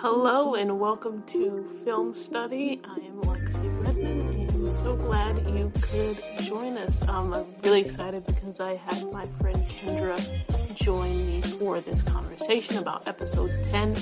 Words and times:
Hello 0.00 0.54
and 0.54 0.80
welcome 0.80 1.22
to 1.24 1.68
Film 1.84 2.14
Study. 2.14 2.80
I 2.82 2.94
am 2.94 3.20
Lexi 3.20 3.84
Redman 3.84 4.20
and 4.20 4.50
I'm 4.50 4.70
so 4.70 4.96
glad 4.96 5.46
you 5.48 5.70
could 5.82 6.18
join 6.44 6.78
us. 6.78 7.06
Um, 7.06 7.34
I'm 7.34 7.44
really 7.62 7.82
excited 7.82 8.24
because 8.24 8.60
I 8.60 8.76
had 8.76 9.12
my 9.12 9.26
friend 9.40 9.66
Kendra 9.68 10.76
join 10.76 11.26
me 11.26 11.42
for 11.42 11.80
this 11.80 12.00
conversation 12.02 12.78
about 12.78 13.06
episode 13.06 13.64
10. 13.64 13.94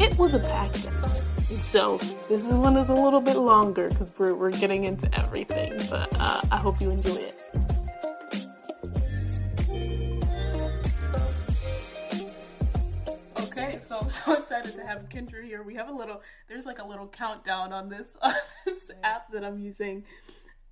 It 0.00 0.16
was 0.16 0.32
a 0.32 0.38
packed 0.38 0.86
episode. 0.86 1.62
So 1.62 1.98
this 2.28 2.42
one 2.44 2.76
is 2.76 2.88
a 2.88 2.94
little 2.94 3.20
bit 3.20 3.36
longer 3.36 3.90
because 3.90 4.10
we're, 4.16 4.34
we're 4.34 4.52
getting 4.52 4.84
into 4.84 5.12
everything, 5.18 5.76
but 5.90 6.18
uh, 6.18 6.40
I 6.50 6.56
hope 6.56 6.80
you 6.80 6.90
enjoy 6.90 7.16
it. 7.16 7.39
so 14.24 14.34
excited 14.34 14.74
to 14.74 14.84
have 14.84 15.08
Kendra 15.08 15.44
here. 15.44 15.62
We 15.62 15.76
have 15.76 15.88
a 15.88 15.92
little, 15.92 16.20
there's 16.48 16.66
like 16.66 16.80
a 16.80 16.86
little 16.86 17.06
countdown 17.06 17.72
on 17.72 17.88
this, 17.88 18.16
uh, 18.22 18.32
this 18.64 18.90
app 19.02 19.30
that 19.32 19.44
I'm 19.44 19.58
using. 19.58 20.04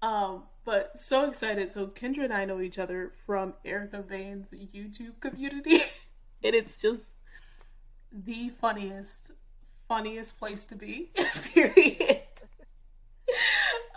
Um, 0.02 0.44
but 0.64 0.98
so 0.98 1.24
excited. 1.28 1.70
So 1.70 1.86
Kendra 1.86 2.24
and 2.24 2.32
I 2.32 2.44
know 2.44 2.60
each 2.60 2.78
other 2.78 3.12
from 3.26 3.54
Erica 3.64 4.02
Vane's 4.02 4.50
YouTube 4.50 5.20
community, 5.20 5.78
and 6.44 6.54
it's 6.54 6.76
just 6.76 7.04
the 8.12 8.50
funniest, 8.60 9.32
funniest 9.88 10.38
place 10.38 10.64
to 10.66 10.76
be. 10.76 11.10
Period. 11.52 12.22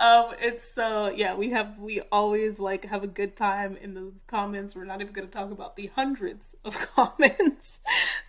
Um, 0.02 0.34
it's 0.41 0.73
so 0.73 1.10
yeah, 1.10 1.36
we 1.36 1.52
have 1.52 1.78
we 1.78 2.02
always 2.12 2.59
like 2.59 2.86
have 2.86 3.04
a 3.04 3.08
good 3.08 3.38
time 3.38 3.78
in 3.78 3.94
the 3.94 4.12
comments. 4.26 4.76
We're 4.76 4.86
not 4.86 5.00
even 5.00 5.14
going 5.14 5.28
to 5.28 5.32
talk 5.32 5.52
about 5.52 5.76
the 5.76 5.92
hundreds 5.96 6.55
of 6.66 6.76
comments 6.96 7.78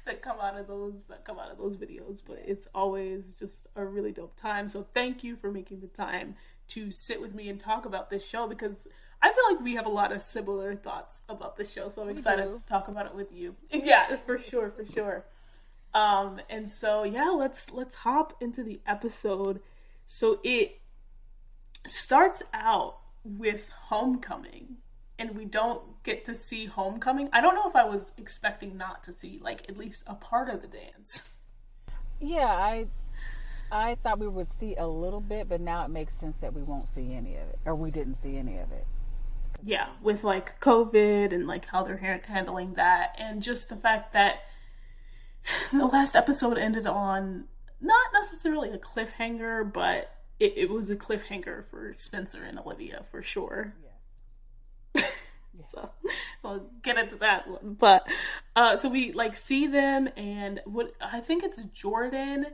that 0.04 0.20
come 0.20 0.36
out 0.38 0.58
of 0.58 0.66
those 0.66 1.04
that 1.04 1.24
come 1.24 1.38
out 1.38 1.50
of 1.50 1.56
those 1.56 1.78
videos, 1.78 2.20
but 2.26 2.42
it's 2.44 2.68
always 2.74 3.34
just 3.38 3.68
a 3.74 3.86
really 3.86 4.12
dope 4.12 4.38
time. 4.38 4.68
So 4.68 4.86
thank 4.92 5.24
you 5.24 5.34
for 5.34 5.50
making 5.50 5.80
the 5.80 5.86
time 5.86 6.36
to 6.68 6.90
sit 6.90 7.22
with 7.22 7.34
me 7.34 7.48
and 7.48 7.58
talk 7.58 7.86
about 7.86 8.10
this 8.10 8.28
show 8.28 8.46
because 8.46 8.86
I 9.22 9.32
feel 9.32 9.54
like 9.54 9.64
we 9.64 9.74
have 9.76 9.86
a 9.86 9.90
lot 9.90 10.12
of 10.12 10.20
similar 10.20 10.76
thoughts 10.76 11.22
about 11.30 11.56
the 11.56 11.64
show. 11.64 11.88
So 11.88 12.02
I'm 12.02 12.10
excited 12.10 12.52
to 12.52 12.66
talk 12.66 12.88
about 12.88 13.06
it 13.06 13.14
with 13.14 13.32
you. 13.32 13.56
Yeah, 13.72 14.14
for 14.16 14.38
sure, 14.38 14.70
for 14.70 14.84
sure. 14.84 15.24
Um, 15.94 16.38
and 16.50 16.68
so 16.68 17.04
yeah, 17.04 17.30
let's 17.30 17.70
let's 17.70 17.94
hop 17.94 18.36
into 18.42 18.62
the 18.62 18.82
episode. 18.86 19.60
So 20.06 20.38
it 20.44 20.81
starts 21.86 22.42
out 22.52 22.98
with 23.24 23.70
homecoming 23.88 24.76
and 25.18 25.36
we 25.36 25.44
don't 25.44 26.02
get 26.02 26.24
to 26.24 26.34
see 26.34 26.66
homecoming. 26.66 27.28
I 27.32 27.40
don't 27.40 27.54
know 27.54 27.68
if 27.68 27.76
I 27.76 27.84
was 27.84 28.12
expecting 28.18 28.76
not 28.76 29.04
to 29.04 29.12
see 29.12 29.38
like 29.40 29.68
at 29.68 29.76
least 29.76 30.04
a 30.06 30.14
part 30.14 30.48
of 30.48 30.62
the 30.62 30.68
dance. 30.68 31.34
Yeah, 32.20 32.46
I 32.46 32.86
I 33.70 33.96
thought 33.96 34.18
we 34.18 34.28
would 34.28 34.48
see 34.48 34.76
a 34.76 34.86
little 34.86 35.20
bit, 35.20 35.48
but 35.48 35.60
now 35.60 35.84
it 35.84 35.88
makes 35.88 36.14
sense 36.14 36.36
that 36.38 36.54
we 36.54 36.62
won't 36.62 36.86
see 36.86 37.14
any 37.14 37.34
of 37.36 37.48
it 37.48 37.58
or 37.64 37.74
we 37.74 37.90
didn't 37.90 38.14
see 38.14 38.36
any 38.36 38.58
of 38.58 38.70
it. 38.70 38.86
Yeah, 39.64 39.88
with 40.02 40.24
like 40.24 40.60
COVID 40.60 41.32
and 41.32 41.46
like 41.46 41.66
how 41.66 41.82
they're 41.82 41.98
ha- 41.98 42.26
handling 42.26 42.74
that 42.74 43.14
and 43.18 43.42
just 43.42 43.68
the 43.68 43.76
fact 43.76 44.12
that 44.12 44.42
the 45.72 45.86
last 45.86 46.14
episode 46.14 46.58
ended 46.58 46.86
on 46.86 47.44
not 47.80 48.12
necessarily 48.12 48.70
a 48.70 48.78
cliffhanger, 48.78 49.72
but 49.72 50.21
it, 50.42 50.54
it 50.56 50.70
was 50.70 50.90
a 50.90 50.96
cliffhanger 50.96 51.64
for 51.64 51.94
Spencer 51.96 52.42
and 52.42 52.58
Olivia 52.58 53.04
for 53.12 53.22
sure. 53.22 53.74
Yes. 54.94 55.12
so 55.72 55.90
we'll 56.42 56.66
get 56.82 56.98
into 56.98 57.14
that 57.16 57.48
one. 57.48 57.76
But 57.78 58.06
uh, 58.56 58.76
so 58.76 58.88
we 58.88 59.12
like 59.12 59.36
see 59.36 59.68
them 59.68 60.08
and 60.16 60.60
what 60.64 60.94
I 61.00 61.20
think 61.20 61.44
it's 61.44 61.62
Jordan, 61.72 62.46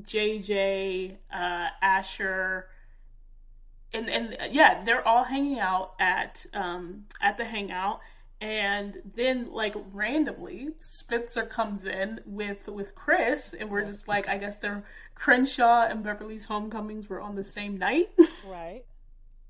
JJ, 0.00 1.18
uh, 1.32 1.68
Asher, 1.80 2.66
and 3.92 4.10
and 4.10 4.36
yeah, 4.50 4.82
they're 4.82 5.06
all 5.06 5.24
hanging 5.24 5.60
out 5.60 5.92
at 6.00 6.44
um 6.52 7.04
at 7.20 7.38
the 7.38 7.44
hangout 7.44 8.00
and 8.40 9.00
then 9.14 9.52
like 9.52 9.76
randomly 9.92 10.70
Spencer 10.80 11.46
comes 11.46 11.86
in 11.86 12.20
with 12.26 12.66
with 12.66 12.96
Chris 12.96 13.54
and 13.58 13.70
we're 13.70 13.84
just 13.84 14.08
like 14.08 14.28
I 14.28 14.36
guess 14.36 14.56
they're 14.56 14.82
Crenshaw 15.22 15.86
and 15.86 16.02
Beverly's 16.02 16.46
homecomings 16.46 17.08
were 17.08 17.20
on 17.20 17.36
the 17.36 17.44
same 17.44 17.78
night. 17.78 18.10
Right. 18.44 18.82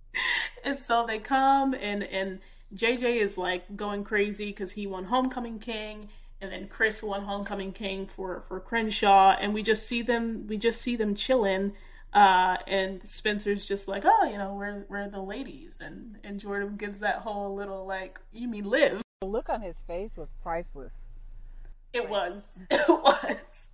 and 0.64 0.78
so 0.78 1.06
they 1.06 1.18
come 1.18 1.72
and 1.72 2.02
and 2.02 2.40
JJ 2.74 3.22
is 3.22 3.38
like 3.38 3.74
going 3.74 4.04
crazy 4.04 4.50
because 4.50 4.72
he 4.72 4.86
won 4.86 5.04
homecoming 5.04 5.58
king 5.58 6.10
and 6.42 6.52
then 6.52 6.68
Chris 6.68 7.02
won 7.02 7.24
homecoming 7.24 7.72
king 7.72 8.06
for 8.14 8.44
for 8.48 8.60
Crenshaw 8.60 9.30
and 9.40 9.54
we 9.54 9.62
just 9.62 9.88
see 9.88 10.02
them 10.02 10.46
we 10.46 10.58
just 10.58 10.78
see 10.82 10.94
them 10.94 11.14
chilling 11.14 11.72
uh, 12.12 12.58
and 12.66 13.00
Spencer's 13.08 13.64
just 13.64 13.88
like, 13.88 14.02
oh, 14.04 14.28
you 14.30 14.36
know, 14.36 14.52
we're 14.52 14.84
we're 14.90 15.08
the 15.08 15.22
ladies, 15.22 15.80
and 15.82 16.18
and 16.22 16.38
Jordan 16.38 16.76
gives 16.76 17.00
that 17.00 17.20
whole 17.20 17.54
little 17.54 17.86
like, 17.86 18.20
you 18.34 18.48
mean 18.48 18.64
Liv? 18.64 19.00
The 19.22 19.26
look 19.26 19.48
on 19.48 19.62
his 19.62 19.78
face 19.78 20.18
was 20.18 20.34
priceless. 20.42 20.92
It 21.94 22.10
was. 22.10 22.60
It 22.70 22.86
was. 22.86 23.68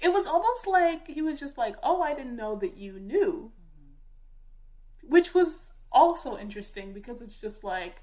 It 0.00 0.12
was 0.12 0.26
almost 0.26 0.66
like 0.66 1.06
he 1.08 1.22
was 1.22 1.40
just 1.40 1.58
like, 1.58 1.76
oh, 1.82 2.02
I 2.02 2.14
didn't 2.14 2.36
know 2.36 2.56
that 2.56 2.76
you 2.76 2.98
knew, 2.98 3.52
mm-hmm. 3.52 5.10
which 5.12 5.34
was 5.34 5.70
also 5.90 6.36
interesting 6.36 6.92
because 6.92 7.20
it's 7.20 7.38
just 7.38 7.62
like, 7.64 7.96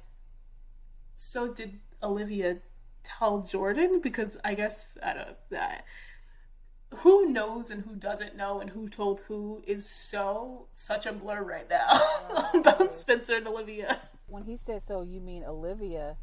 so 1.16 1.54
did 1.54 1.80
Olivia 2.02 2.58
tell 3.04 3.42
Jordan? 3.42 4.00
Because 4.02 4.38
I 4.44 4.54
guess 4.54 4.98
I 5.04 5.14
don't. 5.14 5.38
that 5.50 5.86
who 6.98 7.28
knows 7.28 7.70
and 7.70 7.84
who 7.84 7.96
doesn't 7.96 8.36
know 8.36 8.60
and 8.60 8.72
who 8.72 8.90
told 8.90 9.22
who 9.28 9.62
is 9.68 9.88
so 9.88 10.66
such 10.72 11.06
a 11.06 11.14
blur 11.14 11.44
right 11.44 11.70
now 11.70 11.88
about 12.54 12.94
Spencer 12.94 13.36
and 13.36 13.48
Olivia. 13.48 14.02
When 14.28 14.44
he 14.44 14.56
said 14.56 14.82
so, 14.82 15.02
you 15.02 15.20
mean 15.20 15.44
Olivia? 15.44 16.18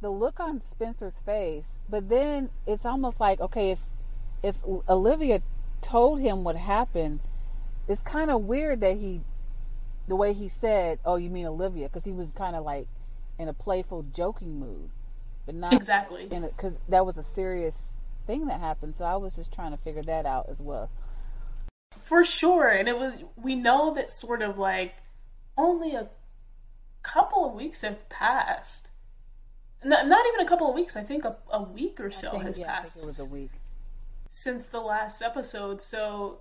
The 0.00 0.10
look 0.10 0.40
on 0.40 0.62
Spencer's 0.62 1.20
face, 1.20 1.78
but 1.88 2.08
then 2.08 2.50
it's 2.66 2.86
almost 2.86 3.20
like 3.20 3.40
okay, 3.40 3.70
if 3.72 3.80
if 4.42 4.56
Olivia 4.88 5.42
told 5.80 6.20
him 6.20 6.44
what 6.44 6.56
happened, 6.56 7.20
it's 7.88 8.02
kind 8.02 8.30
of 8.30 8.42
weird 8.42 8.80
that 8.80 8.96
he, 8.96 9.22
the 10.08 10.16
way 10.16 10.32
he 10.32 10.48
said, 10.48 10.98
"Oh, 11.04 11.16
you 11.16 11.30
mean 11.30 11.46
Olivia?" 11.46 11.88
because 11.88 12.04
he 12.04 12.12
was 12.12 12.32
kind 12.32 12.56
of 12.56 12.64
like 12.64 12.88
in 13.38 13.48
a 13.48 13.52
playful, 13.52 14.04
joking 14.12 14.58
mood, 14.58 14.90
but 15.46 15.54
not 15.54 15.72
exactly 15.72 16.26
because 16.26 16.78
that 16.88 17.04
was 17.04 17.18
a 17.18 17.22
serious 17.22 17.94
thing 18.26 18.46
that 18.46 18.60
happened. 18.60 18.96
So 18.96 19.04
I 19.04 19.16
was 19.16 19.36
just 19.36 19.52
trying 19.52 19.72
to 19.72 19.78
figure 19.78 20.02
that 20.02 20.26
out 20.26 20.46
as 20.48 20.60
well. 20.60 20.90
For 21.98 22.24
sure. 22.24 22.68
And 22.68 22.88
it 22.88 22.98
was, 22.98 23.14
we 23.36 23.54
know 23.54 23.94
that 23.94 24.12
sort 24.12 24.42
of 24.42 24.58
like 24.58 24.94
only 25.56 25.94
a 25.94 26.08
couple 27.02 27.44
of 27.44 27.54
weeks 27.54 27.82
have 27.82 28.08
passed. 28.08 28.88
Not, 29.82 30.06
not 30.06 30.26
even 30.26 30.40
a 30.40 30.48
couple 30.48 30.68
of 30.68 30.74
weeks. 30.74 30.96
I 30.96 31.02
think 31.02 31.24
a, 31.24 31.36
a 31.50 31.62
week 31.62 31.98
or 31.98 32.10
so 32.10 32.32
think, 32.32 32.42
has 32.42 32.58
yeah, 32.58 32.66
passed. 32.66 33.02
it 33.02 33.06
was 33.06 33.18
a 33.18 33.24
week 33.24 33.50
since 34.30 34.66
the 34.66 34.80
last 34.80 35.20
episode. 35.20 35.82
So, 35.82 36.40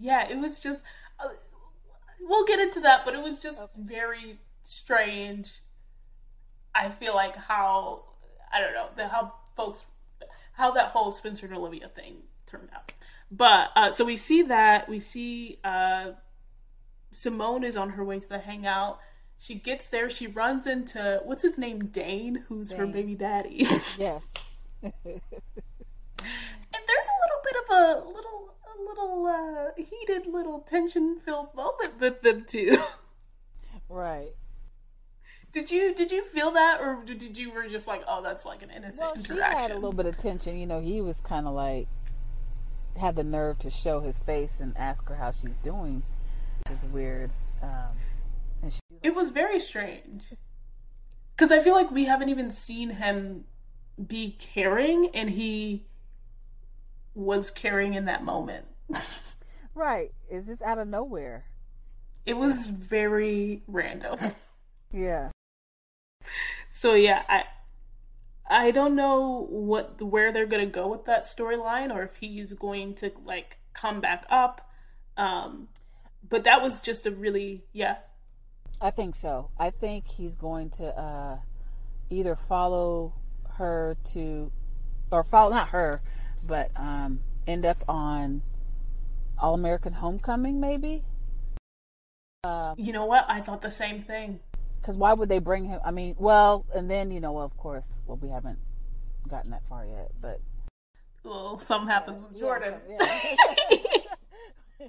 yeah, 0.00 0.26
it 0.26 0.38
was 0.38 0.60
just. 0.60 0.84
Uh, 1.20 1.28
we'll 2.20 2.46
get 2.46 2.60
into 2.60 2.80
that, 2.80 3.04
but 3.04 3.14
it 3.14 3.22
was 3.22 3.42
just 3.42 3.60
okay. 3.60 3.70
very 3.76 4.38
strange. 4.62 5.60
I 6.74 6.90
feel 6.90 7.14
like 7.14 7.36
how 7.36 8.04
I 8.52 8.60
don't 8.60 8.72
know 8.72 8.88
the 8.96 9.08
how 9.08 9.34
folks 9.56 9.82
how 10.52 10.70
that 10.72 10.90
whole 10.90 11.10
Spencer 11.10 11.46
and 11.46 11.54
Olivia 11.54 11.88
thing 11.88 12.16
turned 12.46 12.68
out. 12.74 12.92
But 13.30 13.70
uh, 13.76 13.90
so 13.90 14.04
we 14.04 14.16
see 14.16 14.42
that 14.42 14.88
we 14.88 15.00
see 15.00 15.58
uh, 15.64 16.12
Simone 17.10 17.64
is 17.64 17.76
on 17.76 17.90
her 17.90 18.04
way 18.04 18.20
to 18.20 18.28
the 18.28 18.38
hangout. 18.38 19.00
She 19.38 19.54
gets 19.54 19.86
there. 19.86 20.10
She 20.10 20.26
runs 20.26 20.66
into 20.66 21.20
what's 21.24 21.42
his 21.42 21.58
name, 21.58 21.86
Dane, 21.86 22.44
who's 22.48 22.70
Dane. 22.70 22.78
her 22.78 22.86
baby 22.86 23.14
daddy. 23.14 23.66
yes. 23.98 24.32
and 26.78 26.86
there's 26.86 27.08
a 27.08 27.18
little 27.24 27.42
bit 27.44 27.56
of 27.62 27.68
a 27.70 28.08
little 28.08 28.54
a 28.64 28.74
little 28.88 29.26
uh, 29.26 29.70
heated, 29.76 30.26
little 30.26 30.60
tension 30.60 31.18
filled 31.24 31.54
moment 31.54 31.98
with 32.00 32.22
them 32.22 32.44
too. 32.46 32.78
Right. 33.88 34.34
Did 35.50 35.70
you 35.70 35.94
did 35.94 36.10
you 36.10 36.24
feel 36.24 36.50
that, 36.52 36.78
or 36.80 37.02
did 37.06 37.38
you 37.38 37.50
were 37.50 37.66
just 37.66 37.86
like, 37.86 38.02
oh, 38.06 38.22
that's 38.22 38.44
like 38.44 38.62
an 38.62 38.70
innocent 38.70 39.00
well, 39.00 39.14
interaction? 39.14 39.36
She 39.36 39.62
had 39.62 39.70
a 39.70 39.74
little 39.74 39.92
bit 39.92 40.04
of 40.06 40.16
tension. 40.18 40.58
You 40.58 40.66
know, 40.66 40.80
he 40.80 41.00
was 41.00 41.20
kind 41.20 41.46
of 41.46 41.54
like 41.54 41.88
had 42.98 43.16
the 43.16 43.24
nerve 43.24 43.58
to 43.60 43.70
show 43.70 44.00
his 44.00 44.18
face 44.18 44.60
and 44.60 44.76
ask 44.76 45.08
her 45.08 45.14
how 45.14 45.30
she's 45.30 45.56
doing, 45.58 46.02
which 46.58 46.70
is 46.70 46.84
weird. 46.84 47.30
Um, 47.62 47.96
and 48.62 48.72
she 48.72 48.80
was 48.90 49.00
it 49.02 49.14
was 49.14 49.30
very 49.30 49.58
strange 49.58 50.34
because 51.34 51.50
I 51.50 51.60
feel 51.60 51.74
like 51.74 51.90
we 51.90 52.04
haven't 52.04 52.28
even 52.28 52.50
seen 52.50 52.90
him 52.90 53.44
be 54.06 54.36
caring, 54.38 55.08
and 55.14 55.30
he 55.30 55.86
was 57.14 57.50
caring 57.50 57.94
in 57.94 58.04
that 58.06 58.24
moment. 58.24 58.66
right? 59.74 60.12
Is 60.30 60.46
this 60.46 60.62
out 60.62 60.78
of 60.78 60.88
nowhere? 60.88 61.46
It 62.26 62.36
was 62.36 62.68
very 62.68 63.62
random. 63.66 64.18
Yeah 64.90 65.28
so 66.70 66.94
yeah, 66.94 67.22
I 67.28 67.44
I 68.48 68.70
don't 68.70 68.94
know 68.94 69.46
what 69.50 70.00
where 70.00 70.32
they're 70.32 70.46
gonna 70.46 70.66
go 70.66 70.88
with 70.88 71.04
that 71.06 71.24
storyline, 71.24 71.94
or 71.94 72.02
if 72.04 72.16
he's 72.20 72.52
going 72.52 72.94
to 72.96 73.12
like 73.24 73.58
come 73.72 74.00
back 74.00 74.24
up. 74.30 74.70
Um, 75.16 75.68
but 76.28 76.44
that 76.44 76.62
was 76.62 76.80
just 76.80 77.06
a 77.06 77.10
really 77.10 77.64
yeah. 77.72 77.96
I 78.80 78.90
think 78.90 79.16
so. 79.16 79.50
I 79.58 79.70
think 79.70 80.06
he's 80.06 80.36
going 80.36 80.70
to 80.70 80.96
uh, 80.96 81.38
either 82.10 82.36
follow 82.36 83.14
her 83.54 83.96
to, 84.12 84.52
or 85.10 85.24
follow 85.24 85.50
not 85.50 85.70
her, 85.70 86.00
but 86.46 86.70
um, 86.76 87.20
end 87.46 87.64
up 87.64 87.78
on 87.88 88.42
All 89.38 89.54
American 89.54 89.94
Homecoming, 89.94 90.60
maybe. 90.60 91.04
Uh, 92.44 92.74
you 92.76 92.92
know 92.92 93.04
what? 93.04 93.24
I 93.28 93.40
thought 93.40 93.62
the 93.62 93.70
same 93.70 94.00
thing. 94.00 94.40
Because 94.80 94.96
why 94.96 95.12
would 95.12 95.28
they 95.28 95.38
bring 95.38 95.66
him? 95.66 95.80
I 95.84 95.90
mean, 95.90 96.14
well, 96.18 96.64
and 96.74 96.90
then 96.90 97.10
you 97.10 97.20
know, 97.20 97.32
well, 97.32 97.44
of 97.44 97.56
course, 97.56 98.00
well, 98.06 98.18
we 98.20 98.28
haven't 98.28 98.58
gotten 99.28 99.50
that 99.50 99.62
far 99.68 99.84
yet, 99.84 100.12
but 100.20 100.40
well, 101.24 101.58
something 101.58 101.88
happens 101.88 102.22
with 102.22 102.38
Jordan. 102.38 102.74
Yeah, 102.88 103.36
yeah. 103.70 104.86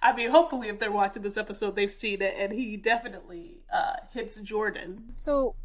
I 0.00 0.14
mean, 0.14 0.30
hopefully, 0.30 0.68
if 0.68 0.78
they're 0.78 0.92
watching 0.92 1.22
this 1.22 1.36
episode, 1.36 1.74
they've 1.74 1.92
seen 1.92 2.22
it, 2.22 2.34
and 2.38 2.52
he 2.52 2.76
definitely 2.76 3.58
uh, 3.72 3.96
hits 4.12 4.36
Jordan. 4.36 5.12
So, 5.16 5.56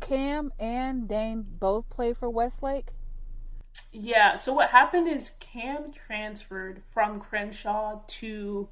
Cam 0.00 0.50
and 0.58 1.06
Dane 1.06 1.44
both 1.46 1.88
play 1.90 2.14
for 2.14 2.30
Westlake. 2.30 2.92
Yeah. 3.92 4.36
So 4.36 4.52
what 4.52 4.70
happened 4.70 5.08
is 5.08 5.32
Cam 5.40 5.92
transferred 5.92 6.82
from 6.92 7.20
Crenshaw 7.20 8.00
to 8.06 8.68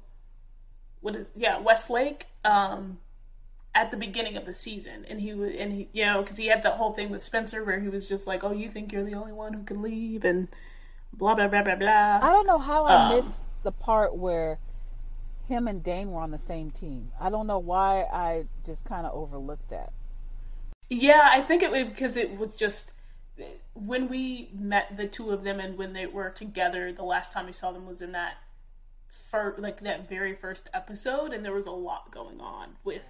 what 1.01 1.15
is 1.15 1.27
yeah 1.35 1.59
Westlake 1.59 2.25
um, 2.43 2.99
at 3.73 3.91
the 3.91 3.97
beginning 3.97 4.37
of 4.37 4.45
the 4.45 4.53
season, 4.53 5.05
and 5.09 5.21
he 5.21 5.33
was 5.33 5.53
and 5.57 5.73
he 5.73 5.89
you 5.93 6.05
know 6.05 6.21
because 6.21 6.37
he 6.37 6.47
had 6.47 6.63
the 6.63 6.71
whole 6.71 6.93
thing 6.93 7.09
with 7.09 7.23
Spencer 7.23 7.63
where 7.63 7.79
he 7.79 7.89
was 7.89 8.07
just 8.07 8.27
like, 8.27 8.43
oh, 8.43 8.51
you 8.51 8.69
think 8.69 8.91
you're 8.91 9.03
the 9.03 9.15
only 9.15 9.33
one 9.33 9.53
who 9.53 9.63
can 9.63 9.81
leave 9.81 10.25
and 10.25 10.47
blah 11.13 11.35
blah 11.35 11.47
blah 11.47 11.63
blah 11.63 11.75
blah. 11.75 12.19
I 12.21 12.31
don't 12.31 12.47
know 12.47 12.59
how 12.59 12.85
I 12.85 13.05
um, 13.05 13.15
missed 13.15 13.39
the 13.63 13.71
part 13.71 14.15
where 14.15 14.59
him 15.47 15.67
and 15.67 15.83
Dane 15.83 16.11
were 16.11 16.21
on 16.21 16.31
the 16.31 16.37
same 16.37 16.71
team. 16.71 17.11
I 17.19 17.29
don't 17.29 17.47
know 17.47 17.59
why 17.59 18.01
I 18.11 18.45
just 18.65 18.85
kind 18.85 19.05
of 19.05 19.13
overlooked 19.13 19.69
that. 19.69 19.93
Yeah, 20.89 21.29
I 21.31 21.41
think 21.41 21.63
it 21.63 21.71
was 21.71 21.85
because 21.85 22.15
it 22.15 22.37
was 22.37 22.55
just 22.55 22.91
when 23.73 24.07
we 24.07 24.49
met 24.53 24.97
the 24.97 25.07
two 25.07 25.31
of 25.31 25.43
them 25.43 25.59
and 25.59 25.77
when 25.77 25.93
they 25.93 26.05
were 26.05 26.29
together. 26.29 26.91
The 26.91 27.03
last 27.03 27.31
time 27.31 27.45
we 27.45 27.53
saw 27.53 27.71
them 27.71 27.85
was 27.85 28.01
in 28.01 28.11
that 28.13 28.35
for 29.09 29.55
like 29.57 29.81
that 29.81 30.07
very 30.07 30.35
first 30.35 30.69
episode, 30.73 31.33
and 31.33 31.43
there 31.43 31.53
was 31.53 31.67
a 31.67 31.71
lot 31.71 32.11
going 32.11 32.39
on 32.39 32.77
with 32.83 33.03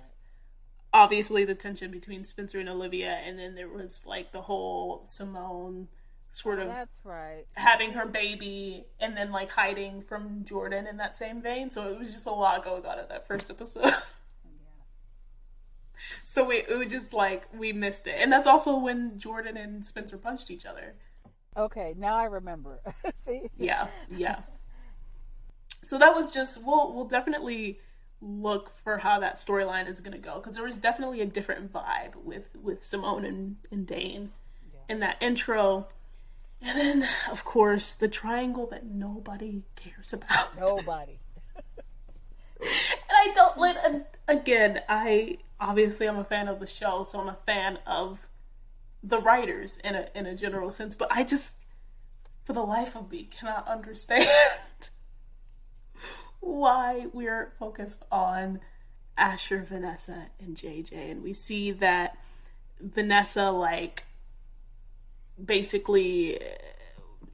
obviously 0.94 1.44
the 1.44 1.56
tension 1.56 1.92
between 1.92 2.24
Spencer 2.24 2.60
and 2.60 2.70
Olivia, 2.70 3.12
and 3.12 3.38
then 3.38 3.56
there 3.56 3.70
was 3.70 4.04
like 4.06 4.32
the 4.32 4.44
whole 4.44 5.02
Simone 5.04 5.88
sort 6.32 6.60
of 6.60 6.68
that's 6.68 7.00
right 7.06 7.46
having 7.54 7.94
her 7.94 8.06
baby 8.06 8.84
and 9.00 9.16
then 9.16 9.32
like 9.32 9.50
hiding 9.52 10.02
from 10.02 10.44
Jordan 10.44 10.86
in 10.86 10.98
that 10.98 11.16
same 11.16 11.42
vein. 11.42 11.70
So 11.70 11.88
it 11.88 11.98
was 11.98 12.12
just 12.12 12.26
a 12.26 12.32
lot 12.32 12.64
going 12.64 12.86
on 12.86 13.00
in 13.00 13.08
that 13.10 13.28
first 13.28 13.50
episode. 13.50 13.94
so 16.24 16.46
we 16.46 16.58
it 16.58 16.78
was 16.78 16.92
just 16.92 17.14
like 17.14 17.44
we 17.58 17.74
missed 17.74 18.08
it, 18.08 18.16
and 18.18 18.32
that's 18.32 18.48
also 18.48 18.78
when 18.78 19.18
Jordan 19.20 19.58
and 19.58 19.86
Spencer 19.86 20.18
punched 20.18 20.50
each 20.52 20.66
other. 20.66 20.96
Okay, 21.58 21.94
now 21.98 22.16
I 22.16 22.26
remember. 22.26 22.82
See? 23.16 23.50
Yeah, 23.58 23.88
yeah. 24.10 24.40
So 25.82 25.98
that 25.98 26.16
was 26.16 26.32
just 26.32 26.62
we'll 26.64 26.94
we'll 26.94 27.06
definitely 27.06 27.80
look 28.22 28.72
for 28.84 28.98
how 29.00 29.20
that 29.20 29.36
storyline 29.36 29.90
is 29.92 30.00
going 30.00 30.14
to 30.14 30.18
go 30.18 30.36
because 30.36 30.56
there 30.56 30.64
was 30.64 30.78
definitely 30.78 31.22
a 31.22 31.26
different 31.26 31.72
vibe 31.72 32.16
with 32.24 32.56
with 32.56 32.84
Simone 32.84 33.26
and, 33.26 33.58
and 33.72 33.86
Dane 33.86 34.32
yeah. 34.74 34.80
in 34.94 35.00
that 35.02 35.18
intro 35.22 35.88
and 36.62 36.80
then, 36.80 37.10
of 37.30 37.46
course, 37.46 37.94
the 37.94 38.08
triangle 38.08 38.68
that 38.72 38.86
nobody 38.86 39.64
cares 39.76 40.14
about. 40.14 40.58
Nobody. 40.58 41.20
and 41.56 43.12
I 43.12 43.32
don't 43.36 43.58
let 43.58 44.18
again. 44.28 44.82
I 44.90 45.38
obviously 45.60 46.08
I'm 46.08 46.18
a 46.18 46.24
fan 46.24 46.48
of 46.48 46.60
the 46.60 46.68
show, 46.68 47.04
so 47.04 47.20
I'm 47.20 47.30
a 47.30 47.38
fan 47.46 47.80
of 47.86 48.20
the 49.04 49.20
writers 49.20 49.78
in 49.84 49.96
a 49.96 50.10
in 50.16 50.26
a 50.26 50.36
general 50.36 50.72
sense. 50.72 50.96
But 50.96 51.12
I 51.12 51.24
just, 51.24 51.56
for 52.44 52.54
the 52.54 52.64
life 52.64 52.96
of 52.96 53.12
me, 53.12 53.24
cannot 53.24 53.68
understand 53.70 54.28
why 56.40 57.08
we're 57.12 57.54
focused 57.60 58.04
on 58.12 58.60
Asher, 59.18 59.66
Vanessa, 59.68 60.28
and 60.40 60.56
JJ, 60.56 61.12
and 61.12 61.24
we 61.24 61.34
see 61.34 61.72
that 61.72 62.18
Vanessa 62.80 63.50
like 63.52 64.06
basically 65.44 66.40
uh, 66.40 66.46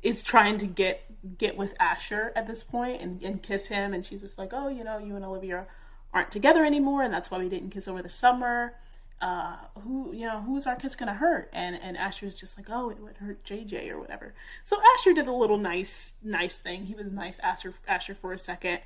is 0.01 0.23
trying 0.23 0.57
to 0.57 0.65
get 0.65 1.03
get 1.37 1.55
with 1.55 1.75
Asher 1.79 2.31
at 2.35 2.47
this 2.47 2.63
point 2.63 3.01
and, 3.01 3.21
and 3.21 3.43
kiss 3.43 3.67
him 3.67 3.93
and 3.93 4.03
she's 4.03 4.21
just 4.21 4.37
like, 4.37 4.51
Oh, 4.53 4.67
you 4.67 4.83
know, 4.83 4.97
you 4.97 5.15
and 5.15 5.23
Olivia 5.23 5.67
aren't 6.13 6.31
together 6.31 6.65
anymore 6.65 7.03
and 7.03 7.13
that's 7.13 7.31
why 7.31 7.37
we 7.37 7.49
didn't 7.49 7.69
kiss 7.69 7.87
over 7.87 8.01
the 8.01 8.09
summer. 8.09 8.75
Uh, 9.21 9.55
who 9.83 10.11
you 10.13 10.25
know, 10.25 10.41
who's 10.41 10.65
our 10.65 10.75
kiss 10.75 10.95
gonna 10.95 11.13
hurt? 11.13 11.49
And 11.53 11.75
and 11.75 11.95
Asher 11.95 12.25
Asher's 12.25 12.39
just 12.39 12.57
like, 12.57 12.67
Oh, 12.69 12.89
it 12.89 12.99
would 12.99 13.17
hurt 13.17 13.43
JJ 13.43 13.89
or 13.89 13.99
whatever. 13.99 14.33
So 14.63 14.77
Asher 14.95 15.13
did 15.13 15.27
a 15.27 15.33
little 15.33 15.57
nice 15.57 16.15
nice 16.23 16.57
thing. 16.57 16.85
He 16.85 16.95
was 16.95 17.11
nice 17.11 17.37
Asher 17.39 17.73
Asher 17.87 18.15
for 18.15 18.33
a 18.33 18.39
second. 18.39 18.79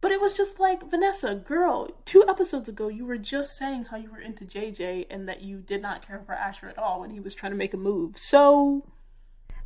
But 0.00 0.12
it 0.12 0.20
was 0.20 0.36
just 0.36 0.60
like, 0.60 0.88
Vanessa, 0.88 1.34
girl, 1.34 1.88
two 2.04 2.24
episodes 2.28 2.68
ago, 2.68 2.86
you 2.88 3.04
were 3.04 3.18
just 3.18 3.56
saying 3.56 3.86
how 3.86 3.96
you 3.96 4.10
were 4.10 4.20
into 4.20 4.44
JJ 4.44 5.06
and 5.10 5.28
that 5.28 5.42
you 5.42 5.58
did 5.58 5.82
not 5.82 6.06
care 6.06 6.22
for 6.24 6.34
Asher 6.34 6.68
at 6.68 6.78
all 6.78 7.00
when 7.00 7.10
he 7.10 7.18
was 7.18 7.34
trying 7.34 7.50
to 7.52 7.58
make 7.58 7.74
a 7.74 7.78
move. 7.78 8.16
So. 8.16 8.84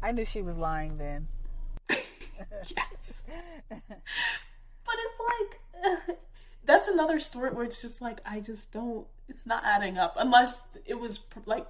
I 0.02 0.10
knew 0.10 0.24
she 0.24 0.42
was 0.42 0.56
lying 0.56 0.96
then. 0.96 1.28
yes. 1.90 3.22
but 3.68 3.78
it's 4.88 5.20
like. 5.28 6.18
That's 6.64 6.88
another 6.88 7.18
story 7.18 7.50
where 7.50 7.64
it's 7.64 7.82
just 7.82 8.00
like, 8.00 8.20
I 8.24 8.40
just 8.40 8.72
don't. 8.72 9.06
It's 9.28 9.46
not 9.46 9.64
adding 9.64 9.98
up. 9.98 10.14
Unless 10.16 10.62
it 10.86 11.00
was, 11.00 11.20
like, 11.46 11.66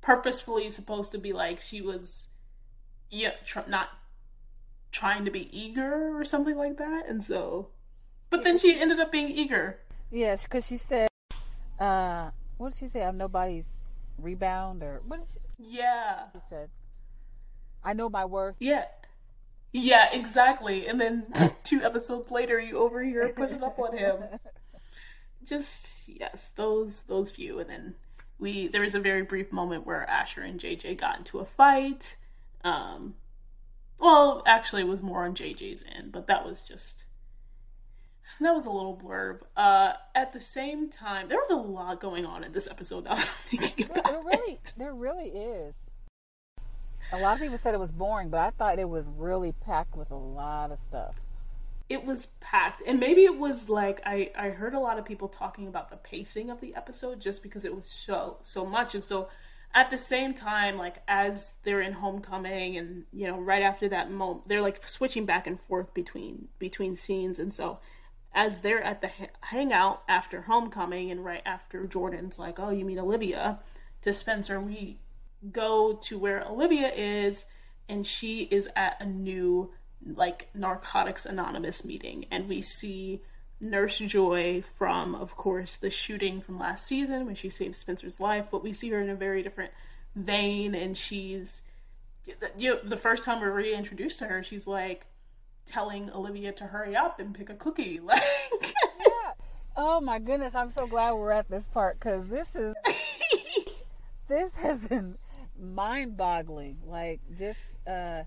purposefully 0.00 0.70
supposed 0.70 1.12
to 1.12 1.18
be 1.18 1.32
like 1.32 1.60
she 1.60 1.80
was. 1.80 2.28
Yeah, 3.10 3.32
tr- 3.44 3.60
not 3.66 3.88
trying 4.92 5.24
to 5.24 5.30
be 5.30 5.48
eager 5.56 6.16
or 6.16 6.24
something 6.24 6.56
like 6.56 6.76
that. 6.78 7.04
And 7.08 7.24
so 7.24 7.68
but 8.30 8.44
then 8.44 8.58
she 8.58 8.80
ended 8.80 9.00
up 9.00 9.10
being 9.10 9.28
eager. 9.28 9.80
Yes, 10.10 10.44
because 10.44 10.66
she 10.66 10.76
said, 10.76 11.08
uh, 11.78 12.30
what 12.56 12.70
did 12.70 12.78
she 12.78 12.86
say? 12.86 13.02
I'm 13.02 13.18
nobody's 13.18 13.66
rebound 14.18 14.82
or 14.82 15.00
what 15.08 15.18
did 15.18 15.28
she? 15.28 15.78
Yeah. 15.78 16.26
She 16.32 16.40
said, 16.48 16.70
I 17.84 17.92
know 17.92 18.08
my 18.08 18.24
worth. 18.24 18.56
Yeah. 18.60 18.84
Yeah, 19.72 20.08
exactly. 20.12 20.86
And 20.86 21.00
then 21.00 21.26
two 21.64 21.82
episodes 21.82 22.30
later, 22.30 22.58
you 22.58 22.78
over 22.78 23.00
overhear 23.00 23.32
pushing 23.34 23.62
up 23.62 23.78
on 23.78 23.96
him. 23.96 24.24
Just 25.44 26.08
yes, 26.08 26.50
those 26.56 27.02
those 27.02 27.30
few, 27.30 27.58
and 27.58 27.70
then 27.70 27.94
we 28.38 28.68
there 28.68 28.82
was 28.82 28.94
a 28.94 29.00
very 29.00 29.22
brief 29.22 29.52
moment 29.52 29.86
where 29.86 30.08
Asher 30.08 30.42
and 30.42 30.60
JJ 30.60 30.98
got 30.98 31.18
into 31.18 31.38
a 31.38 31.44
fight. 31.44 32.16
Um, 32.62 33.14
well, 33.98 34.42
actually, 34.46 34.82
it 34.82 34.88
was 34.88 35.02
more 35.02 35.24
on 35.24 35.34
JJ's 35.34 35.84
end, 35.96 36.12
but 36.12 36.26
that 36.26 36.44
was 36.44 36.64
just 36.64 37.04
that 38.40 38.54
was 38.54 38.66
a 38.66 38.70
little 38.70 38.96
blurb. 38.96 39.40
Uh, 39.56 39.92
at 40.14 40.32
the 40.32 40.40
same 40.40 40.88
time, 40.88 41.28
there 41.28 41.38
was 41.38 41.50
a 41.50 41.56
lot 41.56 42.00
going 42.00 42.24
on 42.24 42.44
in 42.44 42.52
this 42.52 42.68
episode. 42.68 43.04
Now 43.04 43.16
thinking 43.50 43.86
about 43.86 44.04
there, 44.04 44.12
there 44.12 44.22
really, 44.22 44.58
there 44.76 44.94
really 44.94 45.28
is. 45.28 45.74
A 47.12 47.18
lot 47.18 47.34
of 47.34 47.40
people 47.40 47.58
said 47.58 47.74
it 47.74 47.80
was 47.80 47.90
boring, 47.90 48.28
but 48.28 48.40
I 48.40 48.50
thought 48.50 48.78
it 48.78 48.88
was 48.88 49.08
really 49.08 49.52
packed 49.52 49.96
with 49.96 50.10
a 50.10 50.16
lot 50.16 50.70
of 50.70 50.78
stuff. 50.78 51.16
It 51.88 52.04
was 52.04 52.28
packed, 52.40 52.82
and 52.86 53.00
maybe 53.00 53.24
it 53.24 53.36
was 53.36 53.68
like 53.68 54.00
I 54.06 54.30
I 54.36 54.50
heard 54.50 54.74
a 54.74 54.78
lot 54.78 54.98
of 54.98 55.04
people 55.04 55.28
talking 55.28 55.66
about 55.66 55.90
the 55.90 55.96
pacing 55.96 56.48
of 56.48 56.60
the 56.60 56.74
episode 56.76 57.20
just 57.20 57.42
because 57.42 57.64
it 57.64 57.74
was 57.74 57.88
so 57.88 58.38
so 58.42 58.64
much, 58.64 58.94
and 58.94 59.02
so 59.02 59.28
at 59.74 59.90
the 59.90 59.98
same 59.98 60.34
time, 60.34 60.76
like 60.78 61.02
as 61.08 61.54
they're 61.64 61.80
in 61.80 61.94
homecoming, 61.94 62.76
and 62.76 63.04
you 63.12 63.26
know, 63.26 63.40
right 63.40 63.62
after 63.62 63.88
that 63.88 64.10
moment, 64.10 64.46
they're 64.48 64.62
like 64.62 64.86
switching 64.86 65.26
back 65.26 65.48
and 65.48 65.60
forth 65.60 65.92
between 65.92 66.46
between 66.60 66.94
scenes, 66.94 67.40
and 67.40 67.52
so 67.52 67.80
as 68.32 68.60
they're 68.60 68.82
at 68.82 69.00
the 69.00 69.10
hangout 69.40 70.02
after 70.08 70.42
homecoming 70.42 71.10
and 71.10 71.24
right 71.24 71.42
after 71.44 71.86
Jordan's 71.86 72.38
like, 72.38 72.60
"Oh, 72.60 72.70
you 72.70 72.84
meet 72.84 72.98
Olivia," 72.98 73.58
to 74.02 74.12
Spencer, 74.12 74.60
we 74.60 74.98
go 75.50 75.98
to 76.08 76.18
where 76.18 76.44
Olivia 76.46 76.88
is, 76.88 77.46
and 77.88 78.06
she 78.06 78.42
is 78.50 78.68
at 78.76 78.96
a 79.00 79.06
new 79.06 79.70
like 80.06 80.48
Narcotics 80.54 81.26
Anonymous 81.26 81.84
meeting, 81.84 82.26
and 82.30 82.48
we 82.48 82.62
see 82.62 83.20
Nurse 83.60 83.98
Joy 83.98 84.64
from, 84.78 85.14
of 85.14 85.36
course, 85.36 85.76
the 85.76 85.90
shooting 85.90 86.40
from 86.40 86.56
last 86.56 86.86
season 86.86 87.26
when 87.26 87.34
she 87.34 87.50
saved 87.50 87.76
Spencer's 87.76 88.18
life, 88.18 88.46
but 88.50 88.62
we 88.62 88.72
see 88.72 88.88
her 88.90 89.00
in 89.00 89.10
a 89.10 89.14
very 89.14 89.42
different 89.42 89.72
vein, 90.16 90.74
and 90.74 90.96
she's 90.96 91.62
you 92.56 92.74
know, 92.74 92.80
the 92.82 92.96
first 92.96 93.24
time 93.24 93.40
we're 93.40 93.50
reintroduced 93.50 94.18
to 94.20 94.26
her, 94.26 94.42
she's 94.42 94.66
like 94.66 95.06
telling 95.66 96.10
Olivia 96.10 96.52
to 96.52 96.64
hurry 96.64 96.96
up 96.96 97.20
and 97.20 97.34
pick 97.34 97.50
a 97.50 97.54
cookie. 97.54 98.00
Like, 98.10 98.22
yeah. 99.06 99.32
Oh 99.76 100.00
my 100.00 100.18
goodness, 100.18 100.54
I'm 100.54 100.70
so 100.70 100.86
glad 100.86 101.12
we're 101.12 101.32
at 101.32 101.48
this 101.48 101.66
part 101.66 101.98
because 101.98 102.28
this 102.28 102.54
is 102.54 102.74
this 104.28 104.56
has 104.56 104.86
been 104.88 105.16
mind-boggling. 105.60 106.78
Like 106.86 107.20
just 107.36 107.60
uh, 107.86 108.22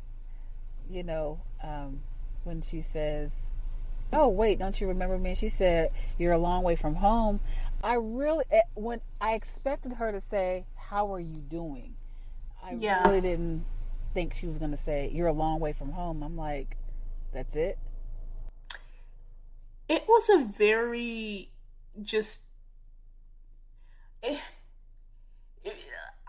you 0.90 1.04
know, 1.04 1.42
um, 1.64 2.02
when 2.44 2.62
she 2.62 2.82
says, 2.82 3.52
"Oh 4.12 4.28
wait, 4.30 4.60
don't 4.60 4.80
you 4.80 4.88
remember 4.88 5.18
me?" 5.18 5.36
She 5.36 5.50
said, 5.50 5.92
"You're 6.18 6.34
a 6.34 6.38
long 6.38 6.64
way 6.64 6.76
from 6.76 6.96
home." 6.96 7.40
I 7.84 7.96
really 7.96 8.46
eh, 8.52 8.62
when 8.76 9.02
I 9.20 9.34
expected 9.34 9.94
her 9.94 10.12
to 10.12 10.22
say, 10.22 10.66
"How 10.76 11.14
are 11.14 11.20
you 11.20 11.36
doing?" 11.36 11.96
I 12.64 12.74
Yeah. 12.74 13.06
really 13.08 13.22
didn't 13.22 13.66
think 14.14 14.34
she 14.36 14.48
was 14.48 14.58
going 14.58 14.72
to 14.72 14.78
say, 14.78 15.10
"You're 15.14 15.28
a 15.28 15.34
long 15.34 15.60
way 15.60 15.74
from 15.74 15.92
home." 15.92 16.24
I'm 16.24 16.38
like, 16.38 16.78
"That's 17.34 17.56
it." 17.56 17.78
it 19.90 20.06
was 20.08 20.30
a 20.30 20.46
very 20.58 21.52
just 22.02 22.42
eh, 24.24 24.38
it- 25.64 25.76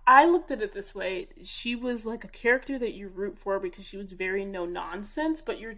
I 0.06 0.26
looked 0.26 0.50
at 0.50 0.62
it 0.62 0.74
this 0.74 0.94
way. 0.94 1.28
She 1.44 1.74
was 1.74 2.04
like 2.04 2.24
a 2.24 2.28
character 2.28 2.78
that 2.78 2.94
you 2.94 3.08
root 3.08 3.38
for 3.38 3.58
because 3.58 3.86
she 3.86 3.96
was 3.96 4.12
very 4.12 4.44
no 4.44 4.66
nonsense, 4.66 5.40
but 5.40 5.58
you're 5.58 5.76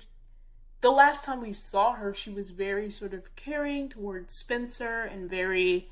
the 0.80 0.90
last 0.90 1.24
time 1.24 1.40
we 1.40 1.52
saw 1.52 1.94
her, 1.94 2.14
she 2.14 2.30
was 2.30 2.50
very 2.50 2.90
sort 2.90 3.14
of 3.14 3.34
caring 3.34 3.88
towards 3.88 4.36
Spencer 4.36 5.02
and 5.02 5.28
very 5.30 5.88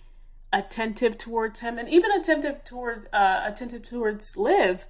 attentive 0.53 1.19
towards 1.19 1.61
him 1.61 1.79
and 1.79 1.89
even 1.89 2.13
attentive 2.13 2.63
toward 2.63 3.09
uh 3.13 3.41
attentive 3.45 3.83
towards 3.83 4.37
Liv 4.37 4.87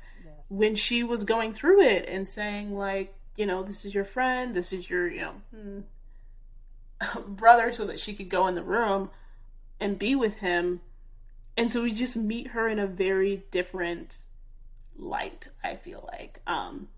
when 0.49 0.75
she 0.75 1.03
was 1.03 1.25
going 1.25 1.53
through 1.53 1.81
it 1.81 2.07
and 2.09 2.29
saying 2.29 2.77
like, 2.77 3.15
you 3.37 3.47
know, 3.47 3.63
this 3.63 3.85
is 3.85 3.95
your 3.95 4.05
friend, 4.05 4.55
this 4.55 4.73
is 4.73 4.89
your, 4.91 5.09
you 5.09 5.21
know, 5.21 5.35
hmm, 5.55 7.23
brother 7.35 7.73
so 7.73 7.87
that 7.87 7.99
she 7.99 8.15
could 8.15 8.29
go 8.29 8.47
in 8.47 8.55
the 8.55 8.63
room 8.63 9.11
and 9.81 9.99
be 9.99 10.15
with 10.15 10.37
him. 10.39 10.81
And 11.57 11.71
so 11.71 11.83
we 11.83 11.93
just 11.93 12.17
meet 12.17 12.49
her 12.49 12.69
in 12.69 12.79
a 12.79 12.87
very 12.87 13.45
different 13.51 14.19
light, 14.97 15.49
I 15.63 15.77
feel 15.77 16.09
like. 16.13 16.41
Um 16.47 16.89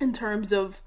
in 0.00 0.12
terms 0.12 0.52
of 0.52 0.80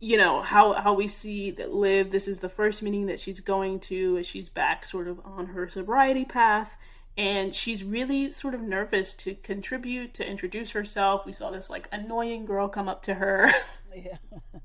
you 0.00 0.16
know 0.16 0.42
how 0.42 0.74
how 0.74 0.92
we 0.92 1.08
see 1.08 1.50
that 1.50 1.72
Liv 1.74 2.10
this 2.10 2.28
is 2.28 2.40
the 2.40 2.48
first 2.48 2.82
meeting 2.82 3.06
that 3.06 3.20
she's 3.20 3.40
going 3.40 3.80
to 3.80 4.18
as 4.18 4.26
she's 4.26 4.48
back 4.48 4.84
sort 4.86 5.08
of 5.08 5.20
on 5.24 5.46
her 5.46 5.68
sobriety 5.68 6.24
path 6.24 6.72
and 7.16 7.54
she's 7.54 7.84
really 7.84 8.32
sort 8.32 8.54
of 8.54 8.60
nervous 8.60 9.14
to 9.14 9.34
contribute 9.36 10.12
to 10.14 10.26
introduce 10.28 10.72
herself 10.72 11.24
we 11.24 11.32
saw 11.32 11.50
this 11.50 11.70
like 11.70 11.88
annoying 11.92 12.44
girl 12.44 12.68
come 12.68 12.88
up 12.88 13.02
to 13.02 13.14
her 13.14 13.50
Yeah. 13.94 14.16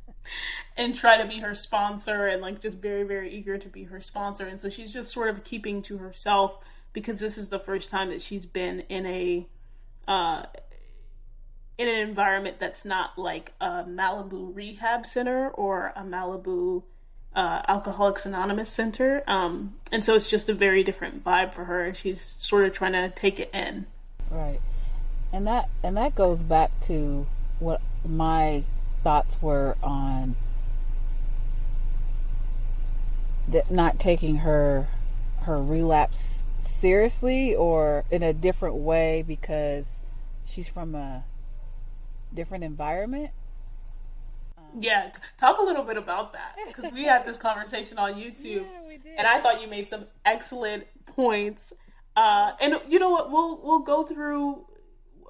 and 0.78 0.96
try 0.96 1.18
to 1.18 1.28
be 1.28 1.40
her 1.40 1.54
sponsor 1.54 2.28
and 2.28 2.42
like 2.42 2.62
just 2.62 2.78
very 2.78 3.04
very 3.04 3.34
eager 3.34 3.58
to 3.58 3.68
be 3.68 3.84
her 3.84 4.02
sponsor. 4.02 4.46
And 4.46 4.60
so 4.60 4.70
she's 4.70 4.94
just 4.94 5.12
sort 5.12 5.30
of 5.30 5.44
keeping 5.44 5.82
to 5.84 5.98
herself 5.98 6.58
because 6.94 7.20
this 7.20 7.38
is 7.38 7.50
the 7.50 7.60
first 7.60 7.90
time 7.90 8.10
that 8.10 8.22
she's 8.22 8.46
been 8.46 8.82
in 8.82 9.06
a 9.06 9.48
uh 10.08 10.44
in 11.78 11.88
an 11.88 12.08
environment 12.08 12.58
that's 12.60 12.84
not 12.84 13.18
like 13.18 13.54
a 13.62 13.84
Malibu 13.84 14.54
rehab 14.54 15.06
center 15.06 15.50
or 15.50 15.94
a 15.96 16.02
Malibu 16.02 16.84
uh, 17.36 17.62
Alcoholics 17.70 18.26
Anonymous 18.26 18.70
center. 18.70 19.24
Um 19.28 19.76
and 19.92 20.04
so 20.04 20.16
it's 20.16 20.30
just 20.30 20.50
a 20.50 20.54
very 20.54 20.84
different 20.84 21.24
vibe 21.24 21.54
for 21.54 21.66
her 21.66 21.94
she's 21.94 22.22
sort 22.22 22.66
of 22.66 22.74
trying 22.74 22.94
to 22.94 23.10
take 23.10 23.40
it 23.40 23.50
in. 23.54 23.86
Right. 24.30 24.62
And 25.32 25.46
that 25.48 25.70
and 25.84 25.96
that 25.98 26.16
goes 26.16 26.44
back 26.44 26.80
to 26.82 27.28
what 27.60 27.82
my 28.08 28.64
thoughts 29.04 29.42
were 29.42 29.78
on 29.82 30.36
that 33.48 33.72
not 33.72 34.00
taking 34.00 34.38
her 34.38 34.88
her 35.42 35.62
relapse 35.62 36.44
seriously 36.60 37.56
or 37.56 38.04
in 38.12 38.22
a 38.22 38.34
different 38.34 38.76
way 38.76 39.24
because 39.26 40.00
she's 40.46 40.68
from 40.68 40.94
a 40.94 41.24
different 42.34 42.64
environment. 42.64 43.32
yeah 44.80 45.12
talk 45.40 45.58
a 45.58 45.64
little 45.64 45.84
bit 45.84 45.98
about 45.98 46.34
that 46.34 46.56
because 46.68 46.92
we 46.92 47.04
had 47.04 47.26
this 47.26 47.38
conversation 47.38 47.98
on 47.98 48.14
YouTube 48.22 48.66
did. 49.04 49.16
and 49.18 49.26
I 49.28 49.40
thought 49.40 49.62
you 49.62 49.68
made 49.68 49.90
some 49.90 50.06
excellent 50.26 50.86
points. 51.08 51.74
Uh, 52.16 52.52
and 52.60 52.80
you 52.90 53.00
know 53.00 53.10
what? 53.10 53.32
We'll 53.32 53.60
we'll 53.62 53.80
go 53.80 54.04
through. 54.04 54.66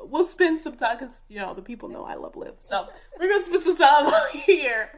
We'll 0.02 0.24
spend 0.24 0.62
some 0.62 0.76
time 0.76 0.98
because 0.98 1.26
you 1.28 1.40
know 1.40 1.54
the 1.54 1.62
people 1.62 1.90
know 1.90 2.04
I 2.04 2.16
love 2.16 2.36
Liv, 2.36 2.56
so 2.58 2.88
we're 3.20 3.30
gonna 3.30 3.44
spend 3.44 3.64
some 3.64 3.78
time 3.78 4.12
here, 4.46 4.92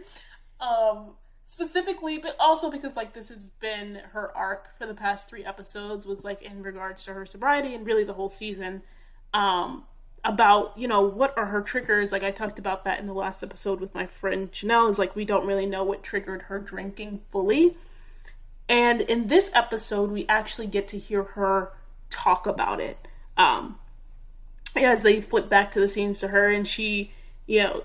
um, 0.60 1.12
specifically, 1.43 2.17
but 2.17 2.36
also 2.39 2.70
because 2.70 2.96
like 2.96 3.13
this 3.13 3.29
has 3.29 3.50
been 3.50 4.01
her 4.13 4.36
arc 4.36 4.77
for 4.77 4.86
the 4.86 4.93
past 4.93 5.29
three 5.29 5.43
episodes 5.43 6.05
was 6.05 6.24
like 6.24 6.41
in 6.41 6.62
regards 6.62 7.03
to 7.05 7.13
her 7.13 7.25
sobriety 7.25 7.74
and 7.74 7.86
really 7.86 8.03
the 8.03 8.13
whole 8.13 8.29
season. 8.29 8.84
Um, 9.34 9.86
about 10.24 10.77
you 10.77 10.88
know 10.88 11.01
what 11.01 11.36
are 11.36 11.48
her 11.48 11.62
triggers 11.62 12.12
like 12.12 12.22
i 12.22 12.29
talked 12.29 12.60
about 12.60 12.84
that 12.84 13.00
in 13.00 13.08
the 13.08 13.13
last 13.13 13.41
episode 13.41 13.79
with 13.81 13.91
my 13.96 14.05
friend 14.05 14.51
janelle 14.51 14.88
is 14.88 15.00
like 15.00 15.15
we 15.15 15.25
don't 15.25 15.48
really 15.48 15.65
know 15.65 15.84
what 15.84 16.03
triggered 16.03 16.43
her 16.43 16.60
drinking 16.60 17.20
fully 17.31 17.75
and 18.72 19.01
in 19.01 19.27
this 19.27 19.51
episode, 19.53 20.12
we 20.12 20.25
actually 20.29 20.65
get 20.65 20.88
to 20.88 20.98
hear 20.98 21.24
her 21.24 21.74
talk 22.10 22.48
about 22.48 22.79
it. 22.79 23.05
Um, 23.36 23.79
as 24.75 25.03
they 25.03 25.21
flip 25.21 25.49
back 25.49 25.71
to 25.71 25.79
the 25.79 25.87
scenes 25.87 26.19
to 26.19 26.29
her, 26.29 26.49
and 26.49 26.67
she, 26.67 27.11
you 27.45 27.63
know, 27.63 27.83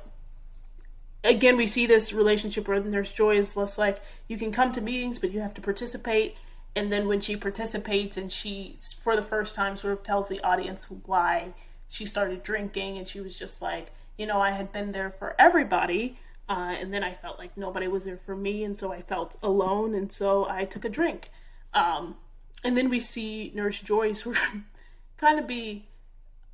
again, 1.25 1.57
we 1.57 1.67
see 1.67 1.87
this 1.87 2.13
relationship 2.13 2.69
where 2.69 2.81
Nurse 2.81 3.13
Joy 3.13 3.39
is 3.39 3.57
less 3.57 3.79
like, 3.79 4.01
you 4.29 4.39
can 4.39 4.53
come 4.53 4.73
to 4.73 4.81
meetings, 4.81 5.19
but 5.19 5.33
you 5.33 5.41
have 5.41 5.55
to 5.55 5.61
participate. 5.61 6.37
And 6.75 6.93
then 6.93 7.09
when 7.09 7.21
she 7.21 7.37
participates 7.37 8.17
and 8.17 8.31
she, 8.31 8.77
for 9.01 9.17
the 9.17 9.23
first 9.23 9.55
time, 9.55 9.77
sort 9.77 9.95
of 9.95 10.03
tells 10.03 10.29
the 10.29 10.41
audience 10.41 10.87
why 10.91 11.55
she 11.89 12.05
started 12.05 12.43
drinking, 12.43 12.99
and 12.99 13.09
she 13.09 13.21
was 13.21 13.37
just 13.37 13.63
like, 13.63 13.93
you 14.19 14.27
know, 14.27 14.41
I 14.41 14.53
had 14.53 14.73
been 14.73 14.93
there 14.93 15.11
for 15.11 15.35
everybody. 15.39 16.19
Uh, 16.49 16.77
and 16.79 16.95
then 16.95 17.03
I 17.03 17.15
felt 17.15 17.39
like 17.39 17.57
nobody 17.57 17.89
was 17.89 18.05
there 18.05 18.19
for 18.19 18.37
me, 18.37 18.63
and 18.63 18.79
so 18.79 18.93
I 18.93 19.03
felt 19.03 19.37
alone, 19.43 19.95
and 19.95 20.13
so 20.13 20.49
I 20.49 20.65
took 20.65 20.85
a 20.85 20.89
drink. 20.89 21.31
Um, 21.75 22.17
and 22.63 22.77
then 22.77 22.89
we 22.89 23.01
see 23.01 23.51
Nurse 23.55 23.81
Joy 23.81 24.13
sort 24.13 24.37
of 24.37 24.43
kind 25.17 25.41
of 25.41 25.49
be 25.49 25.89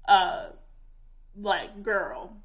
uh, 0.09 0.51
like, 1.41 1.83
girl, 1.83 2.37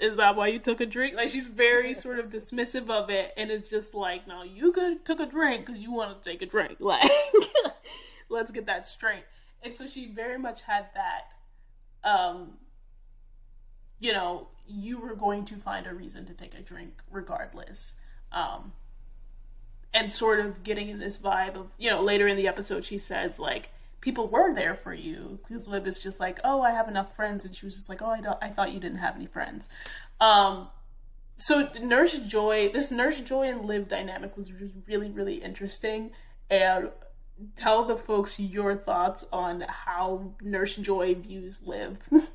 is 0.00 0.16
that 0.16 0.36
why 0.36 0.48
you 0.48 0.58
took 0.58 0.80
a 0.80 0.86
drink? 0.86 1.16
Like, 1.16 1.28
she's 1.28 1.46
very 1.46 1.94
sort 1.94 2.18
of 2.18 2.30
dismissive 2.30 2.90
of 2.90 3.10
it, 3.10 3.32
and 3.36 3.50
it's 3.50 3.68
just 3.68 3.94
like, 3.94 4.26
no, 4.26 4.42
you 4.42 4.72
could 4.72 5.04
took 5.04 5.20
a 5.20 5.26
drink 5.26 5.66
because 5.66 5.80
you 5.80 5.92
want 5.92 6.22
to 6.22 6.30
take 6.30 6.42
a 6.42 6.46
drink. 6.46 6.78
Like, 6.80 7.10
let's 8.28 8.50
get 8.50 8.66
that 8.66 8.84
straight. 8.84 9.24
And 9.62 9.72
so 9.72 9.86
she 9.86 10.06
very 10.06 10.38
much 10.38 10.62
had 10.62 10.86
that 10.94 11.34
um, 12.04 12.58
you 14.00 14.12
know, 14.12 14.48
you 14.66 14.98
were 14.98 15.14
going 15.14 15.44
to 15.46 15.56
find 15.56 15.86
a 15.86 15.94
reason 15.94 16.24
to 16.26 16.34
take 16.34 16.54
a 16.54 16.60
drink 16.60 16.94
regardless. 17.10 17.96
Um, 18.32 18.72
and 19.92 20.12
sort 20.12 20.40
of 20.40 20.62
getting 20.62 20.88
in 20.88 20.98
this 20.98 21.18
vibe 21.18 21.56
of, 21.56 21.68
you 21.78 21.90
know, 21.90 22.02
later 22.02 22.28
in 22.28 22.36
the 22.36 22.46
episode, 22.46 22.84
she 22.84 22.98
says, 22.98 23.38
like, 23.38 23.70
people 24.00 24.28
were 24.28 24.54
there 24.54 24.74
for 24.74 24.94
you. 24.94 25.40
Because 25.46 25.66
Liv 25.68 25.86
is 25.86 26.02
just 26.02 26.20
like, 26.20 26.38
oh, 26.44 26.62
I 26.62 26.70
have 26.70 26.88
enough 26.88 27.14
friends. 27.14 27.44
And 27.44 27.54
she 27.54 27.66
was 27.66 27.74
just 27.74 27.88
like, 27.88 28.02
oh, 28.02 28.10
I, 28.10 28.20
don't, 28.20 28.38
I 28.42 28.48
thought 28.48 28.72
you 28.72 28.80
didn't 28.80 28.98
have 28.98 29.16
any 29.16 29.26
friends. 29.26 29.68
Um, 30.20 30.68
so 31.36 31.68
Nurse 31.82 32.18
Joy, 32.18 32.70
this 32.72 32.90
Nurse 32.90 33.20
Joy 33.20 33.48
and 33.48 33.64
Liv 33.64 33.88
dynamic 33.88 34.36
was 34.36 34.52
really, 34.86 35.10
really 35.10 35.36
interesting. 35.36 36.10
And 36.50 36.90
tell 37.56 37.84
the 37.84 37.96
folks 37.96 38.38
your 38.38 38.76
thoughts 38.76 39.24
on 39.32 39.64
how 39.68 40.34
Nurse 40.42 40.76
Joy 40.76 41.14
views 41.14 41.62
Liv. 41.64 41.98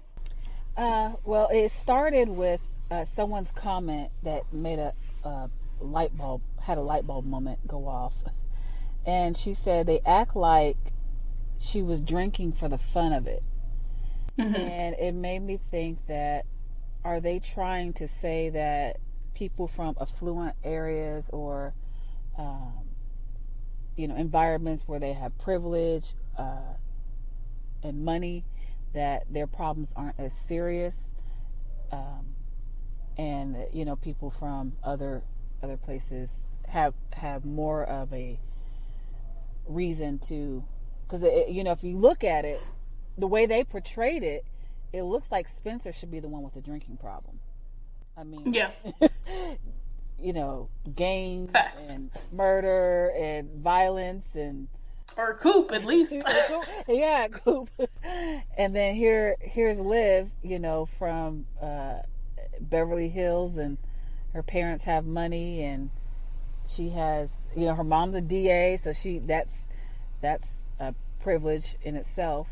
Uh, 0.75 1.11
well, 1.23 1.49
it 1.53 1.69
started 1.69 2.27
with 2.29 2.67
uh, 2.89 3.05
someone's 3.05 3.51
comment 3.51 4.09
that 4.23 4.51
made 4.51 4.79
a, 4.79 4.93
a 5.23 5.49
light 5.79 6.17
bulb 6.17 6.41
had 6.61 6.77
a 6.77 6.81
light 6.81 7.05
bulb 7.05 7.25
moment 7.25 7.67
go 7.67 7.87
off, 7.87 8.15
and 9.05 9.37
she 9.37 9.53
said 9.53 9.85
they 9.85 9.99
act 10.05 10.35
like 10.35 10.77
she 11.59 11.81
was 11.81 12.01
drinking 12.01 12.53
for 12.53 12.67
the 12.67 12.77
fun 12.77 13.13
of 13.13 13.27
it, 13.27 13.43
and 14.37 14.95
it 14.99 15.13
made 15.13 15.41
me 15.41 15.57
think 15.57 16.05
that 16.07 16.45
are 17.03 17.19
they 17.19 17.39
trying 17.39 17.93
to 17.93 18.07
say 18.07 18.49
that 18.49 18.97
people 19.33 19.67
from 19.67 19.95
affluent 19.99 20.55
areas 20.63 21.29
or 21.31 21.73
um, 22.37 22.89
you 23.95 24.07
know 24.07 24.15
environments 24.15 24.83
where 24.87 24.99
they 24.99 25.13
have 25.13 25.37
privilege 25.37 26.13
uh, 26.37 26.75
and 27.83 28.03
money 28.03 28.45
that 28.93 29.31
their 29.31 29.47
problems 29.47 29.93
aren't 29.95 30.19
as 30.19 30.33
serious 30.33 31.11
um, 31.91 32.35
and 33.17 33.57
you 33.71 33.85
know 33.85 33.95
people 33.95 34.29
from 34.29 34.73
other 34.83 35.23
other 35.61 35.77
places 35.77 36.47
have 36.67 36.93
have 37.13 37.45
more 37.45 37.83
of 37.83 38.11
a 38.13 38.39
reason 39.65 40.19
to 40.19 40.63
because 41.07 41.23
you 41.49 41.63
know 41.63 41.71
if 41.71 41.83
you 41.83 41.97
look 41.97 42.23
at 42.23 42.45
it 42.45 42.61
the 43.17 43.27
way 43.27 43.45
they 43.45 43.63
portrayed 43.63 44.23
it 44.23 44.45
it 44.91 45.03
looks 45.03 45.31
like 45.31 45.47
spencer 45.47 45.91
should 45.91 46.11
be 46.11 46.19
the 46.19 46.27
one 46.27 46.41
with 46.41 46.53
the 46.53 46.61
drinking 46.61 46.97
problem 46.97 47.39
i 48.17 48.23
mean 48.23 48.53
yeah. 48.53 48.71
you 50.19 50.33
know 50.33 50.69
gangs 50.95 51.51
Facts. 51.51 51.89
and 51.89 52.11
murder 52.31 53.11
and 53.17 53.49
violence 53.61 54.35
and 54.35 54.67
or 55.17 55.35
Coop 55.35 55.71
at 55.71 55.85
least. 55.85 56.17
yeah, 56.87 57.27
Coop. 57.27 57.69
And 58.57 58.75
then 58.75 58.95
here, 58.95 59.35
here's 59.39 59.79
Liv. 59.79 60.31
You 60.41 60.59
know, 60.59 60.85
from 60.85 61.45
uh, 61.61 61.99
Beverly 62.59 63.09
Hills, 63.09 63.57
and 63.57 63.77
her 64.33 64.43
parents 64.43 64.83
have 64.83 65.05
money, 65.05 65.63
and 65.63 65.89
she 66.67 66.89
has, 66.89 67.43
you 67.55 67.65
know, 67.65 67.75
her 67.75 67.83
mom's 67.83 68.15
a 68.15 68.21
DA, 68.21 68.77
so 68.77 68.93
she 68.93 69.19
that's 69.19 69.67
that's 70.21 70.62
a 70.79 70.93
privilege 71.19 71.75
in 71.83 71.95
itself. 71.95 72.49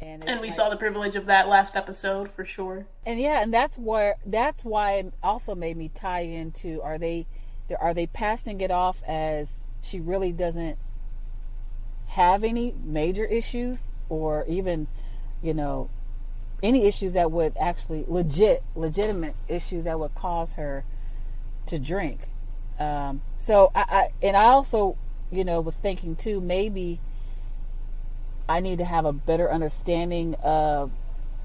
And, 0.00 0.26
and 0.28 0.40
we 0.40 0.48
like, 0.48 0.56
saw 0.56 0.68
the 0.68 0.76
privilege 0.76 1.16
of 1.16 1.26
that 1.26 1.48
last 1.48 1.76
episode 1.76 2.30
for 2.30 2.44
sure. 2.44 2.86
And 3.04 3.20
yeah, 3.20 3.42
and 3.42 3.52
that's 3.52 3.76
where 3.76 4.16
that's 4.24 4.64
why 4.64 4.92
it 4.94 5.12
also 5.22 5.54
made 5.54 5.76
me 5.76 5.90
tie 5.92 6.20
into 6.20 6.80
are 6.82 6.98
they 6.98 7.26
are 7.80 7.94
they 7.94 8.06
passing 8.06 8.60
it 8.60 8.70
off 8.70 9.02
as 9.06 9.66
she 9.82 10.00
really 10.00 10.32
doesn't 10.32 10.78
have 12.08 12.42
any 12.42 12.74
major 12.84 13.24
issues 13.24 13.90
or 14.08 14.44
even 14.48 14.86
you 15.42 15.52
know 15.52 15.90
any 16.62 16.86
issues 16.86 17.12
that 17.12 17.30
would 17.30 17.54
actually 17.60 18.04
legit 18.08 18.62
legitimate 18.74 19.34
issues 19.46 19.84
that 19.84 19.98
would 19.98 20.14
cause 20.14 20.54
her 20.54 20.84
to 21.66 21.78
drink 21.78 22.20
um, 22.80 23.20
so 23.36 23.70
I, 23.74 23.80
I 23.80 24.26
and 24.26 24.36
i 24.36 24.44
also 24.44 24.96
you 25.30 25.44
know 25.44 25.60
was 25.60 25.76
thinking 25.76 26.16
too 26.16 26.40
maybe 26.40 27.00
I 28.48 28.60
need 28.60 28.78
to 28.78 28.84
have 28.84 29.04
a 29.04 29.12
better 29.12 29.50
understanding 29.50 30.34
of 30.36 30.90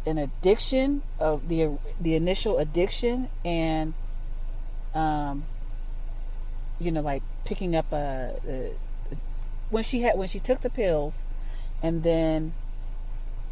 an 0.05 0.17
addiction 0.17 1.01
of 1.19 1.47
the 1.47 1.77
the 1.99 2.15
initial 2.15 2.57
addiction 2.57 3.29
and 3.45 3.93
um 4.93 5.45
you 6.79 6.91
know 6.91 7.01
like 7.01 7.23
picking 7.45 7.75
up 7.75 7.91
a, 7.91 8.35
a, 8.47 8.51
a, 9.11 9.15
when 9.69 9.83
she 9.83 10.01
had 10.01 10.17
when 10.17 10.27
she 10.27 10.39
took 10.39 10.61
the 10.61 10.69
pills 10.69 11.23
and 11.81 12.03
then 12.03 12.53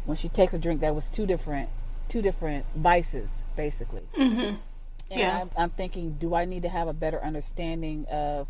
when 0.04 0.16
she 0.16 0.28
takes 0.28 0.52
a 0.52 0.58
drink 0.58 0.80
that 0.80 0.94
was 0.94 1.08
two 1.08 1.26
different 1.26 1.68
two 2.08 2.20
different 2.20 2.66
vices 2.76 3.42
basically. 3.56 4.02
Mm-hmm. 4.16 4.56
yeah. 5.10 5.40
I'm, 5.42 5.50
I'm 5.56 5.70
thinking 5.70 6.16
do 6.18 6.34
i 6.34 6.44
need 6.44 6.62
to 6.62 6.68
have 6.68 6.88
a 6.88 6.92
better 6.92 7.22
understanding 7.22 8.06
of 8.10 8.46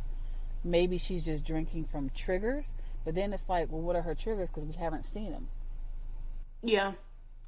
maybe 0.65 0.99
she's 0.99 1.25
just 1.25 1.45
drinking 1.45 1.85
from 1.85 2.11
triggers 2.15 2.75
but 3.05 3.15
then 3.15 3.33
it's 3.33 3.49
like, 3.49 3.71
well, 3.71 3.81
what 3.81 3.97
are 3.97 4.03
her 4.03 4.15
triggers? 4.15 4.51
Because 4.51 4.65
we 4.65 4.75
haven't 4.75 5.05
seen 5.05 5.33
them. 5.33 5.49
Yeah. 6.63 6.93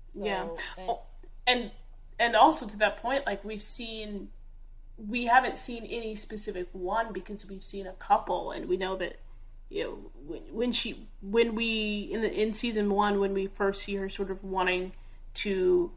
So, 0.06 0.24
yeah. 0.24 0.42
And, 0.76 0.88
oh, 0.88 1.02
and 1.46 1.70
and 2.18 2.36
also 2.36 2.66
to 2.66 2.76
that 2.78 2.98
point, 3.00 3.26
like 3.26 3.44
we've 3.44 3.62
seen, 3.62 4.28
we 4.96 5.24
haven't 5.24 5.58
seen 5.58 5.84
any 5.84 6.14
specific 6.14 6.68
one 6.72 7.12
because 7.12 7.46
we've 7.48 7.64
seen 7.64 7.86
a 7.86 7.92
couple, 7.92 8.50
and 8.50 8.68
we 8.68 8.76
know 8.76 8.96
that 8.96 9.18
you 9.70 9.84
know 9.84 9.98
when, 10.26 10.42
when 10.52 10.72
she 10.72 11.08
when 11.22 11.54
we 11.54 12.08
in 12.12 12.20
the 12.20 12.32
in 12.32 12.52
season 12.52 12.90
one 12.90 13.18
when 13.18 13.32
we 13.34 13.46
first 13.46 13.82
see 13.84 13.94
her 13.96 14.08
sort 14.08 14.30
of 14.30 14.42
wanting 14.44 14.92
to 15.34 15.90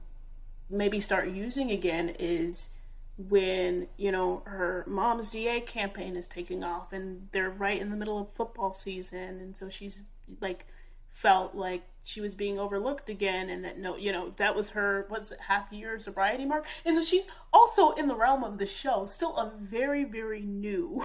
maybe 0.69 0.99
start 0.99 1.29
using 1.29 1.71
again 1.71 2.13
is 2.19 2.69
when 3.17 3.87
you 3.97 4.11
know 4.11 4.43
her 4.45 4.83
mom's 4.87 5.31
DA 5.31 5.59
campaign 5.61 6.15
is 6.15 6.27
taking 6.27 6.63
off 6.63 6.93
and 6.93 7.27
they're 7.31 7.49
right 7.49 7.81
in 7.81 7.89
the 7.89 7.95
middle 7.95 8.19
of 8.19 8.27
football 8.35 8.73
season. 8.73 9.39
And 9.39 9.57
so 9.57 9.69
she's 9.69 9.99
like 10.39 10.67
felt 11.09 11.55
like 11.55 11.83
she 12.03 12.21
was 12.21 12.35
being 12.35 12.59
overlooked 12.59 13.09
again 13.09 13.49
and 13.49 13.65
that 13.65 13.79
no 13.79 13.97
you 13.97 14.11
know 14.11 14.33
that 14.37 14.55
was 14.55 14.69
her 14.69 15.05
what's 15.09 15.31
it 15.31 15.39
half 15.47 15.71
year 15.71 15.99
sobriety 15.99 16.45
mark? 16.45 16.65
And 16.85 16.95
so 16.95 17.03
she's 17.03 17.25
also 17.51 17.91
in 17.91 18.07
the 18.07 18.15
realm 18.15 18.43
of 18.43 18.59
the 18.59 18.67
show 18.67 19.05
still 19.05 19.35
a 19.35 19.51
very 19.59 20.03
very 20.03 20.41
new 20.41 21.03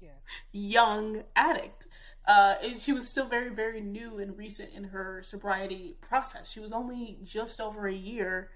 yes. 0.00 0.12
young 0.52 1.22
addict. 1.34 1.86
Uh, 2.26 2.54
she 2.80 2.92
was 2.92 3.08
still 3.08 3.26
very 3.26 3.50
very 3.50 3.82
new 3.82 4.18
and 4.18 4.38
recent 4.38 4.70
in 4.74 4.84
her 4.84 5.20
sobriety 5.22 5.96
process. 6.00 6.50
She 6.50 6.60
was 6.60 6.72
only 6.72 7.18
just 7.22 7.60
over 7.60 7.86
a 7.86 7.94
year 7.94 8.50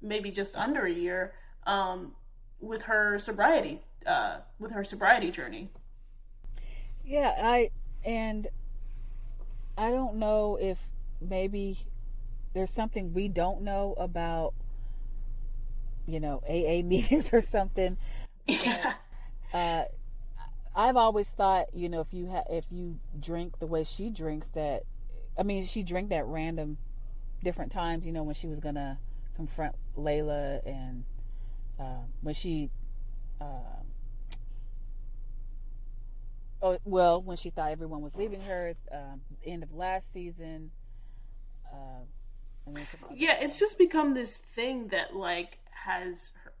maybe 0.00 0.30
just 0.30 0.54
under 0.54 0.84
a 0.86 0.92
year 0.92 1.32
um, 1.68 2.12
with 2.60 2.82
her 2.82 3.18
sobriety 3.18 3.82
uh, 4.06 4.38
with 4.58 4.72
her 4.72 4.84
sobriety 4.84 5.30
journey. 5.30 5.70
Yeah, 7.04 7.34
I 7.40 7.70
and 8.04 8.48
I 9.76 9.90
don't 9.90 10.16
know 10.16 10.58
if 10.60 10.78
maybe 11.20 11.78
there's 12.54 12.70
something 12.70 13.12
we 13.12 13.28
don't 13.28 13.62
know 13.62 13.94
about 13.98 14.54
you 16.06 16.20
know 16.20 16.42
AA 16.48 16.82
meetings 16.84 17.32
or 17.32 17.40
something. 17.40 17.96
Yeah. 18.46 18.94
uh, 19.52 19.84
I've 20.74 20.96
always 20.96 21.28
thought, 21.30 21.74
you 21.74 21.88
know, 21.88 22.00
if 22.00 22.12
you 22.12 22.28
ha- 22.28 22.44
if 22.48 22.66
you 22.70 22.98
drink 23.18 23.58
the 23.58 23.66
way 23.66 23.84
she 23.84 24.10
drinks, 24.10 24.48
that 24.50 24.84
I 25.38 25.42
mean, 25.42 25.64
she 25.66 25.82
drank 25.82 26.10
that 26.10 26.26
random, 26.26 26.78
different 27.42 27.72
times. 27.72 28.06
You 28.06 28.12
know, 28.12 28.22
when 28.22 28.34
she 28.34 28.46
was 28.46 28.60
gonna 28.60 28.98
confront 29.34 29.74
Layla 29.96 30.66
and 30.66 31.04
uh, 31.80 32.02
when 32.20 32.34
she, 32.34 32.70
uh, 33.40 33.82
oh 36.62 36.78
well, 36.84 37.22
when 37.22 37.36
she 37.36 37.50
thought 37.50 37.70
everyone 37.70 38.02
was 38.02 38.16
leaving 38.16 38.40
her, 38.42 38.74
um, 38.92 39.20
end 39.44 39.62
of 39.62 39.72
last 39.72 40.12
season. 40.12 40.70
Uh, 41.72 42.04
yeah, 43.14 43.36
it's 43.40 43.58
just 43.58 43.78
become 43.78 44.14
this 44.14 44.36
thing 44.36 44.88
that 44.88 45.14
like 45.14 45.58
has 45.86 46.32
her, 46.44 46.52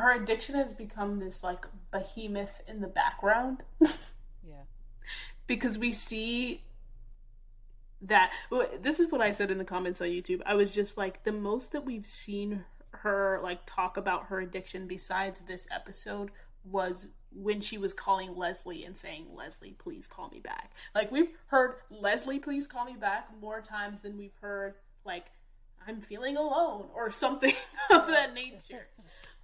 her 0.00 0.22
addiction 0.22 0.54
has 0.56 0.72
become 0.72 1.18
this 1.18 1.42
like 1.42 1.66
behemoth 1.90 2.62
in 2.66 2.80
the 2.80 2.88
background. 2.88 3.62
yeah, 3.80 4.64
because 5.46 5.78
we 5.78 5.92
see 5.92 6.62
that 8.02 8.32
this 8.80 8.98
is 8.98 9.10
what 9.12 9.20
I 9.20 9.30
said 9.30 9.50
in 9.50 9.58
the 9.58 9.64
comments 9.64 10.00
on 10.00 10.08
YouTube. 10.08 10.40
I 10.46 10.54
was 10.54 10.70
just 10.70 10.96
like 10.96 11.24
the 11.24 11.32
most 11.32 11.72
that 11.72 11.84
we've 11.84 12.06
seen 12.06 12.64
her 13.02 13.40
like 13.42 13.60
talk 13.66 13.96
about 13.96 14.26
her 14.26 14.40
addiction 14.40 14.86
besides 14.86 15.40
this 15.40 15.66
episode 15.74 16.30
was 16.64 17.06
when 17.32 17.60
she 17.60 17.78
was 17.78 17.94
calling 17.94 18.36
Leslie 18.36 18.84
and 18.84 18.96
saying, 18.96 19.26
Leslie, 19.34 19.74
please 19.78 20.06
call 20.06 20.28
me 20.30 20.40
back. 20.40 20.72
Like, 20.94 21.12
we've 21.12 21.30
heard 21.46 21.76
Leslie, 21.90 22.38
please 22.38 22.66
call 22.66 22.84
me 22.84 22.96
back 22.96 23.28
more 23.40 23.60
times 23.60 24.02
than 24.02 24.18
we've 24.18 24.34
heard, 24.40 24.74
like, 25.04 25.26
I'm 25.86 26.00
feeling 26.00 26.36
alone 26.36 26.86
or 26.94 27.10
something 27.10 27.54
of 27.90 28.08
that 28.08 28.34
nature. 28.34 28.86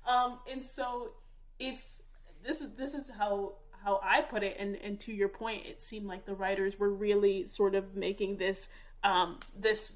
Um, 0.07 0.39
and 0.51 0.65
so 0.65 1.13
it's 1.59 2.03
this 2.45 2.61
is 2.61 2.69
this 2.77 2.95
is 2.95 3.11
how 3.11 3.55
how 3.83 4.01
I 4.03 4.21
put 4.21 4.43
it, 4.43 4.57
and 4.59 4.77
and 4.77 5.01
to 5.01 5.13
your 5.13 5.29
point, 5.29 5.67
it 5.67 5.83
seemed 5.83 6.07
like 6.07 6.27
the 6.27 6.35
writers 6.35 6.79
were 6.79 6.91
really 6.91 7.49
sort 7.49 7.75
of 7.75 7.97
making 7.97 8.37
this 8.37 8.69
um 9.03 9.39
this 9.59 9.95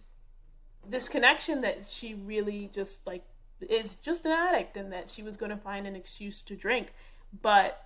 this 0.88 1.08
connection 1.08 1.60
that 1.60 1.84
she 1.88 2.14
really 2.14 2.70
just 2.72 3.06
like 3.06 3.22
is 3.68 3.96
just 3.98 4.24
an 4.24 4.32
addict 4.32 4.76
and 4.76 4.92
that 4.92 5.10
she 5.10 5.22
was 5.22 5.36
going 5.36 5.50
to 5.50 5.56
find 5.56 5.86
an 5.86 5.96
excuse 5.96 6.40
to 6.42 6.56
drink. 6.56 6.92
But 7.42 7.84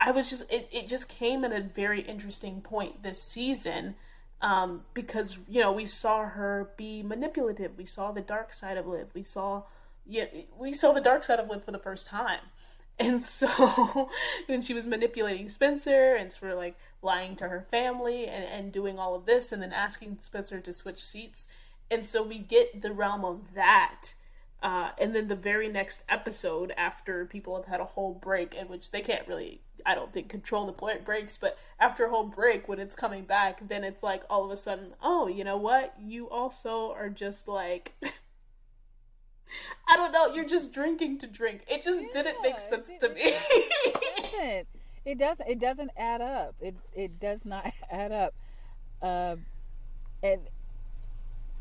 I 0.00 0.10
was 0.10 0.30
just, 0.30 0.50
it, 0.50 0.68
it 0.72 0.88
just 0.88 1.08
came 1.08 1.44
at 1.44 1.52
a 1.52 1.60
very 1.60 2.00
interesting 2.00 2.60
point 2.60 3.02
this 3.02 3.22
season 3.22 3.94
um, 4.42 4.82
because, 4.92 5.38
you 5.48 5.60
know, 5.60 5.72
we 5.72 5.86
saw 5.86 6.24
her 6.26 6.70
be 6.76 7.02
manipulative. 7.02 7.78
We 7.78 7.86
saw 7.86 8.12
the 8.12 8.20
dark 8.20 8.52
side 8.52 8.76
of 8.76 8.86
Liv. 8.86 9.10
We 9.14 9.22
saw, 9.22 9.62
yeah, 10.06 10.26
we 10.58 10.72
saw 10.72 10.92
the 10.92 11.00
dark 11.00 11.24
side 11.24 11.40
of 11.40 11.48
Liv 11.48 11.64
for 11.64 11.72
the 11.72 11.78
first 11.78 12.06
time. 12.06 12.40
And 12.96 13.24
so 13.24 14.08
when 14.46 14.62
she 14.62 14.72
was 14.72 14.86
manipulating 14.86 15.50
Spencer 15.50 16.14
and 16.14 16.32
sort 16.32 16.52
of 16.52 16.58
like 16.58 16.76
lying 17.02 17.34
to 17.36 17.48
her 17.48 17.66
family 17.68 18.28
and, 18.28 18.44
and 18.44 18.72
doing 18.72 19.00
all 19.00 19.16
of 19.16 19.26
this 19.26 19.50
and 19.50 19.60
then 19.60 19.72
asking 19.72 20.18
Spencer 20.20 20.60
to 20.60 20.72
switch 20.72 21.02
seats. 21.02 21.48
And 21.90 22.04
so 22.04 22.22
we 22.22 22.38
get 22.38 22.82
the 22.82 22.92
realm 22.92 23.24
of 23.24 23.54
that 23.56 24.14
uh, 24.64 24.92
and 24.96 25.14
then 25.14 25.28
the 25.28 25.36
very 25.36 25.68
next 25.68 26.02
episode, 26.08 26.72
after 26.78 27.26
people 27.26 27.54
have 27.54 27.66
had 27.66 27.80
a 27.80 27.84
whole 27.84 28.14
break, 28.14 28.54
in 28.54 28.66
which 28.66 28.92
they 28.92 29.02
can't 29.02 29.28
really, 29.28 29.60
I 29.84 29.94
don't 29.94 30.10
think, 30.10 30.30
control 30.30 30.64
the 30.64 30.72
breaks, 31.04 31.36
but 31.36 31.58
after 31.78 32.06
a 32.06 32.08
whole 32.08 32.24
break, 32.24 32.66
when 32.66 32.78
it's 32.78 32.96
coming 32.96 33.24
back, 33.24 33.68
then 33.68 33.84
it's 33.84 34.02
like 34.02 34.22
all 34.30 34.42
of 34.42 34.50
a 34.50 34.56
sudden, 34.56 34.94
oh, 35.02 35.28
you 35.28 35.44
know 35.44 35.58
what? 35.58 35.92
You 36.02 36.30
also 36.30 36.92
are 36.92 37.10
just 37.10 37.46
like. 37.46 37.92
I 39.86 39.96
don't 39.96 40.12
know. 40.12 40.34
You're 40.34 40.46
just 40.46 40.72
drinking 40.72 41.18
to 41.18 41.26
drink. 41.26 41.64
It 41.68 41.82
just 41.82 42.00
yeah, 42.00 42.22
didn't 42.22 42.42
make 42.42 42.58
sense 42.58 42.96
to 43.00 43.10
me. 43.10 43.20
it 43.20 43.98
doesn't. 44.32 44.66
It 45.04 45.18
doesn't. 45.18 45.46
It 45.46 45.58
doesn't 45.60 45.90
add 45.94 46.22
up. 46.22 46.54
It 46.62 46.74
it 46.94 47.20
does 47.20 47.44
not 47.44 47.70
add 47.90 48.12
up. 48.12 48.34
Uh, 49.02 49.36
and 50.22 50.40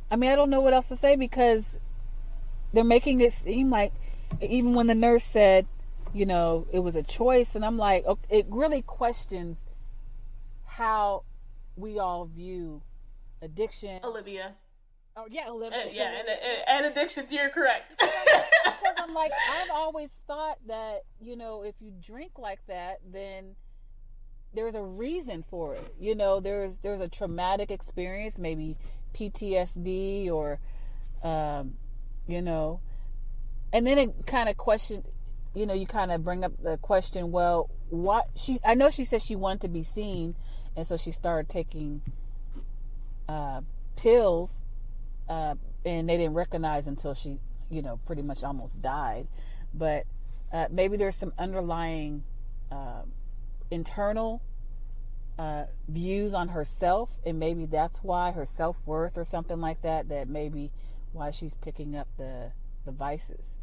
I 0.09 0.15
mean, 0.15 0.31
I 0.31 0.35
don't 0.35 0.49
know 0.49 0.61
what 0.61 0.73
else 0.73 0.87
to 0.87 0.95
say 0.95 1.17
because 1.17 1.77
they're 2.73 2.83
making 2.83 3.21
it 3.21 3.31
seem 3.31 3.69
like 3.69 3.93
even 4.41 4.73
when 4.73 4.87
the 4.87 4.95
nurse 4.95 5.23
said, 5.23 5.67
you 6.13 6.25
know, 6.25 6.67
it 6.71 6.79
was 6.79 6.95
a 6.95 7.03
choice, 7.03 7.55
and 7.55 7.63
I'm 7.63 7.77
like, 7.77 8.05
it 8.29 8.45
really 8.49 8.81
questions 8.81 9.65
how 10.65 11.23
we 11.75 11.99
all 11.99 12.25
view 12.25 12.81
addiction. 13.41 13.99
Olivia. 14.03 14.53
Oh 15.15 15.25
yeah, 15.29 15.49
Olivia. 15.49 15.79
Uh, 15.85 15.89
yeah, 15.91 16.11
and, 16.19 16.27
and, 16.27 16.67
and 16.67 16.85
addictions. 16.87 17.31
You're 17.31 17.49
correct. 17.49 17.95
because 17.99 18.95
I'm 18.97 19.13
like, 19.13 19.31
I've 19.51 19.71
always 19.71 20.11
thought 20.27 20.57
that 20.67 21.03
you 21.21 21.35
know, 21.35 21.63
if 21.63 21.75
you 21.79 21.91
drink 22.01 22.39
like 22.39 22.65
that, 22.67 22.99
then 23.11 23.55
there's 24.53 24.75
a 24.75 24.81
reason 24.81 25.43
for 25.47 25.75
it. 25.75 25.93
You 25.99 26.15
know, 26.15 26.39
there's 26.39 26.79
there's 26.79 27.01
a 27.01 27.07
traumatic 27.07 27.69
experience, 27.69 28.39
maybe 28.39 28.77
PTSD 29.13 30.31
or, 30.31 30.59
um, 31.23 31.75
you 32.27 32.41
know, 32.41 32.79
and 33.71 33.85
then 33.85 33.97
it 33.97 34.25
kind 34.25 34.49
of 34.49 34.57
question, 34.57 35.03
you 35.53 35.65
know, 35.65 35.73
you 35.73 35.85
kind 35.85 36.11
of 36.11 36.23
bring 36.23 36.43
up 36.43 36.53
the 36.61 36.77
question. 36.77 37.31
Well, 37.31 37.69
what 37.89 38.29
she? 38.35 38.59
I 38.63 38.73
know 38.73 38.89
she 38.89 39.03
said 39.03 39.21
she 39.21 39.35
wanted 39.35 39.61
to 39.61 39.67
be 39.67 39.83
seen, 39.83 40.35
and 40.75 40.85
so 40.85 40.97
she 40.97 41.11
started 41.11 41.49
taking 41.49 42.01
uh, 43.27 43.61
pills, 43.95 44.63
uh, 45.29 45.55
and 45.85 46.09
they 46.09 46.17
didn't 46.17 46.33
recognize 46.33 46.87
until 46.87 47.13
she, 47.13 47.39
you 47.69 47.81
know, 47.81 47.99
pretty 48.05 48.21
much 48.21 48.43
almost 48.43 48.81
died. 48.81 49.27
But 49.73 50.05
uh, 50.51 50.67
maybe 50.71 50.97
there's 50.97 51.15
some 51.15 51.33
underlying 51.37 52.23
uh, 52.71 53.03
internal 53.71 54.41
uh, 55.37 55.65
views 55.87 56.33
on 56.33 56.49
herself, 56.49 57.09
and 57.25 57.39
maybe 57.39 57.65
that's 57.65 57.99
why 57.99 58.31
her 58.31 58.45
self 58.45 58.77
worth 58.85 59.17
or 59.17 59.23
something 59.23 59.59
like 59.59 59.81
that. 59.81 60.09
That 60.09 60.27
maybe 60.27 60.71
why 61.13 61.31
she's 61.31 61.53
picking 61.53 61.95
up 61.95 62.07
the 62.17 62.51
the 62.85 62.91
vices. 62.91 63.57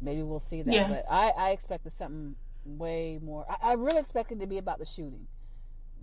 Maybe 0.00 0.22
we'll 0.22 0.40
see 0.40 0.62
that. 0.62 0.74
Yeah. 0.74 0.88
But 0.88 1.06
I, 1.10 1.28
I 1.30 1.50
expected 1.50 1.92
something 1.92 2.36
way 2.64 3.18
more. 3.22 3.46
I, 3.48 3.70
I 3.70 3.72
really 3.72 3.98
expected 3.98 4.40
to 4.40 4.46
be 4.46 4.58
about 4.58 4.78
the 4.78 4.84
shooting. 4.84 5.26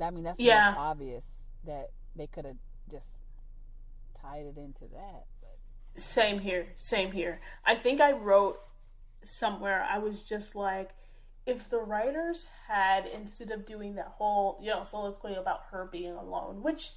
I 0.01 0.09
mean, 0.09 0.23
that's 0.23 0.39
yeah. 0.39 0.73
obvious 0.75 1.25
that 1.65 1.91
they 2.15 2.25
could 2.25 2.45
have 2.45 2.57
just 2.89 3.11
tied 4.19 4.45
it 4.45 4.57
into 4.57 4.85
that. 4.93 5.25
But. 5.41 6.01
Same 6.01 6.39
here. 6.39 6.69
Same 6.77 7.11
here. 7.11 7.39
I 7.63 7.75
think 7.75 8.01
I 8.01 8.13
wrote 8.13 8.59
somewhere. 9.23 9.85
I 9.87 9.99
was 9.99 10.23
just 10.23 10.55
like, 10.55 10.91
if 11.45 11.69
the 11.69 11.79
writers 11.79 12.47
had 12.67 13.05
instead 13.05 13.51
of 13.51 13.65
doing 13.65 13.95
that 13.95 14.13
whole 14.17 14.59
you 14.61 14.69
know 14.69 14.83
soliloquy 14.85 15.35
about 15.35 15.65
her 15.71 15.87
being 15.91 16.13
alone, 16.13 16.63
which 16.63 16.91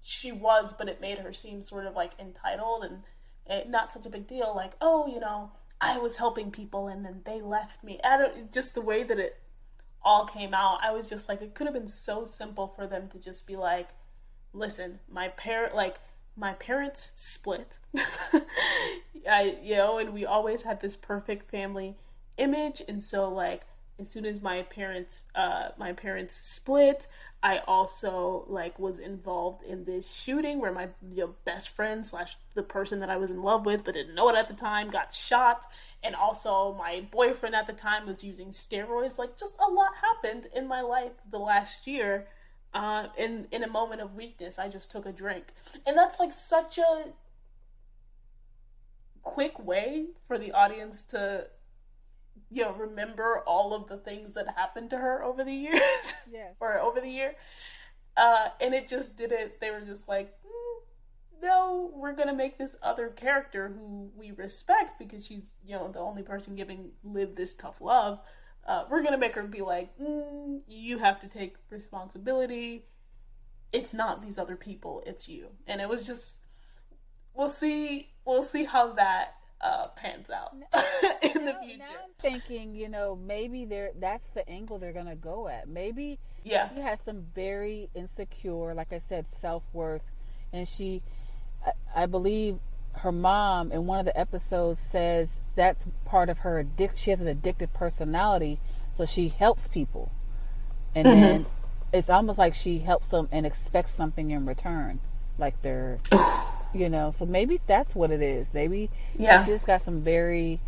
she 0.00 0.32
was, 0.32 0.74
but 0.76 0.88
it 0.88 1.00
made 1.00 1.18
her 1.18 1.32
seem 1.32 1.62
sort 1.62 1.86
of 1.86 1.94
like 1.94 2.12
entitled 2.18 2.84
and, 2.84 3.02
and 3.46 3.70
not 3.70 3.92
such 3.92 4.06
a 4.06 4.10
big 4.10 4.26
deal. 4.26 4.52
Like, 4.54 4.72
oh, 4.80 5.06
you 5.06 5.20
know, 5.20 5.52
I 5.80 5.98
was 5.98 6.16
helping 6.16 6.50
people 6.50 6.88
and 6.88 7.04
then 7.04 7.22
they 7.24 7.40
left 7.40 7.82
me. 7.82 8.00
I 8.04 8.16
don't 8.16 8.52
just 8.52 8.74
the 8.74 8.80
way 8.80 9.02
that 9.02 9.18
it 9.18 9.38
all 10.04 10.26
came 10.26 10.54
out. 10.54 10.78
I 10.82 10.92
was 10.92 11.08
just 11.08 11.28
like, 11.28 11.42
it 11.42 11.54
could 11.54 11.66
have 11.66 11.74
been 11.74 11.88
so 11.88 12.24
simple 12.24 12.72
for 12.74 12.86
them 12.86 13.08
to 13.10 13.18
just 13.18 13.46
be 13.46 13.56
like, 13.56 13.88
listen, 14.52 15.00
my 15.10 15.28
parent 15.28 15.74
like 15.74 15.96
my 16.36 16.54
parents 16.54 17.10
split. 17.14 17.78
I 19.28 19.58
you 19.62 19.76
know, 19.76 19.98
and 19.98 20.12
we 20.12 20.24
always 20.24 20.62
had 20.62 20.80
this 20.80 20.96
perfect 20.96 21.50
family 21.50 21.96
image, 22.38 22.82
and 22.88 23.02
so 23.02 23.28
like 23.28 23.62
as 24.00 24.10
soon 24.10 24.24
as 24.24 24.40
my 24.40 24.62
parents 24.62 25.22
uh 25.34 25.68
my 25.76 25.92
parents 25.92 26.34
split 26.34 27.06
i 27.42 27.58
also 27.66 28.44
like 28.48 28.78
was 28.78 28.98
involved 28.98 29.62
in 29.64 29.84
this 29.84 30.12
shooting 30.12 30.60
where 30.60 30.72
my 30.72 30.88
you 31.10 31.24
know, 31.24 31.34
best 31.44 31.68
friend 31.68 32.04
slash 32.06 32.36
the 32.54 32.62
person 32.62 33.00
that 33.00 33.10
i 33.10 33.16
was 33.16 33.30
in 33.30 33.42
love 33.42 33.66
with 33.66 33.84
but 33.84 33.94
didn't 33.94 34.14
know 34.14 34.28
it 34.28 34.36
at 34.36 34.48
the 34.48 34.54
time 34.54 34.90
got 34.90 35.12
shot. 35.12 35.64
And 36.02 36.14
also 36.14 36.74
my 36.78 37.06
boyfriend 37.10 37.54
at 37.54 37.66
the 37.66 37.72
time 37.72 38.06
was 38.06 38.24
using 38.24 38.50
steroids. 38.50 39.18
Like 39.18 39.36
just 39.36 39.56
a 39.58 39.70
lot 39.70 39.92
happened 40.00 40.46
in 40.54 40.68
my 40.68 40.80
life 40.80 41.12
the 41.30 41.38
last 41.38 41.86
year 41.86 42.26
uh, 42.74 43.08
in 43.16 43.46
in 43.50 43.62
a 43.62 43.68
moment 43.68 44.00
of 44.00 44.14
weakness. 44.14 44.58
I 44.58 44.68
just 44.68 44.90
took 44.90 45.06
a 45.06 45.12
drink. 45.12 45.46
And 45.86 45.96
that's 45.96 46.18
like 46.18 46.32
such 46.32 46.78
a 46.78 47.12
quick 49.22 49.64
way 49.64 50.06
for 50.26 50.38
the 50.38 50.52
audience 50.52 51.04
to 51.04 51.46
you 52.52 52.62
know 52.62 52.72
remember 52.72 53.38
all 53.46 53.74
of 53.74 53.88
the 53.88 53.96
things 53.96 54.34
that 54.34 54.46
happened 54.56 54.90
to 54.90 54.98
her 54.98 55.22
over 55.22 55.44
the 55.44 55.54
years? 55.54 56.14
Yes. 56.32 56.54
or 56.60 56.78
over 56.78 57.00
the 57.00 57.10
year? 57.10 57.34
Uh, 58.16 58.48
and 58.60 58.74
it 58.74 58.88
just 58.88 59.16
didn't 59.16 59.60
they 59.60 59.70
were 59.70 59.80
just 59.80 60.08
like 60.08 60.34
mm, 60.44 61.42
no 61.42 61.90
we're 61.94 62.12
gonna 62.14 62.34
make 62.34 62.58
this 62.58 62.76
other 62.82 63.08
character 63.08 63.68
who 63.76 64.10
we 64.16 64.30
respect 64.32 64.98
because 64.98 65.24
she's 65.26 65.54
you 65.64 65.74
know 65.76 65.90
the 65.90 65.98
only 65.98 66.22
person 66.22 66.54
giving 66.54 66.90
Liv 67.04 67.34
this 67.36 67.54
tough 67.54 67.80
love. 67.80 68.20
Uh, 68.66 68.84
we're 68.90 69.02
gonna 69.02 69.18
make 69.18 69.34
her 69.34 69.42
be 69.42 69.60
like 69.62 69.96
mm, 69.98 70.60
you 70.68 70.98
have 70.98 71.20
to 71.20 71.28
take 71.28 71.56
responsibility. 71.70 72.86
It's 73.72 73.94
not 73.94 74.22
these 74.22 74.38
other 74.38 74.56
people 74.56 75.02
it's 75.06 75.28
you. 75.28 75.48
And 75.66 75.80
it 75.80 75.88
was 75.88 76.06
just 76.06 76.38
we'll 77.34 77.48
see 77.48 78.10
we'll 78.24 78.42
see 78.42 78.64
how 78.64 78.92
that 78.92 79.34
uh, 79.62 79.86
pans 79.88 80.28
out 80.30 80.52
in 81.22 81.44
the 81.44 81.54
future. 81.62 81.84
I'm 81.84 82.10
thinking, 82.20 82.74
you 82.74 82.88
know, 82.88 83.16
maybe 83.16 83.64
there 83.64 83.90
that's 83.98 84.28
the 84.30 84.48
angle 84.48 84.78
they're 84.78 84.92
gonna 84.92 85.16
go 85.16 85.48
at. 85.48 85.68
Maybe 85.68 86.18
yeah. 86.42 86.68
she 86.74 86.80
has 86.80 87.00
some 87.00 87.26
very 87.34 87.88
insecure, 87.94 88.74
like 88.74 88.92
I 88.92 88.98
said, 88.98 89.28
self 89.28 89.62
worth, 89.72 90.02
and 90.52 90.66
she, 90.66 91.02
I, 91.64 92.02
I, 92.02 92.06
believe, 92.06 92.58
her 92.94 93.12
mom 93.12 93.70
in 93.70 93.86
one 93.86 93.98
of 93.98 94.04
the 94.04 94.18
episodes 94.18 94.80
says 94.80 95.40
that's 95.54 95.86
part 96.04 96.28
of 96.28 96.38
her 96.38 96.58
addict. 96.58 96.98
She 96.98 97.10
has 97.10 97.20
an 97.20 97.28
addicted 97.28 97.72
personality, 97.72 98.58
so 98.90 99.04
she 99.04 99.28
helps 99.28 99.68
people, 99.68 100.10
and 100.94 101.06
mm-hmm. 101.06 101.20
then 101.20 101.46
it's 101.92 102.10
almost 102.10 102.38
like 102.38 102.54
she 102.54 102.80
helps 102.80 103.10
them 103.10 103.28
and 103.30 103.46
expects 103.46 103.92
something 103.92 104.32
in 104.32 104.44
return, 104.44 105.00
like 105.38 105.62
they're. 105.62 106.00
you 106.74 106.88
know 106.88 107.10
so 107.10 107.26
maybe 107.26 107.60
that's 107.66 107.94
what 107.94 108.10
it 108.10 108.22
is. 108.22 108.54
Maybe 108.54 108.90
yeah. 109.18 109.38
she's 109.38 109.46
just 109.46 109.66
got 109.66 109.82
some 109.82 110.00
very 110.02 110.60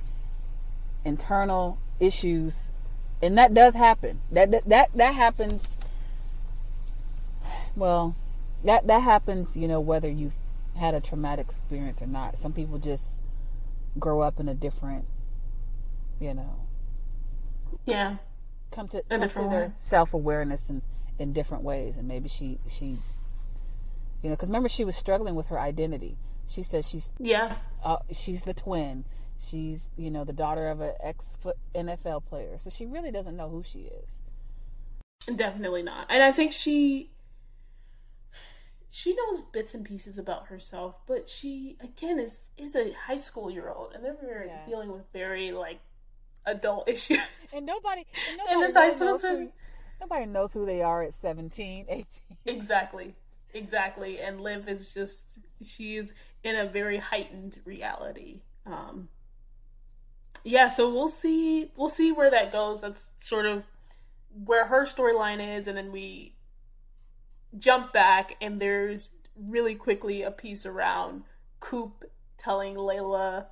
internal 1.04 1.78
issues 2.00 2.70
and 3.22 3.38
that 3.38 3.54
does 3.54 3.74
happen. 3.74 4.20
That 4.30 4.50
that 4.50 4.68
that, 4.68 4.90
that 4.94 5.14
happens 5.14 5.78
well 7.76 8.14
that 8.64 8.86
that 8.86 9.00
happens 9.00 9.56
you 9.56 9.66
know 9.66 9.80
whether 9.80 10.08
you've 10.08 10.36
had 10.76 10.94
a 10.94 11.00
traumatic 11.00 11.46
experience 11.46 12.02
or 12.02 12.06
not. 12.06 12.36
Some 12.36 12.52
people 12.52 12.78
just 12.78 13.22
grow 13.98 14.20
up 14.20 14.40
in 14.40 14.48
a 14.48 14.54
different 14.54 15.06
you 16.20 16.34
know 16.34 16.56
yeah. 17.86 18.16
come 18.70 18.88
to 18.88 19.02
come 19.08 19.28
to 19.28 19.48
their 19.48 19.72
self-awareness 19.76 20.70
in 20.70 20.82
in 21.18 21.32
different 21.32 21.62
ways 21.62 21.96
and 21.96 22.08
maybe 22.08 22.28
she 22.28 22.58
she 22.68 22.98
you 24.24 24.30
know, 24.30 24.36
because 24.36 24.48
remember 24.48 24.70
she 24.70 24.86
was 24.86 24.96
struggling 24.96 25.34
with 25.34 25.48
her 25.48 25.60
identity. 25.60 26.16
She 26.48 26.62
says 26.62 26.88
she's 26.88 27.12
yeah, 27.18 27.56
uh, 27.84 27.98
she's 28.10 28.44
the 28.44 28.54
twin. 28.54 29.04
She's 29.38 29.90
you 29.98 30.10
know 30.10 30.24
the 30.24 30.32
daughter 30.32 30.68
of 30.68 30.80
an 30.80 30.94
ex 31.02 31.36
NFL 31.74 32.24
player, 32.24 32.56
so 32.56 32.70
she 32.70 32.86
really 32.86 33.10
doesn't 33.10 33.36
know 33.36 33.50
who 33.50 33.62
she 33.62 33.90
is. 34.02 34.18
Definitely 35.36 35.82
not, 35.82 36.06
and 36.08 36.22
I 36.22 36.32
think 36.32 36.54
she 36.54 37.10
she 38.90 39.14
knows 39.14 39.42
bits 39.42 39.74
and 39.74 39.84
pieces 39.84 40.16
about 40.16 40.46
herself, 40.46 40.94
but 41.06 41.28
she 41.28 41.76
again 41.80 42.18
is 42.18 42.40
is 42.56 42.74
a 42.74 42.92
high 43.06 43.18
school 43.18 43.50
year 43.50 43.68
old, 43.68 43.92
and 43.94 44.02
they're 44.02 44.16
very, 44.18 44.46
yeah. 44.46 44.64
dealing 44.66 44.90
with 44.90 45.02
very 45.12 45.52
like 45.52 45.80
adult 46.46 46.88
issues. 46.88 47.18
And 47.54 47.66
nobody, 47.66 48.06
and 48.30 48.38
nobody, 48.38 48.88
and 48.88 48.96
school 48.96 49.06
knows 49.06 49.48
nobody 50.00 50.24
knows 50.24 50.54
who 50.54 50.64
they 50.64 50.80
are 50.80 51.02
at 51.02 51.12
17, 51.12 51.86
18. 51.90 52.06
Exactly. 52.46 53.14
Exactly. 53.54 54.20
And 54.20 54.40
Liv 54.40 54.68
is 54.68 54.92
just 54.92 55.38
she's 55.64 56.12
in 56.42 56.56
a 56.56 56.66
very 56.66 56.98
heightened 56.98 57.58
reality. 57.64 58.42
Um 58.66 59.08
yeah, 60.42 60.68
so 60.68 60.92
we'll 60.92 61.08
see 61.08 61.70
we'll 61.76 61.88
see 61.88 62.12
where 62.12 62.30
that 62.30 62.52
goes. 62.52 62.80
That's 62.80 63.06
sort 63.20 63.46
of 63.46 63.64
where 64.44 64.66
her 64.66 64.84
storyline 64.84 65.56
is 65.56 65.68
and 65.68 65.76
then 65.76 65.92
we 65.92 66.34
jump 67.56 67.92
back 67.92 68.36
and 68.42 68.60
there's 68.60 69.12
really 69.36 69.76
quickly 69.76 70.22
a 70.22 70.30
piece 70.30 70.66
around 70.66 71.22
Coop 71.60 72.10
telling 72.36 72.74
Layla 72.74 73.46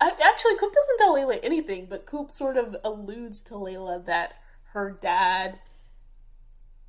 I, 0.00 0.12
actually 0.22 0.56
Coop 0.58 0.72
doesn't 0.72 0.98
tell 0.98 1.14
Layla 1.16 1.40
anything, 1.42 1.86
but 1.90 2.06
Coop 2.06 2.30
sort 2.30 2.56
of 2.56 2.76
alludes 2.84 3.42
to 3.44 3.54
Layla 3.54 4.06
that 4.06 4.34
her 4.72 4.96
dad 5.02 5.58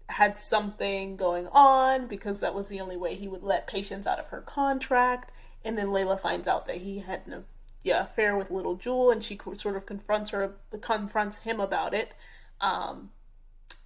had 0.10 0.38
something 0.38 1.16
going 1.16 1.48
on 1.48 2.08
because 2.08 2.40
that 2.40 2.56
was 2.56 2.68
the 2.68 2.82
only 2.82 2.98
way 2.98 3.16
he 3.16 3.28
would 3.28 3.44
let 3.44 3.68
Patience 3.68 4.08
out 4.08 4.20
of 4.20 4.28
her 4.28 4.42
contract. 4.42 5.32
And 5.64 5.78
then 5.78 5.88
Layla 5.88 6.20
finds 6.20 6.48
out 6.48 6.66
that 6.68 6.78
he 6.78 7.00
had 7.00 7.22
an 7.28 7.46
yeah, 7.84 8.04
affair 8.04 8.36
with 8.36 8.52
Little 8.52 8.76
Jewel, 8.76 9.12
and 9.12 9.24
she 9.24 9.40
sort 9.56 9.76
of 9.76 9.86
confronts 9.86 10.32
her, 10.32 10.56
confronts 10.82 11.40
him 11.40 11.60
about 11.60 11.94
it. 11.94 12.14
Um, 12.60 13.12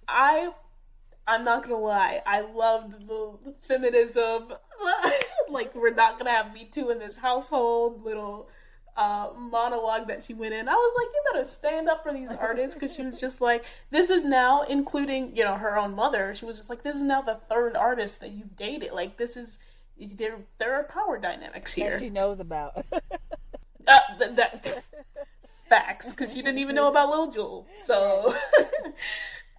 I, 0.08 0.52
I'm 1.26 1.44
not 1.44 1.62
gonna 1.62 1.76
lie, 1.76 2.22
I 2.26 2.40
loved 2.40 3.06
the, 3.06 3.38
the 3.44 3.54
feminism. 3.60 4.54
like 5.50 5.74
we're 5.74 5.94
not 5.94 6.18
gonna 6.18 6.30
have 6.30 6.52
Me 6.52 6.64
Too 6.70 6.90
in 6.90 6.98
this 6.98 7.16
household. 7.16 8.04
Little 8.04 8.48
uh, 8.96 9.28
monologue 9.36 10.08
that 10.08 10.24
she 10.24 10.34
went 10.34 10.54
in, 10.54 10.68
I 10.68 10.72
was 10.72 10.94
like, 10.96 11.06
you 11.12 11.22
better 11.32 11.46
stand 11.46 11.88
up 11.88 12.02
for 12.02 12.12
these 12.12 12.30
artists 12.40 12.74
because 12.74 12.94
she 12.94 13.02
was 13.02 13.20
just 13.20 13.40
like, 13.40 13.64
this 13.90 14.10
is 14.10 14.24
now, 14.24 14.62
including, 14.62 15.36
you 15.36 15.44
know, 15.44 15.56
her 15.56 15.78
own 15.78 15.94
mother, 15.94 16.34
she 16.34 16.44
was 16.44 16.56
just 16.56 16.70
like, 16.70 16.82
this 16.82 16.96
is 16.96 17.02
now 17.02 17.22
the 17.22 17.38
third 17.48 17.76
artist 17.76 18.20
that 18.20 18.30
you've 18.30 18.56
dated. 18.56 18.92
Like, 18.92 19.16
this 19.16 19.36
is, 19.36 19.58
there, 19.98 20.38
there 20.58 20.74
are 20.74 20.84
power 20.84 21.18
dynamics 21.18 21.72
here. 21.72 21.90
That 21.90 22.00
she 22.00 22.10
knows 22.10 22.40
about. 22.40 22.76
uh, 23.86 23.98
th- 24.18 24.36
that, 24.36 24.84
facts, 25.68 26.10
because 26.10 26.32
she 26.32 26.42
didn't 26.42 26.58
even 26.58 26.74
know 26.74 26.88
about 26.88 27.08
Lil 27.08 27.30
Jewel. 27.30 27.66
So, 27.74 28.34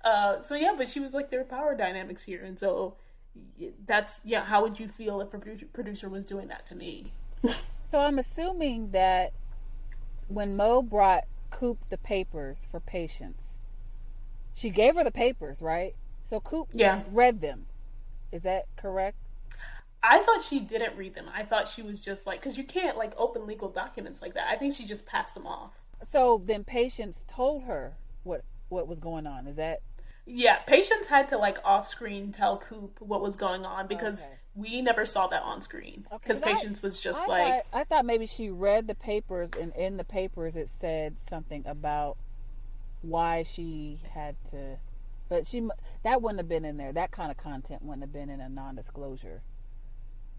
Uh, 0.05 0.39
so 0.39 0.55
yeah, 0.55 0.73
but 0.77 0.87
she 0.87 0.99
was 0.99 1.15
like, 1.15 1.31
there 1.31 1.41
are 1.41 1.45
power 1.45 1.75
dynamics 1.75 2.23
here, 2.23 2.43
and 2.43 2.59
so 2.59 2.95
that's 3.87 4.21
yeah. 4.23 4.45
How 4.45 4.61
would 4.61 4.79
you 4.79 4.87
feel 4.87 5.19
if 5.19 5.33
a 5.33 5.39
producer 5.73 6.07
was 6.07 6.23
doing 6.23 6.47
that 6.49 6.65
to 6.67 6.75
me? 6.75 7.11
So 7.83 8.01
I'm 8.01 8.17
assuming 8.17 8.91
that 8.91 9.33
when 10.27 10.55
Mo 10.55 10.81
brought 10.81 11.25
Coop 11.51 11.77
the 11.89 11.97
papers 11.97 12.67
for 12.69 12.79
Patience, 12.79 13.59
she 14.53 14.69
gave 14.69 14.95
her 14.95 15.03
the 15.03 15.11
papers, 15.11 15.61
right? 15.61 15.95
So 16.23 16.39
Coop 16.39 16.69
yeah. 16.73 17.03
read 17.11 17.41
them. 17.41 17.67
Is 18.31 18.43
that 18.43 18.65
correct? 18.75 19.17
I 20.01 20.19
thought 20.19 20.43
she 20.43 20.59
didn't 20.59 20.97
read 20.97 21.15
them. 21.15 21.25
I 21.33 21.43
thought 21.43 21.67
she 21.67 21.81
was 21.81 22.01
just 22.01 22.27
like, 22.27 22.39
because 22.39 22.57
you 22.57 22.63
can't 22.63 22.97
like 22.97 23.13
open 23.17 23.47
legal 23.47 23.69
documents 23.69 24.21
like 24.21 24.33
that. 24.35 24.47
I 24.49 24.55
think 24.55 24.73
she 24.75 24.85
just 24.85 25.05
passed 25.05 25.33
them 25.33 25.47
off. 25.47 25.71
So 26.03 26.41
then 26.45 26.63
Patience 26.63 27.25
told 27.27 27.63
her 27.63 27.93
what 28.23 28.43
what 28.69 28.87
was 28.87 28.99
going 28.99 29.27
on. 29.27 29.47
Is 29.47 29.55
that? 29.55 29.81
Yeah, 30.27 30.57
Patience 30.59 31.07
had 31.07 31.29
to 31.29 31.37
like 31.37 31.59
off 31.63 31.87
screen 31.87 32.31
tell 32.31 32.57
Coop 32.57 32.99
what 32.99 33.21
was 33.21 33.35
going 33.35 33.65
on 33.65 33.87
because 33.87 34.25
okay. 34.25 34.33
we 34.55 34.81
never 34.81 35.05
saw 35.05 35.27
that 35.27 35.43
on 35.43 35.61
screen. 35.61 36.07
Because 36.11 36.41
okay, 36.41 36.53
Patience 36.53 36.81
was 36.81 36.99
just 36.99 37.19
I 37.21 37.27
like. 37.27 37.53
Thought, 37.53 37.79
I 37.79 37.83
thought 37.83 38.05
maybe 38.05 38.25
she 38.25 38.49
read 38.49 38.87
the 38.87 38.95
papers 38.95 39.51
and 39.59 39.73
in 39.75 39.97
the 39.97 40.03
papers 40.03 40.55
it 40.55 40.67
said 40.67 41.19
something 41.19 41.63
about 41.67 42.17
why 43.01 43.43
she 43.43 43.99
had 44.13 44.35
to. 44.51 44.77
But 45.29 45.45
she 45.45 45.67
that 46.03 46.21
wouldn't 46.21 46.39
have 46.39 46.49
been 46.49 46.65
in 46.65 46.77
there. 46.77 46.91
That 46.91 47.11
kind 47.11 47.29
of 47.29 47.37
content 47.37 47.83
wouldn't 47.83 48.01
have 48.01 48.13
been 48.13 48.29
in 48.29 48.41
a 48.41 48.49
non-disclosure. 48.49 49.41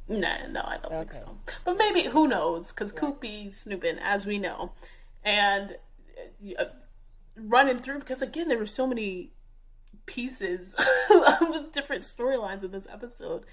No, 0.09 0.46
no, 0.49 0.62
I 0.62 0.79
don't 0.83 0.92
okay. 0.92 1.12
think 1.12 1.25
so. 1.25 1.37
But 1.64 1.79
maybe 1.79 2.05
who 2.05 2.29
knows? 2.29 2.72
Because 2.72 2.92
right. 2.92 3.01
Coop 3.01 3.20
be 3.20 3.51
snooping, 3.51 3.99
as 3.99 4.25
we 4.25 4.38
know, 4.38 4.72
and 5.25 5.77
uh, 6.59 6.64
running 7.37 7.79
through. 7.79 8.01
Because 8.01 8.22
again, 8.22 8.49
there 8.49 8.59
were 8.59 8.66
so 8.66 8.87
many 8.87 9.33
pieces 10.07 10.75
with 11.40 11.73
different 11.73 12.03
storylines 12.03 12.64
in 12.64 12.71
this 12.71 12.87
episode, 12.90 13.45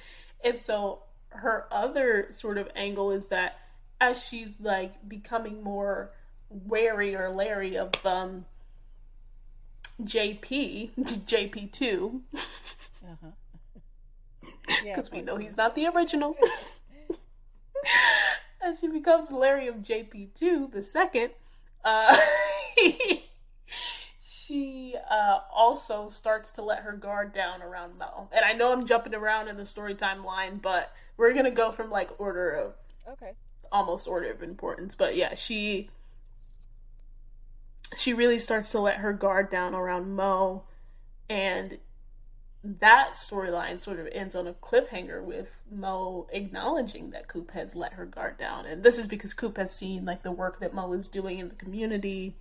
and 0.43 0.57
so 0.57 1.03
her 1.29 1.67
other 1.71 2.27
sort 2.31 2.57
of 2.57 2.69
angle 2.75 3.11
is 3.11 3.27
that 3.27 3.59
as 3.99 4.23
she's 4.23 4.53
like 4.59 5.07
becoming 5.07 5.63
more 5.63 6.11
wary 6.49 7.15
or 7.15 7.29
Larry 7.29 7.75
of 7.77 8.05
um, 8.05 8.45
JP, 10.01 10.91
JP2. 10.99 12.21
Uh-huh 12.33 13.27
because 14.83 15.11
we 15.11 15.21
know 15.21 15.37
he's 15.37 15.57
not 15.57 15.75
the 15.75 15.87
original. 15.87 16.35
As 18.61 18.79
she 18.79 18.87
becomes 18.87 19.31
Larry 19.31 19.67
of 19.67 19.77
JP2, 19.77 20.71
the 20.71 20.81
second, 20.81 21.31
uh, 21.83 22.17
she 24.53 24.95
uh, 25.09 25.39
also 25.53 26.07
starts 26.07 26.51
to 26.53 26.61
let 26.61 26.83
her 26.83 26.93
guard 26.93 27.33
down 27.33 27.61
around 27.61 27.97
Mo. 27.97 28.29
And 28.31 28.45
I 28.45 28.53
know 28.53 28.71
I'm 28.71 28.85
jumping 28.85 29.15
around 29.15 29.47
in 29.47 29.57
the 29.57 29.65
story 29.65 29.95
timeline, 29.95 30.61
but 30.61 30.93
we're 31.17 31.33
gonna 31.33 31.51
go 31.51 31.71
from 31.71 31.89
like 31.89 32.09
order 32.19 32.51
of 32.51 32.73
okay, 33.09 33.31
almost 33.71 34.07
order 34.07 34.31
of 34.31 34.43
importance. 34.43 34.93
But 34.93 35.15
yeah, 35.15 35.33
she 35.33 35.89
she 37.97 38.13
really 38.13 38.39
starts 38.39 38.71
to 38.71 38.79
let 38.79 38.97
her 38.97 39.13
guard 39.13 39.49
down 39.49 39.73
around 39.73 40.15
Mo, 40.15 40.63
and 41.27 41.79
that 42.63 43.13
storyline 43.15 43.79
sort 43.79 43.99
of 43.99 44.07
ends 44.11 44.35
on 44.35 44.47
a 44.47 44.53
cliffhanger 44.53 45.21
with 45.21 45.61
Mo 45.69 46.27
acknowledging 46.31 47.09
that 47.09 47.27
Coop 47.27 47.51
has 47.51 47.75
let 47.75 47.93
her 47.93 48.05
guard 48.05 48.37
down. 48.37 48.65
And 48.67 48.83
this 48.83 48.97
is 48.99 49.07
because 49.07 49.33
Coop 49.33 49.57
has 49.57 49.75
seen 49.75 50.05
like 50.05 50.21
the 50.21 50.31
work 50.31 50.59
that 50.59 50.75
Mo 50.75 50.93
is 50.93 51.07
doing 51.07 51.39
in 51.39 51.49
the 51.49 51.55
community 51.55 52.35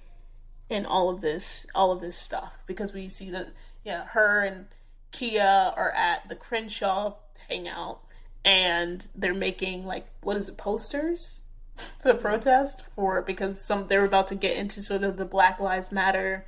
and 0.73 0.87
all 0.87 1.11
of 1.11 1.21
this 1.21 1.67
all 1.75 1.93
of 1.93 2.01
this 2.01 2.17
stuff. 2.17 2.63
Because 2.67 2.93
we 2.93 3.09
see 3.09 3.31
that 3.31 3.49
yeah, 3.85 4.07
her 4.07 4.43
and 4.43 4.67
Kia 5.11 5.73
are 5.77 5.91
at 5.91 6.29
the 6.29 6.37
Crenshaw 6.37 7.15
hangout 7.49 8.01
and 8.45 9.07
they're 9.15 9.35
making 9.35 9.85
like 9.85 10.07
what 10.23 10.37
is 10.37 10.49
it, 10.49 10.57
posters 10.57 11.43
for 11.77 12.13
the 12.13 12.19
protest 12.19 12.83
for 12.83 13.23
because 13.23 13.61
some 13.61 13.87
they're 13.89 14.05
about 14.05 14.29
to 14.29 14.35
get 14.35 14.57
into 14.57 14.83
sort 14.83 15.03
of 15.05 15.17
the 15.17 15.25
Black 15.25 15.61
Lives 15.61 15.93
Matter 15.93 16.47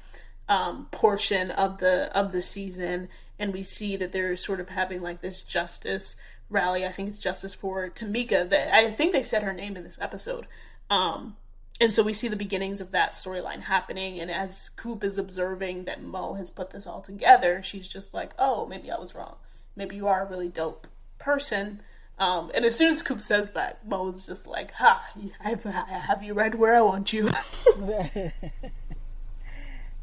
um, 0.49 0.89
portion 0.91 1.51
of 1.51 1.79
the 1.79 2.17
of 2.17 2.33
the 2.33 2.43
season 2.43 3.09
and 3.39 3.53
we 3.53 3.63
see 3.63 3.97
that 3.97 4.13
they're 4.13 4.37
sort 4.37 4.61
of 4.61 4.69
having 4.69 5.03
like 5.03 5.21
this 5.21 5.43
justice 5.43 6.17
rally. 6.51 6.87
I 6.87 6.93
think 6.93 7.09
it's 7.09 7.19
justice 7.19 7.55
for 7.55 7.89
Tamika. 7.91 8.49
That 8.49 8.75
I 8.75 8.91
think 8.93 9.13
they 9.13 9.23
said 9.23 9.43
her 9.43 9.53
name 9.53 9.77
in 9.77 9.85
this 9.85 9.99
episode. 10.01 10.47
Um, 10.91 11.37
and 11.81 11.93
so 11.93 12.03
we 12.03 12.13
see 12.13 12.29
the 12.29 12.37
beginnings 12.37 12.81
of 12.81 12.91
that 12.93 13.13
storyline 13.13 13.63
happening. 13.63 14.21
And 14.21 14.31
as 14.31 14.71
Coop 14.77 15.03
is 15.03 15.19
observing 15.19 15.85
that 15.85 16.03
Mo 16.03 16.35
has 16.35 16.51
put 16.51 16.71
this 16.71 16.87
all 16.87 17.01
together, 17.01 17.63
she's 17.63 17.89
just 17.89 18.15
like, 18.15 18.33
"Oh, 18.39 18.67
maybe 18.67 18.91
I 18.91 18.99
was 18.99 19.15
wrong. 19.15 19.37
Maybe 19.77 19.97
you 19.97 20.07
are 20.07 20.23
a 20.25 20.31
really 20.31 20.49
dope 20.49 20.87
person." 21.19 21.81
Um, 22.17 22.53
and 22.55 22.65
as 22.65 22.77
soon 22.77 22.93
as 22.93 23.03
Coop 23.03 23.21
says 23.21 23.51
that, 23.55 23.87
Mo 23.87 24.11
is 24.13 24.27
just 24.27 24.47
like, 24.47 24.73
"Ha! 24.75 25.05
I've, 25.45 25.65
have 25.65 26.23
you 26.23 26.35
right 26.35 26.55
where 26.55 26.77
I 26.77 26.81
want 26.81 27.13
you." 27.13 27.31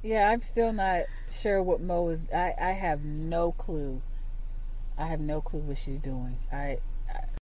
Yeah, 0.03 0.29
I'm 0.29 0.41
still 0.41 0.73
not 0.73 1.03
sure 1.31 1.61
what 1.61 1.79
Mo 1.79 2.09
is. 2.09 2.27
I, 2.33 2.53
I 2.59 2.71
have 2.71 3.03
no 3.03 3.51
clue. 3.51 4.01
I 4.97 5.05
have 5.05 5.19
no 5.19 5.41
clue 5.41 5.59
what 5.59 5.77
she's 5.77 5.99
doing. 5.99 6.37
I, 6.51 6.79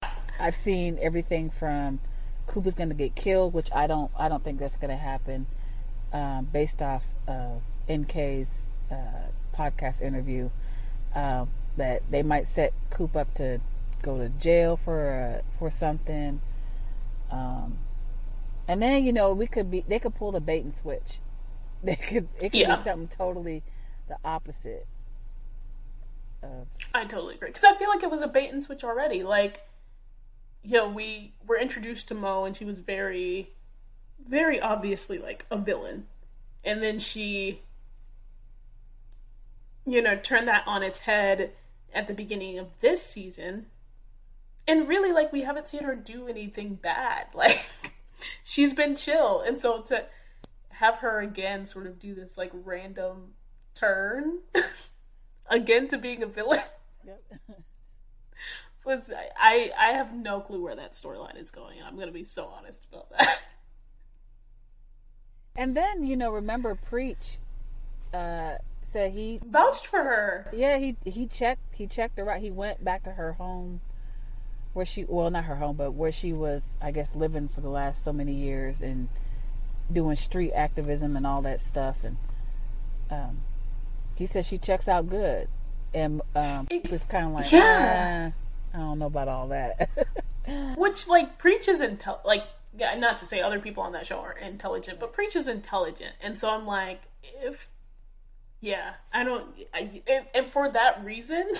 I 0.02 0.08
have 0.44 0.56
seen 0.56 0.98
everything 1.00 1.50
from 1.50 2.00
Cooper's 2.46 2.74
going 2.74 2.88
to 2.88 2.94
get 2.94 3.14
killed, 3.14 3.54
which 3.54 3.70
I 3.74 3.86
don't 3.86 4.10
I 4.18 4.28
don't 4.28 4.44
think 4.44 4.58
that's 4.58 4.76
going 4.76 4.90
to 4.90 4.96
happen, 4.96 5.46
um, 6.12 6.48
based 6.52 6.82
off 6.82 7.04
uh, 7.26 7.58
NK's 7.88 8.66
uh, 8.90 9.30
podcast 9.56 10.00
interview. 10.00 10.50
Uh, 11.14 11.46
that 11.76 12.02
they 12.10 12.22
might 12.22 12.46
set 12.46 12.72
Coop 12.90 13.16
up 13.16 13.34
to 13.34 13.60
go 14.02 14.18
to 14.18 14.28
jail 14.28 14.76
for 14.76 15.42
uh, 15.42 15.58
for 15.58 15.70
something. 15.70 16.40
Um, 17.30 17.78
and 18.68 18.82
then 18.82 19.04
you 19.04 19.12
know 19.12 19.32
we 19.32 19.46
could 19.46 19.70
be 19.70 19.84
they 19.86 19.98
could 19.98 20.14
pull 20.14 20.32
the 20.32 20.40
bait 20.40 20.62
and 20.62 20.72
switch 20.72 21.20
It 21.86 22.02
could 22.02 22.28
it 22.38 22.50
could 22.50 22.54
yeah. 22.54 22.76
be 22.76 22.82
something 22.82 23.08
totally 23.08 23.62
the 24.08 24.16
opposite. 24.24 24.86
Of... 26.42 26.66
I 26.94 27.04
totally 27.04 27.34
agree 27.34 27.48
because 27.48 27.64
I 27.64 27.74
feel 27.76 27.88
like 27.88 28.02
it 28.02 28.10
was 28.10 28.22
a 28.22 28.28
bait 28.28 28.50
and 28.50 28.62
switch 28.62 28.82
already. 28.82 29.22
Like, 29.22 29.60
you 30.66 30.72
know, 30.72 30.88
we 30.88 31.32
were 31.46 31.56
introduced 31.56 32.08
to 32.08 32.14
Mo 32.14 32.44
and 32.44 32.56
she 32.56 32.64
was 32.64 32.80
very, 32.80 33.52
very 34.28 34.60
obviously 34.60 35.16
like 35.16 35.46
a 35.48 35.56
villain, 35.56 36.06
and 36.64 36.82
then 36.82 36.98
she, 36.98 37.62
you 39.86 40.02
know, 40.02 40.16
turned 40.16 40.48
that 40.48 40.64
on 40.66 40.82
its 40.82 41.00
head 41.00 41.52
at 41.94 42.08
the 42.08 42.14
beginning 42.14 42.58
of 42.58 42.66
this 42.80 43.00
season, 43.00 43.66
and 44.66 44.88
really 44.88 45.12
like 45.12 45.32
we 45.32 45.42
haven't 45.42 45.68
seen 45.68 45.84
her 45.84 45.94
do 45.94 46.26
anything 46.26 46.74
bad. 46.74 47.26
Like, 47.34 47.70
she's 48.42 48.74
been 48.74 48.96
chill, 48.96 49.40
and 49.40 49.60
so 49.60 49.82
to 49.82 50.06
have 50.70 50.96
her 50.96 51.20
again 51.20 51.64
sort 51.64 51.86
of 51.86 52.00
do 52.00 52.12
this 52.12 52.36
like 52.36 52.50
random 52.52 53.34
turn 53.74 54.38
again 55.46 55.86
to 55.88 55.98
being 55.98 56.24
a 56.24 56.26
villain. 56.26 56.60
Yep. 57.06 57.22
was 58.86 59.10
I 59.38 59.70
I 59.78 59.92
have 59.92 60.14
no 60.14 60.40
clue 60.40 60.62
where 60.62 60.76
that 60.76 60.92
storyline 60.92 61.40
is 61.40 61.50
going. 61.50 61.78
I'm 61.84 61.96
going 61.96 62.06
to 62.06 62.12
be 62.12 62.24
so 62.24 62.46
honest 62.46 62.86
about 62.90 63.10
that. 63.10 63.40
And 65.58 65.74
then 65.74 66.04
you 66.04 66.18
know, 66.18 66.30
remember 66.30 66.74
preach 66.74 67.38
uh, 68.12 68.56
said 68.82 69.12
he 69.12 69.40
vouched 69.42 69.86
for 69.86 70.04
her. 70.04 70.50
Yeah, 70.52 70.76
he 70.76 70.96
he 71.04 71.26
checked 71.26 71.74
he 71.74 71.86
checked 71.86 72.18
her 72.18 72.30
out. 72.30 72.40
He 72.40 72.50
went 72.50 72.84
back 72.84 73.02
to 73.04 73.12
her 73.12 73.32
home 73.32 73.80
where 74.74 74.84
she 74.84 75.04
well 75.04 75.30
not 75.30 75.44
her 75.44 75.56
home 75.56 75.74
but 75.74 75.92
where 75.92 76.12
she 76.12 76.34
was 76.34 76.76
I 76.82 76.90
guess 76.90 77.16
living 77.16 77.48
for 77.48 77.62
the 77.62 77.70
last 77.70 78.04
so 78.04 78.12
many 78.12 78.34
years 78.34 78.82
and 78.82 79.08
doing 79.90 80.16
street 80.16 80.52
activism 80.52 81.16
and 81.16 81.26
all 81.26 81.42
that 81.42 81.60
stuff. 81.60 82.04
And 82.04 82.16
um, 83.10 83.42
he 84.16 84.26
says 84.26 84.46
she 84.46 84.58
checks 84.58 84.88
out 84.88 85.08
good, 85.08 85.48
and 85.94 86.20
um, 86.34 86.66
it, 86.70 86.90
was 86.90 87.04
kind 87.04 87.26
of 87.26 87.32
like, 87.32 87.52
yeah, 87.52 88.32
ah, 88.32 88.40
I 88.76 88.80
don't 88.80 88.98
know 88.98 89.06
about 89.06 89.28
all 89.28 89.48
that. 89.48 89.88
Which 90.76 91.08
like 91.08 91.38
preaches 91.38 91.80
intel 91.80 92.24
like 92.24 92.44
yeah, 92.78 92.94
not 92.96 93.18
to 93.18 93.26
say 93.26 93.40
other 93.40 93.58
people 93.58 93.82
on 93.82 93.92
that 93.92 94.06
show 94.06 94.18
are 94.18 94.32
intelligent, 94.32 95.00
but 95.00 95.12
Preach 95.12 95.34
is 95.34 95.48
intelligent, 95.48 96.14
and 96.20 96.38
so 96.38 96.50
I'm 96.50 96.66
like, 96.66 97.02
if 97.22 97.68
yeah, 98.60 98.94
I 99.12 99.24
don't, 99.24 99.46
I, 99.72 100.02
and, 100.06 100.26
and 100.34 100.48
for 100.48 100.70
that 100.70 101.04
reason, 101.04 101.52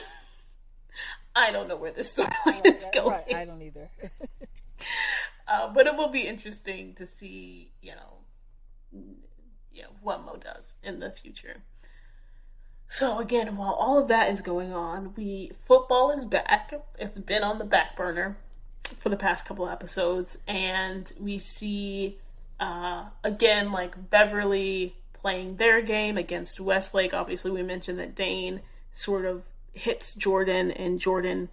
I 1.37 1.51
don't 1.51 1.69
know 1.69 1.77
where 1.77 1.93
this 1.93 2.15
storyline 2.15 2.67
is 2.67 2.87
going. 2.93 3.11
Right, 3.11 3.35
I 3.35 3.45
don't 3.45 3.63
either. 3.63 3.91
uh, 5.49 5.73
but 5.73 5.87
it 5.87 5.97
will 5.97 6.09
be 6.09 6.27
interesting 6.27 6.95
to 6.95 7.07
see, 7.07 7.73
you 7.81 7.93
know, 7.93 9.03
yeah, 9.73 9.87
what 10.03 10.25
Mo 10.25 10.37
does 10.37 10.75
in 10.83 11.01
the 11.01 11.11
future. 11.11 11.63
So 12.89 13.19
again, 13.19 13.57
while 13.57 13.73
all 13.73 13.99
of 13.99 14.09
that 14.09 14.31
is 14.31 14.41
going 14.41 14.73
on, 14.73 15.13
we 15.17 15.53
football 15.65 16.11
is 16.13 16.25
back. 16.25 16.73
It's 16.99 17.19
been 17.19 17.43
on 17.43 17.59
the 17.59 17.65
back 17.65 17.97
burner 17.97 18.37
for 19.01 19.09
the 19.09 19.17
past 19.17 19.45
couple 19.45 19.69
episodes, 19.69 20.39
and 20.47 21.13
we 21.19 21.39
see 21.39 22.19
uh, 22.61 23.07
again 23.25 23.73
like 23.73 24.11
Beverly 24.11 24.95
playing 25.13 25.57
their 25.57 25.83
game 25.83 26.17
against 26.17 26.61
Westlake. 26.61 27.13
Obviously, 27.13 27.51
we 27.51 27.63
mentioned 27.63 27.99
that 27.99 28.15
Dane 28.15 28.61
sort 28.95 29.25
of 29.25 29.43
hits 29.73 30.15
Jordan, 30.15 30.71
and 30.71 31.01
Jordan, 31.01 31.49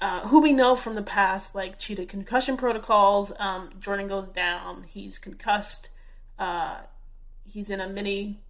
uh, 0.00 0.28
who 0.28 0.40
we 0.40 0.52
know 0.52 0.74
from 0.74 0.94
the 0.94 1.02
past, 1.02 1.54
like 1.54 1.78
cheated 1.78 2.08
concussion 2.08 2.56
protocols. 2.56 3.32
Um, 3.38 3.70
Jordan 3.80 4.08
goes 4.08 4.26
down. 4.28 4.84
He's 4.88 5.18
concussed. 5.18 5.88
Uh, 6.38 6.78
he's 7.44 7.70
in 7.70 7.80
a 7.80 7.88
mini. 7.88 8.40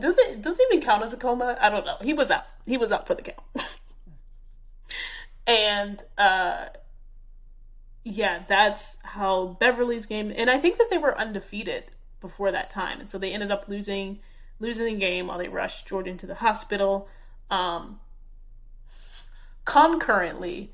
Does 0.00 0.18
it 0.18 0.42
doesn't 0.42 0.60
even 0.70 0.84
count 0.84 1.04
as 1.04 1.12
a 1.12 1.16
coma? 1.16 1.56
I 1.60 1.70
don't 1.70 1.86
know. 1.86 1.96
He 2.02 2.12
was 2.12 2.30
out. 2.30 2.46
He 2.66 2.76
was 2.76 2.92
out 2.92 3.06
for 3.06 3.14
the 3.14 3.22
count. 3.22 3.38
and 5.46 6.00
uh, 6.18 6.66
yeah, 8.04 8.42
that's 8.48 8.96
how 9.02 9.56
Beverly's 9.60 10.06
game. 10.06 10.32
And 10.34 10.50
I 10.50 10.58
think 10.58 10.78
that 10.78 10.88
they 10.90 10.98
were 10.98 11.18
undefeated 11.18 11.84
before 12.20 12.50
that 12.52 12.70
time, 12.70 13.00
and 13.00 13.08
so 13.08 13.18
they 13.18 13.32
ended 13.32 13.50
up 13.50 13.68
losing 13.68 14.20
losing 14.58 14.86
the 14.86 15.00
game 15.00 15.28
while 15.28 15.38
they 15.38 15.48
rushed 15.48 15.86
Jordan 15.86 16.18
to 16.18 16.26
the 16.26 16.36
hospital. 16.36 17.08
Um, 17.50 18.00
concurrently, 19.64 20.72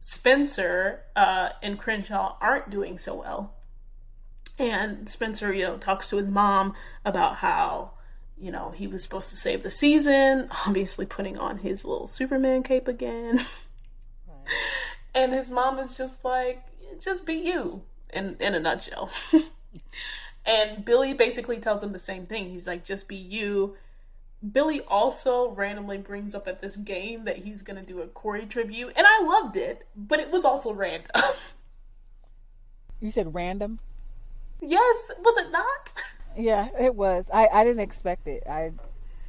Spencer 0.00 1.02
uh, 1.14 1.50
and 1.62 1.78
Crenshaw 1.78 2.36
aren't 2.40 2.70
doing 2.70 2.98
so 2.98 3.14
well. 3.14 3.54
And 4.60 5.08
Spencer, 5.08 5.54
you 5.54 5.64
know, 5.64 5.78
talks 5.78 6.10
to 6.10 6.18
his 6.18 6.28
mom 6.28 6.74
about 7.02 7.36
how, 7.36 7.92
you 8.38 8.52
know, 8.52 8.72
he 8.76 8.86
was 8.86 9.02
supposed 9.02 9.30
to 9.30 9.36
save 9.36 9.62
the 9.62 9.70
season, 9.70 10.50
obviously 10.66 11.06
putting 11.06 11.38
on 11.38 11.58
his 11.58 11.82
little 11.82 12.06
Superman 12.06 12.62
cape 12.62 12.86
again. 12.86 13.46
Right. 14.28 14.56
And 15.14 15.32
his 15.32 15.50
mom 15.50 15.78
is 15.78 15.96
just 15.96 16.26
like, 16.26 16.62
just 17.00 17.24
be 17.24 17.36
you 17.36 17.84
in 18.12 18.36
in 18.38 18.54
a 18.54 18.60
nutshell. 18.60 19.08
and 20.44 20.84
Billy 20.84 21.14
basically 21.14 21.58
tells 21.58 21.82
him 21.82 21.92
the 21.92 21.98
same 21.98 22.26
thing. 22.26 22.50
He's 22.50 22.66
like, 22.66 22.84
just 22.84 23.08
be 23.08 23.16
you 23.16 23.78
Billy 24.52 24.82
also 24.82 25.52
randomly 25.52 25.96
brings 25.96 26.34
up 26.34 26.46
at 26.46 26.60
this 26.60 26.76
game 26.76 27.24
that 27.24 27.38
he's 27.38 27.62
gonna 27.62 27.82
do 27.82 28.02
a 28.02 28.08
Corey 28.08 28.44
tribute, 28.44 28.92
and 28.94 29.06
I 29.06 29.22
loved 29.22 29.56
it, 29.56 29.86
but 29.96 30.20
it 30.20 30.30
was 30.30 30.44
also 30.44 30.74
random. 30.74 31.10
you 33.00 33.10
said 33.10 33.34
random? 33.34 33.80
Yes, 34.60 35.10
was 35.18 35.36
it 35.38 35.50
not? 35.50 35.92
Yeah, 36.38 36.68
it 36.80 36.94
was. 36.94 37.28
I, 37.34 37.48
I 37.52 37.64
didn't 37.64 37.80
expect 37.80 38.28
it. 38.28 38.44
I 38.48 38.70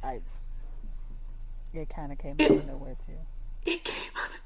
I 0.04 0.20
it 1.74 1.88
kind 1.88 2.12
of 2.12 2.18
came 2.18 2.36
out 2.40 2.48
of 2.48 2.64
nowhere 2.64 2.94
too. 3.04 3.18
It 3.66 3.82
came 3.82 4.10
out 4.16 4.30
of 4.30 4.42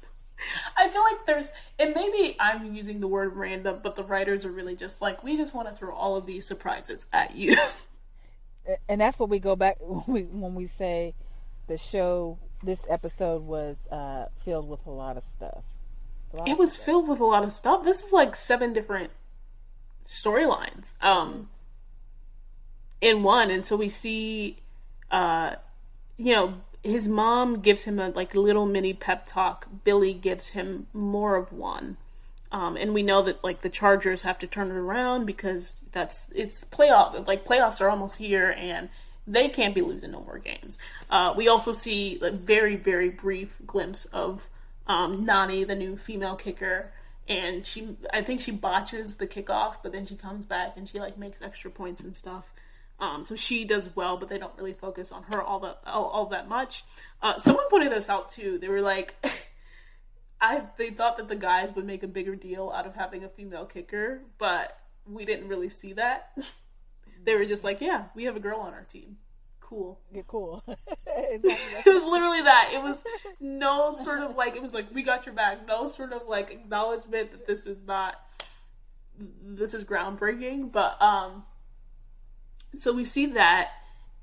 I 0.77 0.89
feel 0.89 1.01
like 1.01 1.25
there's, 1.25 1.51
and 1.79 1.93
maybe 1.95 2.35
I'm 2.39 2.73
using 2.73 2.99
the 2.99 3.07
word 3.07 3.35
random, 3.35 3.79
but 3.83 3.95
the 3.95 4.03
writers 4.03 4.45
are 4.45 4.51
really 4.51 4.75
just 4.75 5.01
like, 5.01 5.23
we 5.23 5.35
just 5.37 5.53
want 5.53 5.67
to 5.67 5.75
throw 5.75 5.93
all 5.93 6.15
of 6.15 6.25
these 6.25 6.47
surprises 6.47 7.05
at 7.11 7.35
you. 7.35 7.57
and 8.89 9.01
that's 9.01 9.19
what 9.19 9.29
we 9.29 9.39
go 9.39 9.55
back 9.55 9.77
when 9.79 10.03
we, 10.07 10.21
when 10.23 10.55
we 10.55 10.65
say 10.65 11.15
the 11.67 11.77
show 11.77 12.37
this 12.63 12.85
episode 12.89 13.43
was 13.43 13.87
uh, 13.91 14.25
filled 14.43 14.67
with 14.67 14.85
a 14.85 14.91
lot 14.91 15.17
of 15.17 15.23
stuff 15.23 15.63
lot 16.33 16.47
it 16.47 16.57
was 16.57 16.73
stuff. 16.73 16.85
filled 16.85 17.07
with 17.07 17.19
a 17.19 17.25
lot 17.25 17.43
of 17.43 17.53
stuff 17.53 17.83
this 17.83 18.03
is 18.03 18.11
like 18.11 18.35
seven 18.35 18.73
different 18.73 19.11
storylines. 20.07 20.93
Um 21.01 21.49
in 22.99 23.21
one 23.21 23.51
and 23.51 23.63
so 23.65 23.75
we 23.75 23.89
see 23.89 24.57
uh 25.11 25.51
you 26.17 26.33
know 26.33 26.55
his 26.83 27.07
mom 27.07 27.59
gives 27.59 27.83
him 27.83 27.99
a 27.99 28.09
like 28.09 28.33
little 28.33 28.65
mini 28.65 28.93
pep 28.93 29.27
talk. 29.27 29.67
Billy 29.83 30.13
gives 30.13 30.49
him 30.49 30.87
more 30.93 31.35
of 31.35 31.51
one. 31.51 31.97
Um, 32.51 32.77
and 32.77 32.93
we 32.93 33.03
know 33.03 33.21
that 33.23 33.43
like 33.43 33.61
the 33.61 33.69
Chargers 33.69 34.21
have 34.21 34.39
to 34.39 34.47
turn 34.47 34.69
it 34.69 34.75
around 34.75 35.25
because 35.25 35.75
that's 35.91 36.27
it's 36.33 36.63
playoff 36.63 37.27
like 37.27 37.45
playoffs 37.45 37.81
are 37.81 37.89
almost 37.89 38.17
here 38.17 38.51
and 38.51 38.89
they 39.25 39.49
can't 39.49 39.75
be 39.75 39.81
losing 39.81 40.11
no 40.11 40.21
more 40.21 40.39
games. 40.39 40.77
Uh, 41.09 41.33
we 41.35 41.49
also 41.49 41.73
see 41.73 42.19
a 42.21 42.31
very 42.31 42.77
very 42.77 43.09
brief 43.09 43.59
glimpse 43.65 44.05
of 44.05 44.47
um, 44.87 45.25
Nany, 45.25 45.67
the 45.67 45.75
new 45.75 45.97
female 45.97 46.35
kicker, 46.35 46.93
and 47.27 47.65
she 47.65 47.97
I 48.13 48.21
think 48.21 48.39
she 48.39 48.51
botches 48.51 49.15
the 49.15 49.27
kickoff, 49.27 49.77
but 49.83 49.91
then 49.91 50.05
she 50.05 50.15
comes 50.15 50.45
back 50.45 50.73
and 50.77 50.87
she 50.87 50.99
like 50.99 51.17
makes 51.17 51.41
extra 51.41 51.69
points 51.71 52.01
and 52.01 52.15
stuff. 52.15 52.45
Um, 52.99 53.23
so 53.23 53.35
she 53.35 53.63
does 53.63 53.89
well, 53.95 54.17
but 54.17 54.29
they 54.29 54.39
don't 54.39 54.57
really 54.57 54.73
focus 54.73 55.11
on 55.11 55.23
her 55.23 55.41
all 55.41 55.59
that 55.61 55.81
all, 55.85 56.05
all 56.05 56.25
that 56.27 56.49
much. 56.49 56.83
Uh, 57.21 57.37
someone 57.37 57.65
pointed 57.69 57.91
this 57.91 58.09
out 58.09 58.29
too. 58.29 58.57
They 58.59 58.69
were 58.69 58.81
like. 58.81 59.15
I 60.39 60.65
they 60.77 60.91
thought 60.91 61.17
that 61.17 61.29
the 61.29 61.35
guys 61.35 61.73
would 61.75 61.85
make 61.85 62.03
a 62.03 62.07
bigger 62.07 62.35
deal 62.35 62.71
out 62.71 62.85
of 62.85 62.93
having 62.93 63.23
a 63.23 63.27
female 63.27 63.65
kicker, 63.65 64.21
but 64.37 64.77
we 65.07 65.25
didn't 65.25 65.47
really 65.47 65.69
see 65.69 65.93
that. 65.93 66.37
they 67.25 67.35
were 67.35 67.45
just 67.45 67.63
like, 67.63 67.81
"Yeah, 67.81 68.05
we 68.15 68.25
have 68.25 68.35
a 68.35 68.39
girl 68.39 68.59
on 68.59 68.73
our 68.75 68.83
team. 68.83 69.17
Cool. 69.67 69.99
Yeah, 70.11 70.21
cool." 70.27 70.63
it 71.07 71.85
was 71.85 72.03
literally 72.03 72.41
that. 72.41 72.71
It 72.73 72.81
was 72.81 73.03
no 73.39 73.93
sort 73.93 74.21
of 74.21 74.35
like 74.35 74.55
it 74.55 74.61
was 74.61 74.73
like 74.73 74.93
we 74.93 75.03
got 75.03 75.25
your 75.25 75.35
back. 75.35 75.67
No 75.67 75.87
sort 75.87 76.13
of 76.13 76.27
like 76.27 76.51
acknowledgement 76.51 77.31
that 77.31 77.47
this 77.47 77.65
is 77.65 77.83
not 77.83 78.15
this 79.43 79.73
is 79.73 79.83
groundbreaking, 79.83 80.71
but 80.71 81.01
um 81.01 81.43
so 82.73 82.93
we 82.93 83.03
see 83.03 83.25
that 83.25 83.69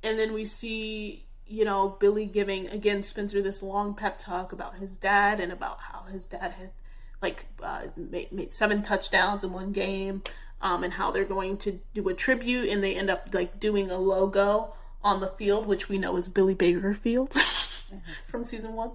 and 0.03 0.19
then 0.19 0.33
we 0.33 0.45
see 0.45 1.27
you 1.47 1.65
know, 1.65 1.97
Billy 2.01 2.27
giving 2.27 2.69
again 2.69 3.03
Spencer 3.03 3.43
this 3.43 3.63
long 3.63 3.95
pep 3.95 4.19
talk 4.19 4.53
about 4.53 4.77
his 4.77 4.97
dad 4.97 5.41
and 5.41 5.53
about 5.53 5.79
how 5.81 6.05
his 6.11 6.25
dad 6.25 6.53
had 6.53 6.73
like 7.21 7.47
uh, 7.63 7.83
made, 7.97 8.33
made 8.33 8.53
seven 8.53 8.83
touchdowns 8.83 9.45
in 9.45 9.53
one 9.53 9.73
game, 9.73 10.23
um, 10.61 10.83
and 10.85 10.95
how 10.95 11.11
they're 11.11 11.25
going 11.25 11.57
to 11.59 11.81
do 11.95 12.09
a 12.09 12.15
tribute, 12.15 12.69
and 12.69 12.83
they 12.83 12.95
end 12.95 13.11
up 13.11 13.29
like 13.33 13.61
doing 13.61 13.91
a 13.91 13.99
logo 13.99 14.75
on 15.05 15.21
the 15.21 15.29
field, 15.29 15.67
which 15.67 15.89
we 15.89 15.99
know 15.99 16.17
is 16.17 16.29
Billy 16.29 16.55
Baker 16.55 16.95
Field 16.95 17.33
from 18.27 18.43
season 18.43 18.73
one. 18.73 18.93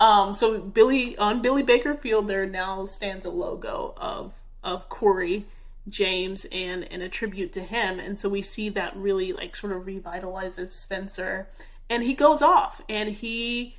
Um, 0.00 0.32
so 0.34 0.58
Billy 0.58 1.16
on 1.16 1.40
Billy 1.40 1.62
Baker 1.62 1.94
Field, 1.94 2.28
there 2.28 2.46
now 2.46 2.84
stands 2.84 3.24
a 3.24 3.30
logo 3.30 3.94
of 3.96 4.34
of 4.62 4.88
Corey 4.88 5.46
James 5.88 6.44
and 6.50 6.84
and 6.92 7.02
a 7.02 7.08
tribute 7.08 7.52
to 7.52 7.62
him, 7.62 7.98
and 7.98 8.18
so 8.18 8.28
we 8.28 8.42
see 8.42 8.68
that 8.70 8.96
really 8.96 9.32
like 9.32 9.54
sort 9.54 9.72
of 9.72 9.84
revitalizes 9.84 10.70
Spencer. 10.70 11.48
And 11.88 12.02
he 12.02 12.14
goes 12.14 12.40
off 12.42 12.80
and 12.88 13.10
he 13.10 13.76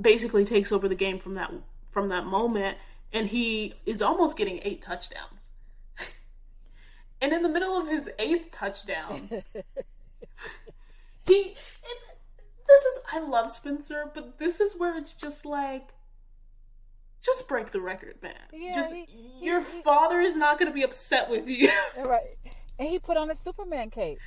basically 0.00 0.44
takes 0.44 0.72
over 0.72 0.88
the 0.88 0.94
game 0.94 1.18
from 1.18 1.34
that 1.34 1.52
from 1.90 2.08
that 2.08 2.26
moment. 2.26 2.76
And 3.12 3.28
he 3.28 3.74
is 3.86 4.02
almost 4.02 4.36
getting 4.36 4.60
eight 4.62 4.82
touchdowns. 4.82 5.50
And 7.22 7.34
in 7.34 7.42
the 7.42 7.50
middle 7.50 7.76
of 7.76 7.86
his 7.86 8.08
eighth 8.18 8.50
touchdown 8.50 9.42
he 11.26 11.54
this 12.68 12.80
is 12.80 13.00
i 13.12 13.20
love 13.20 13.50
spencer 13.50 14.10
but 14.14 14.38
this 14.38 14.60
is 14.60 14.74
where 14.76 14.96
it's 14.96 15.14
just 15.14 15.44
like 15.44 15.88
just 17.22 17.46
break 17.46 17.70
the 17.70 17.80
record 17.80 18.16
man 18.22 18.34
yeah, 18.52 18.72
just 18.72 18.94
he, 18.94 19.06
your 19.42 19.60
he, 19.60 19.82
father 19.82 20.20
is 20.20 20.36
not 20.36 20.58
going 20.58 20.70
to 20.70 20.74
be 20.74 20.82
upset 20.82 21.28
with 21.28 21.46
you 21.46 21.70
right 22.04 22.38
and 22.78 22.88
he 22.88 22.98
put 22.98 23.16
on 23.16 23.30
a 23.30 23.34
superman 23.34 23.90
cape 23.90 24.18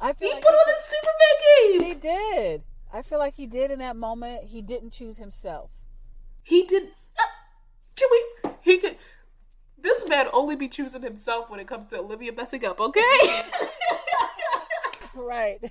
I 0.00 0.12
feel 0.12 0.28
he 0.28 0.34
like 0.34 0.44
put 0.44 0.52
on 0.52 0.68
a 0.68 0.78
Superman 0.80 1.36
game. 1.46 1.82
He 1.82 1.94
did. 1.94 2.62
I 2.92 3.00
feel 3.02 3.18
like 3.18 3.34
he 3.34 3.46
did 3.46 3.70
in 3.70 3.78
that 3.80 3.96
moment. 3.96 4.44
He 4.44 4.62
didn't 4.62 4.92
choose 4.92 5.18
himself. 5.18 5.70
He 6.42 6.64
did. 6.64 6.84
Uh, 7.18 7.22
can 7.96 8.08
we? 8.10 8.24
He 8.60 8.78
could. 8.78 8.96
This 9.80 10.08
man 10.08 10.26
only 10.32 10.56
be 10.56 10.66
choosing 10.68 11.02
himself 11.02 11.48
when 11.50 11.60
it 11.60 11.68
comes 11.68 11.90
to 11.90 11.98
Olivia 11.98 12.32
messing 12.32 12.64
up. 12.64 12.80
Okay. 12.80 13.02
right. 15.14 15.60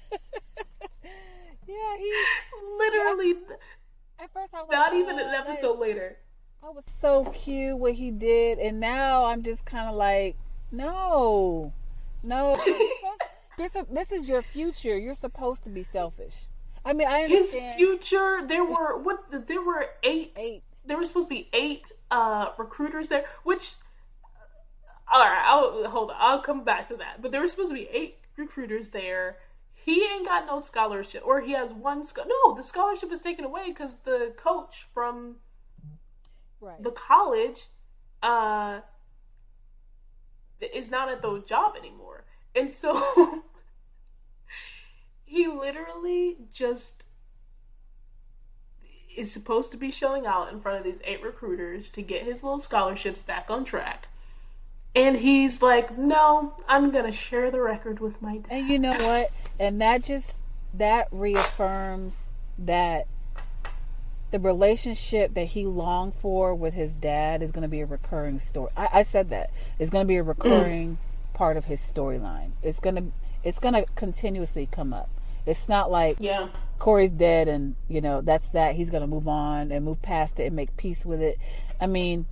yeah, 1.77 1.97
he 1.97 2.13
literally. 2.77 3.35
Yeah. 3.49 3.55
At 4.19 4.33
first, 4.33 4.53
I 4.53 4.61
was 4.61 4.69
not 4.71 4.91
like, 4.91 4.99
even 4.99 5.19
oh, 5.19 5.27
an 5.27 5.35
episode 5.35 5.79
later. 5.79 6.17
That 6.63 6.73
was 6.73 6.85
so 6.87 7.25
cute 7.25 7.77
what 7.77 7.93
he 7.93 8.11
did, 8.11 8.57
and 8.57 8.79
now 8.79 9.25
I'm 9.25 9.43
just 9.43 9.65
kind 9.65 9.89
of 9.89 9.95
like, 9.95 10.35
no, 10.71 11.71
no. 12.23 12.57
This, 13.57 13.77
this 13.91 14.11
is 14.11 14.27
your 14.27 14.41
future. 14.41 14.97
You're 14.97 15.13
supposed 15.13 15.63
to 15.65 15.69
be 15.69 15.83
selfish. 15.83 16.45
I 16.83 16.93
mean, 16.93 17.07
I 17.07 17.23
understand. 17.23 17.65
His 17.65 17.75
future. 17.75 18.45
There 18.47 18.63
were 18.63 18.97
what? 18.97 19.47
There 19.47 19.61
were 19.61 19.87
eight. 20.03 20.33
Eight. 20.37 20.63
There 20.85 20.97
were 20.97 21.05
supposed 21.05 21.29
to 21.29 21.35
be 21.35 21.49
eight 21.53 21.91
uh, 22.09 22.49
recruiters 22.57 23.07
there. 23.07 23.25
Which, 23.43 23.73
all 25.11 25.21
right, 25.21 25.43
I'll 25.45 25.89
hold 25.89 26.11
on. 26.11 26.15
I'll 26.17 26.41
come 26.41 26.63
back 26.63 26.87
to 26.87 26.95
that. 26.97 27.21
But 27.21 27.31
there 27.31 27.41
were 27.41 27.47
supposed 27.47 27.69
to 27.69 27.75
be 27.75 27.89
eight 27.91 28.17
recruiters 28.35 28.89
there. 28.89 29.37
He 29.87 30.03
ain't 30.03 30.25
got 30.25 30.45
no 30.45 30.59
scholarship, 30.59 31.23
or 31.25 31.39
he 31.39 31.53
has 31.53 31.71
one. 31.71 32.03
no, 32.17 32.53
the 32.53 32.61
scholarship 32.61 33.09
is 33.09 33.21
taken 33.21 33.45
away 33.45 33.69
because 33.69 33.99
the 33.99 34.33
coach 34.35 34.85
from 34.93 35.37
right. 36.59 36.83
the 36.83 36.91
college 36.91 37.67
uh, 38.21 38.81
is 40.59 40.91
not 40.91 41.07
at 41.07 41.21
the 41.21 41.41
job 41.47 41.77
anymore. 41.77 42.25
And 42.53 42.69
so 42.69 43.43
he 45.23 45.47
literally 45.47 46.35
just 46.51 47.05
is 49.15 49.31
supposed 49.31 49.71
to 49.71 49.77
be 49.77 49.89
showing 49.89 50.25
out 50.25 50.51
in 50.51 50.59
front 50.59 50.79
of 50.79 50.83
these 50.83 50.99
eight 51.05 51.23
recruiters 51.23 51.89
to 51.91 52.01
get 52.01 52.23
his 52.25 52.43
little 52.43 52.59
scholarships 52.59 53.21
back 53.21 53.45
on 53.49 53.63
track. 53.63 54.09
And 54.95 55.17
he's 55.17 55.61
like, 55.61 55.97
"No, 55.97 56.53
I'm 56.67 56.91
gonna 56.91 57.11
share 57.11 57.51
the 57.51 57.61
record 57.61 57.99
with 57.99 58.21
my 58.21 58.37
dad." 58.37 58.51
And 58.51 58.69
you 58.69 58.79
know 58.79 58.91
what? 58.91 59.31
And 59.59 59.79
that 59.81 60.03
just 60.03 60.43
that 60.73 61.07
reaffirms 61.11 62.31
that 62.57 63.07
the 64.31 64.39
relationship 64.39 65.33
that 65.35 65.45
he 65.45 65.65
longed 65.65 66.13
for 66.15 66.53
with 66.53 66.73
his 66.73 66.95
dad 66.95 67.41
is 67.41 67.51
going 67.51 67.61
to 67.61 67.67
be 67.67 67.81
a 67.81 67.85
recurring 67.85 68.39
story. 68.39 68.69
I, 68.75 68.89
I 68.93 69.03
said 69.03 69.29
that 69.29 69.51
it's 69.79 69.89
going 69.89 70.03
to 70.03 70.07
be 70.07 70.17
a 70.17 70.23
recurring 70.23 70.97
mm. 70.97 71.33
part 71.33 71.57
of 71.57 71.65
his 71.65 71.79
storyline. 71.79 72.51
It's 72.61 72.79
going 72.79 72.95
to 72.95 73.03
it's 73.43 73.59
going 73.59 73.75
to 73.75 73.85
continuously 73.95 74.67
come 74.69 74.93
up. 74.93 75.09
It's 75.45 75.69
not 75.69 75.89
like 75.89 76.17
yeah. 76.19 76.49
Corey's 76.79 77.11
dead 77.11 77.47
and 77.47 77.75
you 77.87 78.01
know 78.01 78.21
that's 78.21 78.49
that. 78.49 78.75
He's 78.75 78.89
going 78.89 79.01
to 79.01 79.07
move 79.07 79.27
on 79.27 79.71
and 79.71 79.85
move 79.85 80.01
past 80.01 80.39
it 80.39 80.47
and 80.47 80.55
make 80.55 80.75
peace 80.75 81.05
with 81.05 81.21
it. 81.21 81.39
I 81.79 81.87
mean, 81.87 82.25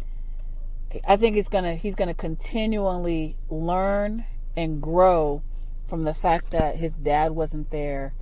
I 1.07 1.17
think 1.17 1.37
it's 1.37 1.49
gonna 1.49 1.75
he's 1.75 1.95
going 1.95 2.07
to 2.07 2.13
continually 2.13 3.37
learn 3.49 4.25
and 4.55 4.81
grow 4.81 5.43
from 5.87 6.03
the 6.03 6.13
fact 6.13 6.51
that 6.51 6.77
his 6.77 6.97
dad 6.97 7.31
wasn't 7.31 7.71
there 7.71 8.13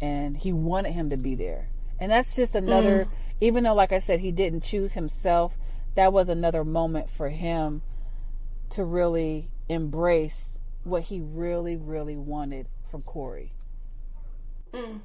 and 0.00 0.36
he 0.36 0.52
wanted 0.52 0.92
him 0.92 1.10
to 1.10 1.16
be 1.16 1.34
there 1.34 1.68
and 1.98 2.10
that's 2.10 2.34
just 2.34 2.54
another, 2.54 3.04
mm. 3.04 3.08
even 3.40 3.64
though, 3.64 3.74
like 3.74 3.92
I 3.92 3.98
said, 3.98 4.20
he 4.20 4.32
didn't 4.32 4.62
choose 4.62 4.92
himself, 4.92 5.56
that 5.94 6.12
was 6.12 6.28
another 6.28 6.64
moment 6.64 7.08
for 7.08 7.28
him 7.28 7.82
to 8.70 8.84
really 8.84 9.50
embrace 9.68 10.58
what 10.82 11.04
he 11.04 11.20
really, 11.20 11.76
really 11.76 12.16
wanted 12.16 12.66
from 12.90 13.02
Corey. 13.02 13.52
Mm. 14.72 15.00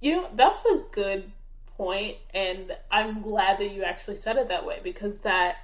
You 0.00 0.16
know, 0.16 0.28
that's 0.34 0.64
a 0.64 0.82
good 0.92 1.32
point, 1.76 2.16
and 2.32 2.76
I'm 2.90 3.22
glad 3.22 3.58
that 3.58 3.72
you 3.72 3.82
actually 3.82 4.16
said 4.16 4.36
it 4.36 4.48
that 4.48 4.64
way 4.64 4.80
because 4.82 5.18
that 5.20 5.56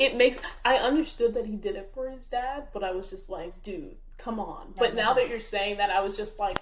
it, 0.00 0.16
makes. 0.16 0.38
I 0.64 0.76
understood 0.76 1.34
that 1.34 1.46
he 1.46 1.56
did 1.56 1.76
it 1.76 1.90
for 1.94 2.10
his 2.10 2.26
dad, 2.26 2.68
but 2.72 2.82
I 2.82 2.90
was 2.90 3.08
just 3.08 3.28
like, 3.28 3.62
dude, 3.62 3.96
come 4.18 4.40
on. 4.40 4.74
But 4.76 4.94
now 4.94 5.14
that 5.14 5.28
you're 5.28 5.40
saying 5.40 5.76
that, 5.76 5.90
I 5.90 6.00
was 6.00 6.16
just 6.16 6.38
like, 6.38 6.58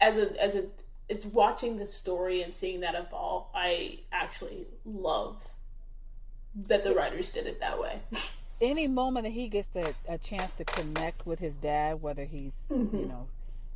as 0.00 0.16
a 0.16 0.42
as 0.42 0.54
a 0.54 0.64
it's 1.08 1.24
watching 1.26 1.76
the 1.76 1.86
story 1.86 2.42
and 2.42 2.54
seeing 2.54 2.80
that 2.80 2.94
evolve. 2.94 3.46
I 3.54 4.00
actually 4.12 4.66
love 4.84 5.42
that 6.54 6.84
the 6.84 6.94
writers 6.94 7.30
did 7.30 7.46
it 7.46 7.60
that 7.60 7.80
way. 7.80 8.00
Any 8.60 8.86
moment 8.86 9.24
that 9.24 9.32
he 9.32 9.48
gets 9.48 9.68
the, 9.68 9.94
a 10.08 10.16
chance 10.16 10.52
to 10.54 10.64
connect 10.64 11.26
with 11.26 11.40
his 11.40 11.58
dad, 11.58 12.00
whether 12.00 12.24
he's 12.24 12.64
mm-hmm. 12.70 12.96
you 12.96 13.06
know 13.06 13.28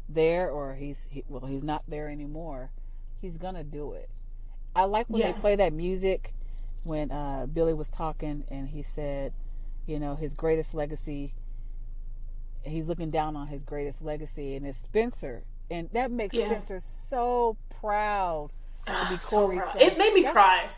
there 0.08 0.50
or 0.50 0.74
he's 0.74 1.06
he, 1.10 1.24
well 1.28 1.46
he's 1.46 1.64
not 1.64 1.82
there 1.88 2.08
anymore, 2.08 2.70
he's 3.20 3.36
gonna 3.36 3.64
do 3.64 3.92
it. 3.92 4.08
I 4.74 4.84
like 4.84 5.06
when 5.08 5.20
yeah. 5.20 5.32
they 5.32 5.38
play 5.38 5.56
that 5.56 5.72
music 5.72 6.32
when 6.88 7.12
uh, 7.12 7.46
Billy 7.46 7.74
was 7.74 7.88
talking 7.90 8.44
and 8.48 8.68
he 8.68 8.82
said, 8.82 9.32
you 9.86 9.98
know, 9.98 10.16
his 10.16 10.34
greatest 10.34 10.74
legacy. 10.74 11.34
He's 12.62 12.88
looking 12.88 13.10
down 13.10 13.36
on 13.36 13.46
his 13.46 13.62
greatest 13.62 14.02
legacy, 14.02 14.56
and 14.56 14.66
it's 14.66 14.78
Spencer 14.78 15.44
and 15.70 15.88
that 15.92 16.10
makes 16.10 16.34
yeah. 16.34 16.46
Spencer 16.46 16.80
so 16.80 17.56
proud 17.80 18.50
to 18.86 19.06
be 19.10 19.16
Corey's 19.18 19.62
son. 19.62 19.80
It 19.80 19.98
made 19.98 20.14
me 20.14 20.22
That's, 20.22 20.32
cry. 20.32 20.68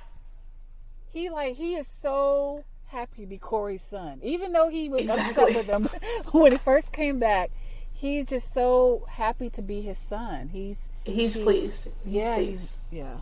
He 1.09 1.31
like 1.31 1.57
he 1.57 1.75
is 1.75 1.87
so 1.87 2.65
happy 2.87 3.23
to 3.23 3.27
be 3.27 3.39
Corey's 3.39 3.83
son, 3.83 4.21
even 4.23 4.53
though 4.53 4.69
he 4.69 4.89
was 4.89 5.03
exactly. 5.03 5.57
upset 5.57 5.57
with 5.57 5.67
him 5.67 5.89
when 6.33 6.53
he 6.53 6.59
first 6.59 6.93
came 6.93 7.19
back. 7.19 7.51
He's 7.93 8.27
just 8.27 8.55
so 8.55 9.07
happy 9.11 9.51
to 9.51 9.63
be 9.63 9.83
his 9.83 9.99
son. 9.99 10.49
He's 10.49 10.89
he's 11.05 11.35
he, 11.35 11.43
pleased. 11.43 11.89
He's 12.05 12.15
yeah, 12.15 12.35
pleased. 12.37 12.75
He's, 12.91 12.99
yeah. 13.01 13.17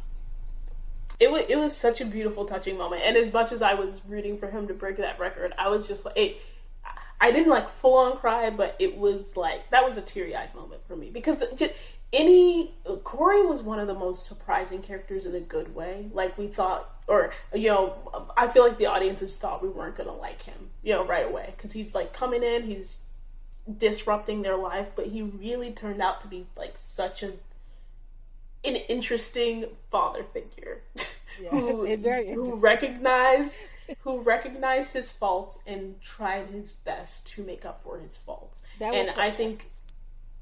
It 1.20 1.30
was 1.32 1.44
it 1.48 1.56
was 1.56 1.76
such 1.76 2.00
a 2.00 2.04
beautiful, 2.04 2.44
touching 2.44 2.78
moment, 2.78 3.02
and 3.04 3.16
as 3.16 3.32
much 3.32 3.52
as 3.52 3.62
I 3.62 3.74
was 3.74 4.00
rooting 4.06 4.38
for 4.38 4.50
him 4.50 4.68
to 4.68 4.74
break 4.74 4.98
that 4.98 5.18
record, 5.18 5.52
I 5.58 5.68
was 5.68 5.88
just 5.88 6.04
like, 6.04 6.16
it, 6.16 6.36
I 7.20 7.32
didn't 7.32 7.50
like 7.50 7.68
full 7.68 7.98
on 7.98 8.18
cry, 8.18 8.50
but 8.50 8.76
it 8.78 8.96
was 8.96 9.36
like 9.36 9.68
that 9.70 9.84
was 9.84 9.96
a 9.96 10.02
teary 10.02 10.36
eyed 10.36 10.54
moment 10.54 10.82
for 10.86 10.94
me. 10.96 11.10
Because 11.10 11.42
just, 11.56 11.72
any 12.12 12.74
Corey 13.04 13.44
was 13.44 13.62
one 13.62 13.78
of 13.78 13.86
the 13.86 13.94
most 13.94 14.26
surprising 14.26 14.80
characters 14.80 15.26
in 15.26 15.34
a 15.34 15.40
good 15.40 15.74
way. 15.74 16.08
Like 16.12 16.38
we 16.38 16.46
thought, 16.46 16.90
or 17.06 17.32
you 17.52 17.68
know, 17.68 18.30
I 18.36 18.46
feel 18.46 18.62
like 18.62 18.78
the 18.78 18.86
audiences 18.86 19.36
thought 19.36 19.62
we 19.62 19.68
weren't 19.68 19.96
gonna 19.96 20.14
like 20.14 20.42
him, 20.42 20.70
you 20.82 20.94
know, 20.94 21.04
right 21.04 21.26
away. 21.26 21.52
Because 21.56 21.72
he's 21.72 21.94
like 21.94 22.12
coming 22.12 22.42
in, 22.42 22.62
he's 22.62 22.98
disrupting 23.76 24.42
their 24.42 24.56
life, 24.56 24.88
but 24.96 25.06
he 25.06 25.20
really 25.20 25.72
turned 25.72 26.00
out 26.00 26.20
to 26.22 26.26
be 26.26 26.46
like 26.56 26.78
such 26.78 27.22
a 27.22 27.32
an 28.64 28.76
interesting 28.76 29.66
father 29.90 30.24
figure 30.24 30.82
yeah, 31.40 31.50
who, 31.50 31.86
who 31.86 32.56
recognized 32.56 33.58
who 34.00 34.20
recognized 34.20 34.92
his 34.92 35.10
faults 35.10 35.58
and 35.66 36.00
tried 36.00 36.48
his 36.48 36.72
best 36.72 37.26
to 37.26 37.42
make 37.42 37.64
up 37.64 37.82
for 37.82 37.98
his 37.98 38.16
faults. 38.16 38.62
That 38.78 38.94
and 38.94 39.10
I 39.10 39.30
think, 39.30 39.70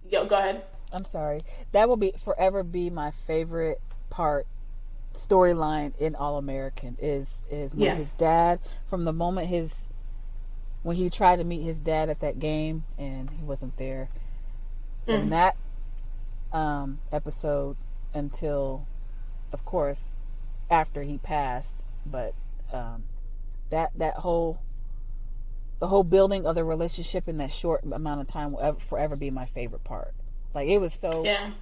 yo, 0.08 0.26
go 0.26 0.36
ahead. 0.36 0.64
I'm 0.92 1.04
sorry. 1.04 1.40
That 1.72 1.88
will 1.88 1.96
be 1.96 2.12
forever 2.24 2.62
be 2.62 2.90
my 2.90 3.10
favorite 3.10 3.80
part 4.10 4.46
storyline 5.12 5.96
in 5.98 6.14
All 6.14 6.38
American 6.38 6.96
is 7.00 7.42
is 7.50 7.74
when 7.74 7.86
yeah. 7.86 7.94
his 7.94 8.10
dad 8.18 8.60
from 8.88 9.04
the 9.04 9.12
moment 9.12 9.48
his 9.48 9.88
when 10.82 10.96
he 10.96 11.08
tried 11.08 11.36
to 11.36 11.44
meet 11.44 11.62
his 11.62 11.80
dad 11.80 12.08
at 12.08 12.20
that 12.20 12.38
game 12.38 12.84
and 12.98 13.30
he 13.30 13.42
wasn't 13.42 13.76
there. 13.76 14.08
Mm. 15.06 15.20
From 15.20 15.30
that 15.30 15.56
um, 16.52 16.98
episode 17.12 17.76
until, 18.16 18.86
of 19.52 19.64
course, 19.64 20.16
after 20.70 21.02
he 21.02 21.18
passed, 21.18 21.84
but 22.04 22.34
um, 22.72 23.04
that 23.70 23.92
that 23.96 24.14
whole 24.14 24.60
the 25.78 25.88
whole 25.88 26.04
building 26.04 26.46
of 26.46 26.54
the 26.54 26.64
relationship 26.64 27.28
in 27.28 27.36
that 27.36 27.52
short 27.52 27.84
amount 27.84 28.20
of 28.20 28.26
time 28.26 28.52
will 28.52 28.60
ever, 28.60 28.80
forever 28.80 29.16
be 29.16 29.30
my 29.30 29.44
favorite 29.44 29.84
part. 29.84 30.14
Like 30.54 30.68
it 30.68 30.78
was 30.78 30.92
so. 30.92 31.24
Yeah. 31.24 31.52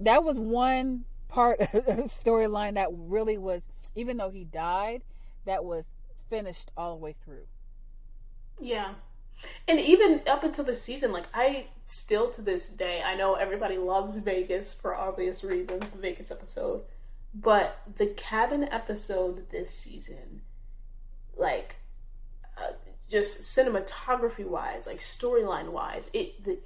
That 0.00 0.22
was 0.22 0.38
one 0.38 1.04
part 1.28 1.60
of 1.72 1.72
the 1.72 2.02
storyline 2.08 2.74
that 2.74 2.88
really 2.90 3.38
was, 3.38 3.62
even 3.94 4.16
though 4.16 4.30
he 4.30 4.44
died, 4.44 5.02
that 5.44 5.64
was 5.64 5.88
finished 6.28 6.70
all 6.76 6.96
the 6.96 7.02
way 7.02 7.14
through. 7.24 7.46
Yeah. 8.60 8.94
And 9.66 9.80
even 9.80 10.22
up 10.28 10.44
until 10.44 10.64
the 10.64 10.74
season, 10.74 11.12
like 11.12 11.26
I 11.34 11.66
still 11.84 12.30
to 12.30 12.42
this 12.42 12.68
day, 12.68 13.02
I 13.02 13.14
know 13.16 13.34
everybody 13.34 13.78
loves 13.78 14.16
Vegas 14.16 14.72
for 14.74 14.94
obvious 14.94 15.42
reasons, 15.42 15.84
the 15.90 15.98
Vegas 15.98 16.30
episode, 16.30 16.82
but 17.34 17.80
the 17.96 18.06
cabin 18.06 18.64
episode 18.64 19.50
this 19.50 19.70
season 19.70 20.42
like 21.36 21.76
uh, 22.58 22.72
just 23.08 23.40
cinematography 23.40 24.46
wise, 24.46 24.86
like 24.86 25.00
storyline 25.00 25.70
wise, 25.70 26.10
it 26.12 26.44
the 26.44 26.58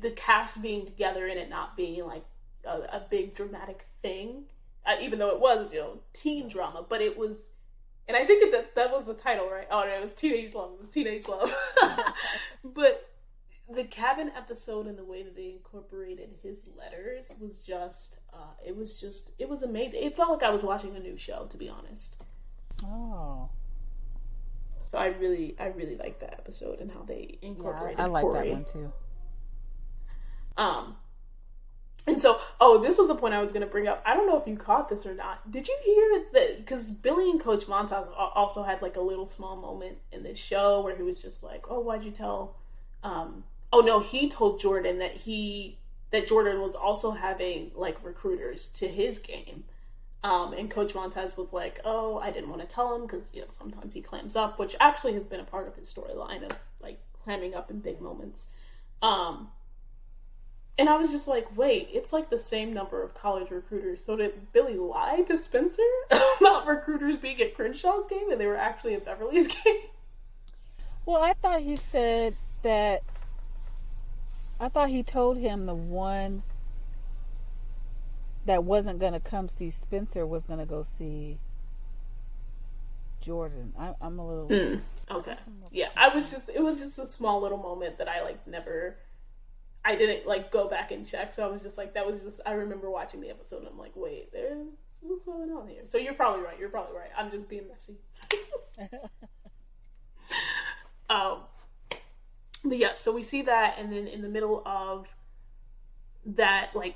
the 0.00 0.10
cast 0.10 0.60
being 0.60 0.84
together 0.84 1.26
and 1.26 1.38
it 1.38 1.48
not 1.48 1.76
being 1.76 2.04
like 2.04 2.24
a, 2.64 2.96
a 2.96 3.06
big 3.08 3.34
dramatic 3.34 3.86
thing, 4.02 4.44
uh, 4.84 4.96
even 5.00 5.18
though 5.18 5.30
it 5.30 5.40
was 5.40 5.72
you 5.72 5.80
know 5.80 5.98
teen 6.12 6.48
drama, 6.48 6.84
but 6.88 7.00
it 7.00 7.16
was. 7.16 7.48
And 8.08 8.16
I 8.16 8.24
think 8.24 8.50
that 8.52 8.74
that 8.74 8.90
was 8.90 9.04
the 9.04 9.14
title, 9.14 9.48
right? 9.48 9.66
Oh, 9.70 9.84
no, 9.84 9.96
it 9.96 10.02
was 10.02 10.12
Teenage 10.14 10.54
Love. 10.54 10.72
It 10.74 10.80
was 10.80 10.90
Teenage 10.90 11.28
Love. 11.28 11.52
but 12.64 13.08
the 13.72 13.84
cabin 13.84 14.30
episode 14.36 14.86
and 14.86 14.98
the 14.98 15.04
way 15.04 15.22
that 15.22 15.36
they 15.36 15.50
incorporated 15.50 16.30
his 16.42 16.66
letters 16.76 17.32
was 17.40 17.62
just 17.62 18.16
uh, 18.34 18.54
it 18.66 18.76
was 18.76 19.00
just 19.00 19.30
it 19.38 19.48
was 19.48 19.62
amazing 19.62 20.02
it 20.02 20.14
felt 20.14 20.28
like 20.28 20.42
i 20.42 20.50
was 20.50 20.62
watching 20.62 20.94
a 20.94 20.98
new 20.98 21.16
show 21.16 21.46
to 21.48 21.56
be 21.56 21.70
honest 21.70 22.16
oh 22.84 23.48
so 24.92 24.98
I 24.98 25.06
really, 25.06 25.56
I 25.58 25.68
really 25.68 25.96
like 25.96 26.20
that 26.20 26.34
episode 26.34 26.80
and 26.80 26.90
how 26.90 27.02
they 27.02 27.38
incorporated. 27.40 27.98
Yeah, 27.98 28.04
I, 28.04 28.08
I 28.08 28.10
like 28.10 28.22
Corey. 28.22 28.48
that 28.48 28.54
one 28.54 28.64
too. 28.64 28.92
Um, 30.58 30.96
and 32.06 32.20
so, 32.20 32.40
oh, 32.60 32.82
this 32.82 32.98
was 32.98 33.08
the 33.08 33.14
point 33.14 33.34
I 33.34 33.42
was 33.42 33.52
going 33.52 33.62
to 33.62 33.70
bring 33.70 33.86
up. 33.86 34.02
I 34.04 34.14
don't 34.14 34.26
know 34.26 34.40
if 34.40 34.46
you 34.46 34.56
caught 34.56 34.88
this 34.88 35.06
or 35.06 35.14
not. 35.14 35.50
Did 35.50 35.68
you 35.68 35.76
hear 35.84 36.24
that? 36.32 36.58
Because 36.58 36.90
Billy 36.90 37.30
and 37.30 37.40
Coach 37.40 37.68
Montes 37.68 37.92
also 38.16 38.62
had 38.62 38.82
like 38.82 38.96
a 38.96 39.00
little 39.00 39.26
small 39.26 39.56
moment 39.56 39.98
in 40.10 40.22
this 40.22 40.38
show 40.38 40.80
where 40.80 40.96
he 40.96 41.02
was 41.02 41.22
just 41.22 41.42
like, 41.42 41.64
"Oh, 41.68 41.80
why'd 41.80 42.04
you 42.04 42.10
tell?" 42.10 42.56
Um, 43.02 43.44
oh 43.72 43.80
no, 43.80 44.00
he 44.00 44.28
told 44.28 44.60
Jordan 44.60 44.98
that 44.98 45.18
he 45.18 45.78
that 46.10 46.26
Jordan 46.26 46.60
was 46.60 46.74
also 46.74 47.12
having 47.12 47.70
like 47.74 48.02
recruiters 48.04 48.66
to 48.66 48.88
his 48.88 49.18
game 49.18 49.64
um, 50.24 50.52
and 50.52 50.70
Coach 50.70 50.94
Montes 50.94 51.36
was 51.36 51.52
like, 51.52 51.80
"Oh, 51.84 52.18
I 52.18 52.30
didn't 52.30 52.50
want 52.50 52.60
to 52.60 52.72
tell 52.72 52.94
him 52.94 53.02
because 53.02 53.30
you 53.32 53.40
know 53.40 53.48
sometimes 53.50 53.94
he 53.94 54.00
clams 54.00 54.36
up, 54.36 54.58
which 54.58 54.76
actually 54.78 55.14
has 55.14 55.24
been 55.24 55.40
a 55.40 55.44
part 55.44 55.66
of 55.66 55.74
his 55.74 55.92
storyline 55.92 56.44
of 56.44 56.56
like 56.80 57.00
clamming 57.24 57.54
up 57.54 57.70
in 57.70 57.80
big 57.80 58.00
moments." 58.00 58.46
Um, 59.00 59.48
and 60.78 60.88
I 60.88 60.96
was 60.96 61.10
just 61.10 61.28
like, 61.28 61.56
"Wait, 61.56 61.88
it's 61.92 62.12
like 62.12 62.30
the 62.30 62.38
same 62.38 62.72
number 62.72 63.02
of 63.02 63.14
college 63.14 63.50
recruiters. 63.50 64.00
So 64.04 64.16
did 64.16 64.52
Billy 64.52 64.76
lie 64.76 65.22
to 65.26 65.36
Spencer 65.36 65.82
about 66.40 66.66
recruiters 66.66 67.16
being 67.16 67.40
at 67.40 67.56
Crenshaw's 67.56 68.06
game 68.06 68.30
and 68.30 68.40
they 68.40 68.46
were 68.46 68.56
actually 68.56 68.94
at 68.94 69.04
Beverly's 69.04 69.46
game?" 69.64 69.82
Well, 71.04 71.22
I 71.22 71.34
thought 71.34 71.60
he 71.60 71.76
said 71.76 72.36
that. 72.62 73.02
I 74.60 74.68
thought 74.68 74.90
he 74.90 75.02
told 75.02 75.38
him 75.38 75.66
the 75.66 75.74
one 75.74 76.44
that 78.46 78.64
wasn't 78.64 78.98
going 78.98 79.12
to 79.12 79.20
come 79.20 79.48
see 79.48 79.70
Spencer 79.70 80.26
was 80.26 80.44
going 80.44 80.58
to 80.58 80.66
go 80.66 80.82
see 80.82 81.38
Jordan. 83.20 83.72
I, 83.78 83.94
I'm 84.00 84.18
a 84.18 84.26
little. 84.26 84.48
Mm, 84.48 84.80
okay. 85.10 85.36
Yeah, 85.70 85.88
I 85.96 86.08
was 86.08 86.30
just. 86.30 86.48
It 86.48 86.62
was 86.62 86.80
just 86.80 86.98
a 86.98 87.06
small 87.06 87.40
little 87.40 87.58
moment 87.58 87.98
that 87.98 88.08
I 88.08 88.22
like 88.22 88.46
never. 88.46 88.96
I 89.84 89.96
didn't 89.96 90.26
like 90.26 90.52
go 90.52 90.68
back 90.68 90.92
and 90.92 91.06
check, 91.06 91.32
so 91.32 91.44
I 91.44 91.50
was 91.50 91.62
just 91.62 91.76
like, 91.76 91.94
that 91.94 92.06
was 92.06 92.20
just. 92.20 92.40
I 92.46 92.52
remember 92.52 92.88
watching 92.90 93.20
the 93.20 93.30
episode, 93.30 93.58
and 93.58 93.68
I'm 93.68 93.78
like, 93.78 93.92
wait, 93.96 94.32
there's 94.32 94.68
what's 95.00 95.24
going 95.24 95.50
on 95.50 95.66
here. 95.68 95.82
So 95.88 95.98
you're 95.98 96.14
probably 96.14 96.44
right. 96.44 96.58
You're 96.58 96.68
probably 96.68 96.96
right. 96.96 97.10
I'm 97.16 97.30
just 97.30 97.48
being 97.48 97.68
messy. 97.68 97.96
um, 101.10 101.40
but 102.64 102.78
yeah, 102.78 102.94
so 102.94 103.12
we 103.12 103.22
see 103.22 103.42
that, 103.42 103.76
and 103.78 103.92
then 103.92 104.06
in 104.06 104.22
the 104.22 104.28
middle 104.28 104.62
of 104.64 105.08
that, 106.24 106.70
like 106.74 106.94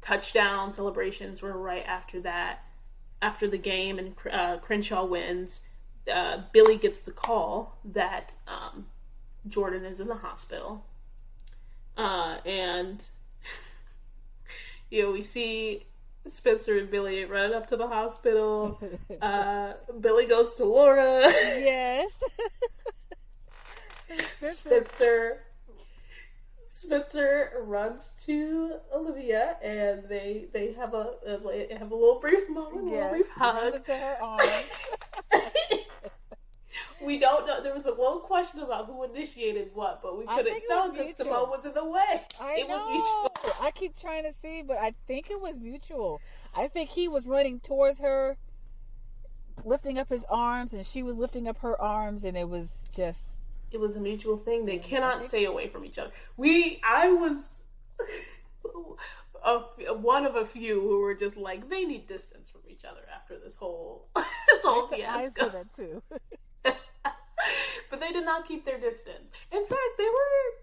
touchdown 0.00 0.72
celebrations 0.72 1.42
were 1.42 1.56
right 1.56 1.84
after 1.86 2.20
that, 2.22 2.64
after 3.20 3.46
the 3.46 3.58
game, 3.58 3.98
and 3.98 4.14
uh, 4.30 4.58
Crenshaw 4.58 5.04
wins. 5.04 5.60
Uh, 6.12 6.42
Billy 6.52 6.76
gets 6.76 6.98
the 6.98 7.12
call 7.12 7.78
that 7.84 8.32
um, 8.48 8.86
Jordan 9.46 9.84
is 9.84 10.00
in 10.00 10.08
the 10.08 10.16
hospital, 10.16 10.84
uh, 11.96 12.38
and 12.44 13.04
you 14.90 15.02
know 15.02 15.12
we 15.12 15.22
see 15.22 15.84
Spencer 16.26 16.78
and 16.78 16.90
Billy 16.90 17.24
running 17.24 17.54
up 17.54 17.68
to 17.68 17.76
the 17.76 17.88
hospital. 17.88 18.78
Uh, 19.20 19.74
Billy 20.00 20.26
goes 20.26 20.54
to 20.54 20.64
Laura. 20.64 21.20
Yes. 21.20 22.20
Spencer. 24.38 25.44
Spencer 26.66 27.52
runs 27.62 28.16
to 28.26 28.78
Olivia, 28.92 29.58
and 29.62 30.02
they 30.08 30.46
they 30.52 30.72
have 30.72 30.94
a, 30.94 31.14
a 31.24 31.78
have 31.78 31.92
a 31.92 31.94
little 31.94 32.18
brief 32.20 32.48
moment, 32.48 32.88
a 32.88 32.90
little 32.90 33.10
brief 33.10 33.28
hug. 33.36 33.84
To 33.84 33.94
her 33.94 34.16
arms. 34.20 34.64
We 37.04 37.18
don't 37.18 37.46
know. 37.46 37.62
There 37.62 37.74
was 37.74 37.86
a 37.86 37.90
little 37.90 38.20
question 38.20 38.60
about 38.60 38.86
who 38.86 39.04
initiated 39.04 39.70
what, 39.74 40.00
but 40.02 40.18
we 40.18 40.26
couldn't 40.26 40.62
tell 40.68 40.90
because 40.90 41.16
Simone 41.16 41.50
was 41.50 41.64
in 41.64 41.74
the 41.74 41.84
way. 41.84 42.22
I 42.40 42.56
it 42.60 42.68
know. 42.68 42.76
was 42.76 42.90
mutual. 42.90 43.56
I 43.60 43.70
keep 43.70 43.98
trying 43.98 44.24
to 44.24 44.32
see, 44.32 44.62
but 44.62 44.78
I 44.78 44.94
think 45.06 45.30
it 45.30 45.40
was 45.40 45.56
mutual. 45.58 46.20
I 46.54 46.68
think 46.68 46.90
he 46.90 47.08
was 47.08 47.26
running 47.26 47.60
towards 47.60 48.00
her, 48.00 48.36
lifting 49.64 49.98
up 49.98 50.08
his 50.08 50.24
arms, 50.28 50.72
and 50.72 50.84
she 50.84 51.02
was 51.02 51.18
lifting 51.18 51.48
up 51.48 51.58
her 51.58 51.80
arms, 51.80 52.24
and 52.24 52.36
it 52.36 52.48
was 52.48 52.88
just. 52.94 53.40
It 53.70 53.80
was 53.80 53.96
a 53.96 54.00
mutual 54.00 54.36
thing. 54.36 54.66
They 54.66 54.78
cannot 54.78 55.22
stay 55.22 55.44
away 55.44 55.68
from 55.68 55.84
each 55.84 55.98
other. 55.98 56.10
We, 56.36 56.80
I 56.84 57.10
was. 57.10 57.62
a, 59.44 59.94
one 59.94 60.24
of 60.24 60.36
a 60.36 60.44
few 60.44 60.80
who 60.80 61.00
were 61.00 61.14
just 61.14 61.36
like 61.36 61.68
they 61.68 61.84
need 61.84 62.06
distance 62.06 62.50
from 62.50 62.60
each 62.68 62.84
other 62.84 63.00
after 63.14 63.38
this 63.38 63.54
whole 63.54 64.08
this 64.14 64.62
whole 64.62 64.86
fiasco. 64.86 65.18
I 65.18 65.44
said 65.44 65.52
that 65.52 65.76
too. 65.76 66.02
but 67.90 68.00
they 68.00 68.12
did 68.12 68.24
not 68.24 68.46
keep 68.46 68.64
their 68.64 68.78
distance. 68.78 69.30
In 69.50 69.66
fact, 69.66 69.98
they 69.98 70.04
were. 70.04 70.58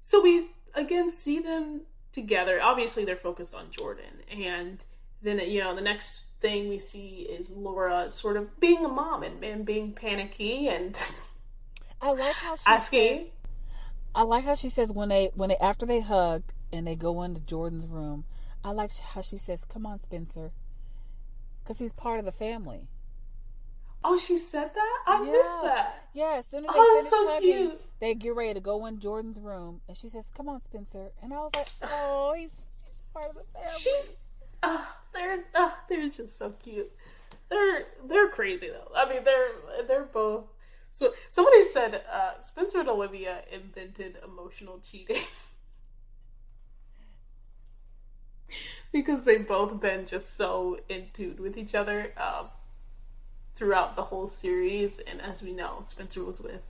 So 0.00 0.20
we 0.20 0.50
again 0.74 1.12
see 1.12 1.40
them 1.40 1.82
together. 2.12 2.60
Obviously, 2.62 3.04
they're 3.04 3.16
focused 3.16 3.54
on 3.54 3.70
Jordan, 3.70 4.22
and 4.30 4.84
then 5.22 5.38
you 5.40 5.60
know 5.60 5.74
the 5.74 5.80
next 5.80 6.24
thing 6.40 6.68
we 6.68 6.78
see 6.78 7.26
is 7.30 7.50
Laura 7.50 8.10
sort 8.10 8.36
of 8.36 8.58
being 8.58 8.84
a 8.84 8.88
mom 8.88 9.22
and, 9.22 9.42
and 9.44 9.64
being 9.64 9.92
panicky 9.92 10.68
and. 10.68 10.98
I 12.00 12.10
like 12.10 12.34
how 12.34 12.56
she 12.56 12.64
asking. 12.66 13.18
Says, 13.18 13.26
I 14.14 14.22
like 14.22 14.44
how 14.44 14.56
she 14.56 14.68
says 14.68 14.92
when 14.92 15.08
they 15.08 15.30
when 15.34 15.50
they 15.50 15.56
after 15.56 15.86
they 15.86 16.00
hugged 16.00 16.52
and 16.72 16.86
they 16.86 16.96
go 16.96 17.22
into 17.22 17.40
Jordan's 17.40 17.86
room. 17.86 18.24
I 18.64 18.70
like 18.70 18.96
how 18.98 19.20
she 19.20 19.38
says, 19.38 19.64
"Come 19.64 19.86
on, 19.86 19.98
Spencer," 19.98 20.52
because 21.62 21.78
he's 21.78 21.92
part 21.92 22.18
of 22.18 22.24
the 22.24 22.32
family. 22.32 22.88
Oh, 24.04 24.18
she 24.18 24.36
said 24.36 24.70
that? 24.74 24.98
I 25.06 25.24
yeah. 25.24 25.32
missed 25.32 25.62
that. 25.62 26.08
Yeah, 26.12 26.34
as 26.38 26.46
soon 26.46 26.64
as 26.64 26.70
they 26.72 26.78
oh, 26.78 26.96
finish 26.96 27.10
so 27.10 27.28
hugging, 27.28 27.68
cute. 27.68 27.80
they 28.00 28.14
get 28.14 28.34
ready 28.34 28.54
to 28.54 28.60
go 28.60 28.84
in 28.86 28.98
Jordan's 28.98 29.38
room, 29.38 29.80
and 29.88 29.96
she 29.96 30.08
says, 30.08 30.30
"Come 30.36 30.48
on, 30.48 30.60
Spencer." 30.60 31.12
And 31.22 31.32
I 31.32 31.38
was 31.38 31.50
like, 31.54 31.68
"Oh, 31.82 32.34
he's, 32.36 32.50
he's 32.50 33.00
part 33.14 33.30
of 33.30 33.36
the 33.36 33.44
family." 33.54 33.70
She's, 33.78 34.16
uh, 34.62 34.84
they're, 35.14 35.44
uh, 35.54 35.70
they're 35.88 36.08
just 36.08 36.36
so 36.36 36.50
cute. 36.50 36.92
They're, 37.48 37.86
they're 38.08 38.28
crazy 38.28 38.68
though. 38.68 38.90
I 38.96 39.08
mean, 39.08 39.24
they're, 39.24 39.52
they're 39.86 40.04
both. 40.04 40.44
So 40.90 41.12
somebody 41.30 41.64
said 41.64 42.02
uh, 42.12 42.40
Spencer 42.42 42.80
and 42.80 42.88
Olivia 42.88 43.42
invented 43.52 44.16
emotional 44.24 44.80
cheating. 44.82 45.22
because 48.92 49.24
they've 49.24 49.46
both 49.46 49.80
been 49.80 50.06
just 50.06 50.34
so 50.34 50.78
in 50.88 51.06
tune 51.12 51.36
with 51.40 51.56
each 51.56 51.74
other. 51.74 52.12
Um, 52.16 52.48
throughout 53.54 53.96
the 53.96 54.04
whole 54.04 54.28
series. 54.28 54.98
And 54.98 55.20
as 55.20 55.42
we 55.42 55.52
know, 55.52 55.82
Spencer 55.84 56.24
was 56.24 56.40
with 56.40 56.62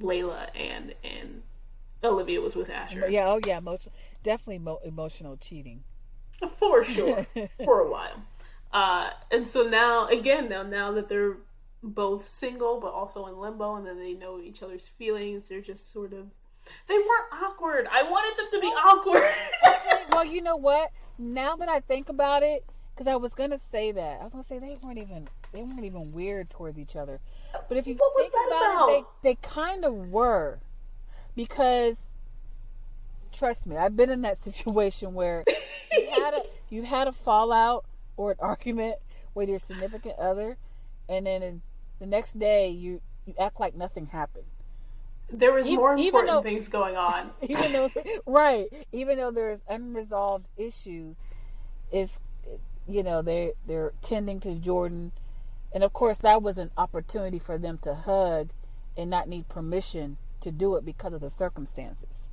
Layla 0.00 0.48
and 0.54 0.94
and 1.04 1.42
Olivia 2.02 2.40
was 2.40 2.56
with 2.56 2.70
Asher. 2.70 3.08
Yeah, 3.08 3.28
oh 3.28 3.40
yeah, 3.46 3.60
most 3.60 3.88
definitely 4.22 4.58
mo- 4.58 4.80
emotional 4.84 5.36
cheating. 5.36 5.84
For 6.56 6.84
sure, 6.84 7.26
for 7.64 7.80
a 7.80 7.90
while. 7.90 8.22
Uh, 8.72 9.10
and 9.30 9.46
so 9.46 9.62
now, 9.62 10.06
again, 10.08 10.48
now 10.48 10.62
now 10.62 10.92
that 10.92 11.08
they're 11.08 11.36
both 11.82 12.26
single 12.26 12.78
but 12.80 12.92
also 12.92 13.26
in 13.26 13.38
limbo, 13.38 13.76
and 13.76 13.86
then 13.86 13.98
they 13.98 14.14
know 14.14 14.40
each 14.40 14.62
other's 14.62 14.86
feelings, 14.86 15.48
they're 15.48 15.60
just 15.60 15.92
sort 15.92 16.12
of 16.12 16.28
they 16.88 16.94
weren't 16.94 17.42
awkward. 17.42 17.88
I 17.90 18.02
wanted 18.02 18.38
them 18.38 18.48
to 18.52 18.60
be 18.60 18.66
awkward. 18.68 20.10
well, 20.10 20.24
you 20.24 20.42
know 20.42 20.56
what? 20.56 20.90
Now 21.22 21.54
that 21.56 21.68
I 21.68 21.80
think 21.80 22.08
about 22.08 22.42
it, 22.42 22.64
because 22.94 23.06
I 23.06 23.16
was 23.16 23.34
gonna 23.34 23.58
say 23.58 23.92
that, 23.92 24.20
I 24.22 24.24
was 24.24 24.32
gonna 24.32 24.42
say 24.42 24.58
they 24.58 24.78
weren't 24.82 24.96
even 24.96 25.28
they 25.52 25.62
weren't 25.62 25.84
even 25.84 26.12
weird 26.12 26.50
towards 26.50 26.78
each 26.78 26.96
other. 26.96 27.20
But 27.68 27.76
if 27.76 27.86
you 27.86 27.94
what 27.94 28.30
think 28.30 28.32
about, 28.48 28.74
about, 28.74 28.88
it, 28.90 29.04
they 29.22 29.30
they 29.30 29.38
kind 29.42 29.84
of 29.84 30.10
were, 30.10 30.60
because 31.34 32.10
trust 33.32 33.66
me, 33.66 33.76
I've 33.76 33.96
been 33.96 34.10
in 34.10 34.22
that 34.22 34.38
situation 34.42 35.14
where 35.14 35.44
you 35.92 36.10
had 36.10 36.34
a 36.34 36.42
you 36.68 36.82
had 36.82 37.08
a 37.08 37.12
fallout 37.12 37.84
or 38.16 38.32
an 38.32 38.38
argument 38.40 38.96
with 39.34 39.48
your 39.48 39.58
significant 39.58 40.18
other, 40.18 40.56
and 41.08 41.26
then 41.26 41.42
in, 41.42 41.62
the 41.98 42.06
next 42.06 42.38
day 42.38 42.68
you 42.68 43.00
you 43.26 43.34
act 43.38 43.60
like 43.60 43.74
nothing 43.74 44.06
happened. 44.06 44.44
There 45.32 45.52
was 45.52 45.68
even, 45.68 45.78
more 45.78 45.94
important 45.94 46.28
though, 46.28 46.42
things 46.42 46.68
going 46.68 46.96
on. 46.96 47.30
even 47.42 47.72
though, 47.72 47.90
right, 48.26 48.66
even 48.92 49.18
though 49.18 49.30
there's 49.30 49.62
unresolved 49.68 50.48
issues, 50.56 51.24
is 51.92 52.20
you 52.88 53.02
know 53.02 53.22
they 53.22 53.52
they're 53.66 53.92
tending 54.02 54.40
to 54.40 54.54
Jordan 54.56 55.12
and 55.72 55.84
of 55.84 55.92
course, 55.92 56.18
that 56.18 56.42
was 56.42 56.58
an 56.58 56.70
opportunity 56.76 57.38
for 57.38 57.58
them 57.58 57.78
to 57.82 57.94
hug 57.94 58.50
and 58.96 59.10
not 59.10 59.28
need 59.28 59.48
permission 59.48 60.18
to 60.40 60.50
do 60.50 60.76
it 60.76 60.84
because 60.84 61.12
of 61.12 61.20
the 61.20 61.30
circumstances. 61.30 62.30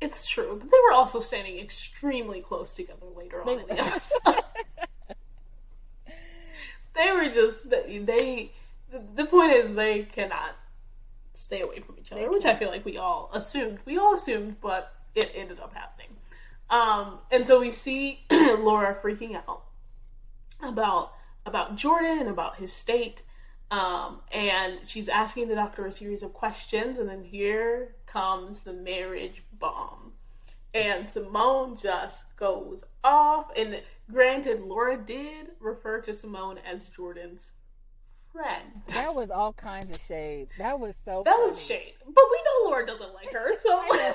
It's 0.00 0.26
true, 0.26 0.56
but 0.60 0.70
they 0.70 0.76
were 0.88 0.94
also 0.94 1.20
standing 1.20 1.58
extremely 1.58 2.40
close 2.40 2.72
together 2.74 3.06
later 3.16 3.42
on 3.42 3.60
in 3.60 3.66
the 3.66 3.80
episode. 3.80 4.42
they 6.94 7.12
were 7.12 7.28
just 7.28 7.68
they. 7.68 7.98
they 7.98 8.52
the 9.14 9.26
point 9.26 9.52
is 9.52 9.74
they 9.74 10.04
cannot 10.04 10.56
stay 11.32 11.60
away 11.60 11.80
from 11.80 11.96
each 11.98 12.12
other, 12.12 12.30
which 12.30 12.44
I 12.44 12.54
feel 12.54 12.68
like 12.68 12.84
we 12.84 12.96
all 12.96 13.30
assumed. 13.34 13.78
We 13.84 13.98
all 13.98 14.14
assumed, 14.14 14.60
but 14.60 14.94
it 15.14 15.32
ended 15.34 15.58
up 15.60 15.74
happening. 15.74 16.08
Um, 16.70 17.18
and 17.30 17.44
so 17.44 17.60
we 17.60 17.70
see 17.70 18.24
Laura 18.30 18.96
freaking 19.02 19.34
out 19.34 19.64
about 20.62 21.12
about 21.48 21.76
Jordan 21.76 22.18
and 22.18 22.28
about 22.28 22.56
his 22.56 22.72
state. 22.72 23.22
Um, 23.70 24.20
and 24.32 24.86
she's 24.86 25.08
asking 25.08 25.48
the 25.48 25.54
doctor 25.54 25.84
a 25.86 25.92
series 25.92 26.22
of 26.22 26.32
questions, 26.32 26.98
and 26.98 27.08
then 27.08 27.24
here 27.24 27.96
comes 28.06 28.60
the 28.60 28.72
marriage 28.72 29.42
bomb. 29.58 30.12
And 30.72 31.08
Simone 31.08 31.76
just 31.76 32.24
goes 32.36 32.84
off. 33.02 33.50
And 33.56 33.82
granted, 34.10 34.60
Laura 34.62 34.96
did 34.96 35.50
refer 35.60 36.00
to 36.02 36.14
Simone 36.14 36.58
as 36.58 36.88
Jordan's 36.88 37.50
friend. 38.32 38.82
That 38.88 39.14
was 39.14 39.30
all 39.30 39.52
kinds 39.52 39.90
of 39.90 40.00
shade. 40.00 40.48
That 40.58 40.78
was 40.78 40.96
so. 41.04 41.22
That 41.24 41.34
funny. 41.36 41.48
was 41.48 41.62
shade, 41.62 41.94
but 42.04 42.24
we 42.30 42.42
know 42.44 42.70
Laura 42.70 42.86
doesn't 42.86 43.14
like 43.14 43.32
her, 43.32 43.52
so. 43.54 43.84
yeah, 43.94 44.12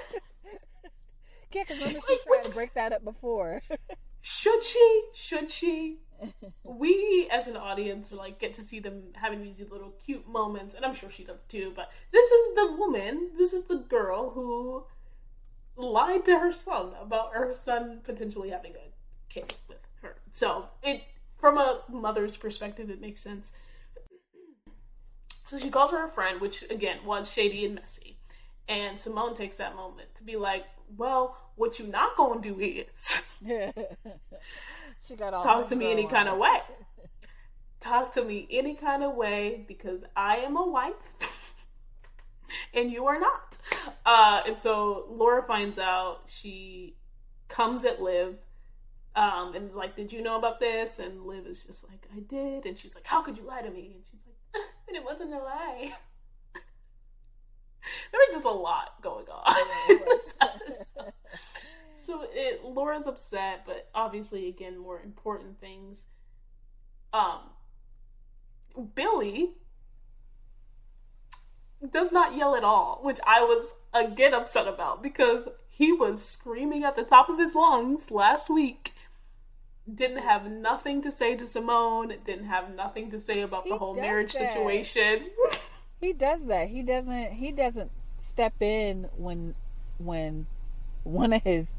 because 1.51 1.77
remember 1.79 1.99
she 2.07 2.17
tried 2.25 2.43
to 2.43 2.51
break 2.51 2.73
that 2.75 2.93
up 2.93 3.03
before. 3.03 3.61
should 4.21 4.63
she? 4.63 5.03
Should 5.13 5.51
she? 5.51 5.99
we 6.63 7.27
as 7.31 7.47
an 7.47 7.57
audience 7.57 8.11
like 8.11 8.39
get 8.39 8.53
to 8.53 8.63
see 8.63 8.79
them 8.79 9.03
having 9.13 9.41
these 9.41 9.59
little 9.59 9.93
cute 10.05 10.27
moments 10.27 10.75
and 10.75 10.85
i'm 10.85 10.93
sure 10.93 11.09
she 11.09 11.23
does 11.23 11.43
too 11.43 11.71
but 11.75 11.89
this 12.11 12.29
is 12.31 12.55
the 12.55 12.75
woman 12.77 13.29
this 13.37 13.53
is 13.53 13.63
the 13.63 13.77
girl 13.77 14.31
who 14.31 14.83
lied 15.75 16.25
to 16.25 16.39
her 16.39 16.51
son 16.51 16.91
about 17.01 17.33
her 17.33 17.53
son 17.53 17.99
potentially 18.03 18.49
having 18.49 18.73
a 18.73 19.33
kid 19.33 19.53
with 19.67 19.79
her. 20.01 20.15
So 20.31 20.65
it 20.81 21.03
from 21.37 21.57
a 21.57 21.81
mother's 21.89 22.37
perspective 22.37 22.89
it 22.89 23.01
makes 23.01 23.21
sense. 23.21 23.53
So 25.45 25.57
she 25.57 25.69
calls 25.69 25.91
her 25.91 26.05
a 26.05 26.09
friend 26.09 26.39
which 26.39 26.63
again 26.69 26.99
was 27.05 27.31
shady 27.31 27.65
and 27.65 27.75
messy. 27.75 28.17
And 28.67 28.99
simone 28.99 29.35
takes 29.35 29.57
that 29.57 29.75
moment 29.75 30.15
to 30.15 30.23
be 30.23 30.35
like 30.35 30.65
well 30.95 31.37
what 31.55 31.79
you 31.79 31.87
not 31.87 32.15
gonna 32.15 32.41
do 32.41 32.59
is 32.59 33.23
She 35.05 35.15
got 35.15 35.33
all 35.33 35.43
talk 35.43 35.67
to 35.69 35.75
me 35.75 35.91
any 35.91 36.07
kind 36.07 36.29
of 36.29 36.37
way. 36.37 36.59
talk 37.79 38.13
to 38.13 38.23
me 38.23 38.47
any 38.49 38.75
kind 38.75 39.03
of 39.03 39.15
way 39.15 39.65
because 39.67 40.03
I 40.15 40.37
am 40.37 40.55
a 40.55 40.65
wife 40.65 40.93
and 42.73 42.91
you 42.91 43.05
are 43.07 43.19
not. 43.19 43.57
Uh, 44.05 44.41
and 44.47 44.57
so 44.57 45.05
Laura 45.09 45.43
finds 45.43 45.77
out. 45.77 46.21
She 46.27 46.95
comes 47.49 47.83
at 47.85 48.01
Liv 48.01 48.37
um, 49.15 49.53
and 49.55 49.73
like, 49.75 49.95
did 49.95 50.11
you 50.11 50.21
know 50.23 50.37
about 50.37 50.59
this? 50.59 50.99
And 50.99 51.25
Liv 51.25 51.45
is 51.45 51.63
just 51.63 51.87
like, 51.87 52.07
I 52.15 52.19
did. 52.19 52.65
And 52.65 52.77
she's 52.77 52.95
like, 52.95 53.05
how 53.05 53.21
could 53.21 53.37
you 53.37 53.45
lie 53.45 53.61
to 53.61 53.69
me? 53.69 53.91
And 53.95 54.03
she's 54.09 54.21
like, 54.25 54.63
and 54.87 54.97
it 54.97 55.03
wasn't 55.03 55.33
a 55.33 55.37
lie. 55.37 55.91
there 58.11 58.19
was 58.27 58.33
just 58.33 58.45
a 58.45 58.49
lot 58.49 59.01
going 59.01 59.25
on. 59.27 59.53
So 62.03 62.25
it, 62.31 62.63
Laura's 62.63 63.07
upset, 63.07 63.63
but 63.65 63.89
obviously, 63.95 64.47
again, 64.47 64.77
more 64.77 64.99
important 65.01 65.59
things. 65.59 66.05
Um, 67.13 67.41
Billy 68.95 69.51
does 71.91 72.11
not 72.11 72.35
yell 72.35 72.55
at 72.55 72.63
all, 72.63 72.99
which 73.03 73.19
I 73.25 73.41
was 73.41 73.73
again 73.93 74.33
upset 74.33 74.67
about 74.67 75.03
because 75.03 75.47
he 75.69 75.91
was 75.91 76.23
screaming 76.23 76.83
at 76.83 76.95
the 76.95 77.03
top 77.03 77.29
of 77.29 77.37
his 77.39 77.55
lungs 77.55 78.09
last 78.11 78.49
week. 78.49 78.93
Didn't 79.93 80.23
have 80.23 80.49
nothing 80.49 81.01
to 81.01 81.11
say 81.11 81.35
to 81.35 81.45
Simone, 81.45 82.13
didn't 82.25 82.45
have 82.45 82.73
nothing 82.73 83.11
to 83.11 83.19
say 83.19 83.41
about 83.41 83.63
He 83.63 83.69
the 83.69 83.77
whole 83.77 83.95
marriage 83.95 84.33
that. 84.33 84.53
situation. 84.53 85.29
He 85.99 86.13
does 86.13 86.45
that. 86.45 86.69
He 86.69 86.81
doesn't. 86.83 87.33
He 87.33 87.51
doesn't 87.51 87.91
step 88.17 88.61
in 88.61 89.09
when 89.17 89.55
when 89.97 90.47
one 91.03 91.33
of 91.33 91.43
his 91.43 91.77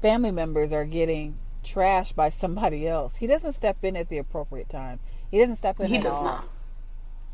family 0.00 0.30
members 0.30 0.72
are 0.72 0.84
getting 0.84 1.38
trashed 1.64 2.14
by 2.14 2.28
somebody 2.28 2.86
else. 2.86 3.16
He 3.16 3.26
doesn't 3.26 3.52
step 3.52 3.84
in 3.84 3.96
at 3.96 4.08
the 4.08 4.18
appropriate 4.18 4.68
time. 4.68 5.00
He 5.30 5.38
doesn't 5.38 5.56
step 5.56 5.80
in. 5.80 5.88
he 5.88 5.96
at 5.96 6.02
does 6.02 6.14
all. 6.14 6.24
not. 6.24 6.48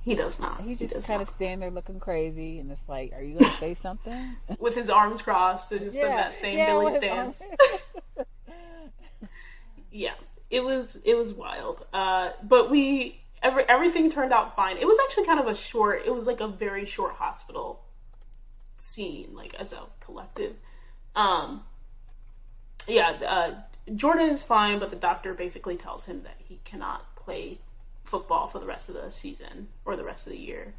He 0.02 0.14
does 0.14 0.38
not. 0.38 0.60
He's 0.60 0.80
He 0.80 0.86
just 0.86 1.06
kind 1.06 1.22
of 1.22 1.30
standing 1.30 1.60
there 1.60 1.70
looking 1.70 1.98
crazy, 1.98 2.58
and 2.58 2.70
it's 2.70 2.86
like, 2.88 3.12
are 3.14 3.22
you 3.22 3.38
going 3.38 3.50
to 3.50 3.56
say 3.56 3.72
something? 3.72 4.36
with 4.58 4.74
his 4.74 4.90
arms 4.90 5.22
crossed 5.22 5.72
and 5.72 5.80
just 5.86 5.96
in 5.96 6.08
that 6.08 6.34
same 6.34 6.58
Billy 6.58 6.90
stance. 6.90 7.42
yeah 9.94 10.14
it 10.50 10.62
was 10.62 11.00
it 11.04 11.16
was 11.16 11.32
wild 11.32 11.86
uh 11.92 12.30
but 12.42 12.68
we 12.68 13.22
every, 13.42 13.62
everything 13.68 14.10
turned 14.10 14.32
out 14.32 14.56
fine 14.56 14.76
it 14.76 14.86
was 14.86 14.98
actually 15.04 15.24
kind 15.24 15.38
of 15.38 15.46
a 15.46 15.54
short 15.54 16.02
it 16.04 16.12
was 16.12 16.26
like 16.26 16.40
a 16.40 16.48
very 16.48 16.84
short 16.84 17.14
hospital 17.14 17.80
scene 18.76 19.30
like 19.32 19.54
as 19.54 19.72
a 19.72 19.80
collective 20.00 20.56
um 21.14 21.62
yeah 22.86 23.10
uh 23.26 23.54
jordan 23.94 24.28
is 24.28 24.42
fine 24.42 24.78
but 24.78 24.90
the 24.90 24.96
doctor 24.96 25.34
basically 25.34 25.76
tells 25.76 26.04
him 26.04 26.20
that 26.20 26.36
he 26.38 26.58
cannot 26.64 27.14
play 27.16 27.58
football 28.04 28.46
for 28.46 28.58
the 28.58 28.66
rest 28.66 28.88
of 28.88 28.94
the 28.94 29.10
season 29.10 29.68
or 29.84 29.96
the 29.96 30.04
rest 30.04 30.26
of 30.26 30.32
the 30.32 30.38
year 30.38 30.74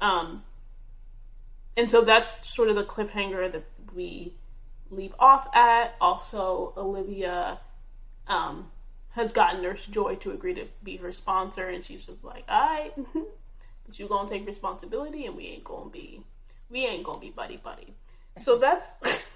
um 0.00 0.42
and 1.76 1.90
so 1.90 2.02
that's 2.02 2.48
sort 2.48 2.68
of 2.68 2.76
the 2.76 2.84
cliffhanger 2.84 3.50
that 3.50 3.64
we 3.94 4.32
leave 4.90 5.14
off 5.18 5.54
at 5.54 5.94
also 6.00 6.72
olivia 6.76 7.58
um, 8.28 8.70
has 9.10 9.32
gotten 9.32 9.62
Nurse 9.62 9.86
Joy 9.86 10.16
to 10.16 10.30
agree 10.30 10.54
to 10.54 10.66
be 10.82 10.96
her 10.96 11.12
sponsor, 11.12 11.68
and 11.68 11.84
she's 11.84 12.06
just 12.06 12.24
like, 12.24 12.44
"All 12.48 12.60
right, 12.60 12.92
but 13.86 13.98
you 13.98 14.08
gonna 14.08 14.28
take 14.28 14.46
responsibility, 14.46 15.26
and 15.26 15.36
we 15.36 15.46
ain't 15.46 15.64
gonna 15.64 15.90
be, 15.90 16.22
we 16.70 16.86
ain't 16.86 17.04
gonna 17.04 17.18
be 17.20 17.30
buddy 17.30 17.56
buddy." 17.56 17.94
So 18.36 18.58
that's 18.58 18.88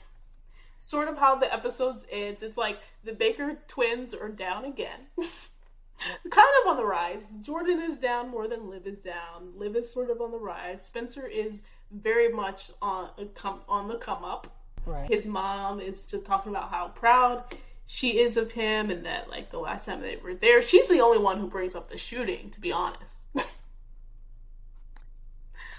sort 0.81 1.07
of 1.07 1.19
how 1.19 1.37
the 1.37 1.53
episodes 1.53 2.05
ends. 2.11 2.43
It's 2.43 2.57
like 2.57 2.79
the 3.05 3.13
Baker 3.13 3.59
twins 3.69 4.13
are 4.13 4.29
down 4.29 4.65
again. 4.65 5.07
kind 5.19 6.49
of 6.63 6.67
on 6.69 6.77
the 6.77 6.85
rise. 6.85 7.31
Jordan 7.41 7.81
is 7.81 7.97
down 7.97 8.31
more 8.31 8.49
than 8.49 8.69
Liv 8.69 8.87
is 8.87 8.99
down. 8.99 9.53
Liv 9.57 9.77
is 9.77 9.93
sort 9.93 10.11
of 10.11 10.21
on 10.21 10.33
the 10.33 10.39
rise. 10.39 10.85
Spencer 10.85 11.27
is 11.27 11.63
very 11.93 12.33
much 12.33 12.71
on 12.81 13.11
come 13.35 13.61
on 13.69 13.89
the 13.89 13.97
come 13.97 14.25
up 14.25 14.47
right. 14.87 15.09
his 15.11 15.27
mom 15.27 15.81
is 15.81 16.05
just 16.05 16.25
talking 16.25 16.51
about 16.51 16.71
how 16.71 16.89
proud 16.89 17.43
she 17.87 18.19
is 18.21 18.37
of 18.37 18.53
him 18.53 18.91
and 18.91 19.05
that 19.05 19.29
like 19.29 19.51
the 19.51 19.59
last 19.59 19.87
time 19.87 20.01
they 20.01 20.17
were 20.23 20.35
there 20.35 20.63
she's 20.63 20.89
the 20.89 21.01
only 21.01 21.19
one 21.19 21.39
who 21.39 21.49
brings 21.49 21.75
up 21.75 21.91
the 21.91 21.99
shooting 21.99 22.49
to 22.51 22.61
be 22.61 22.71
honest 22.71 23.17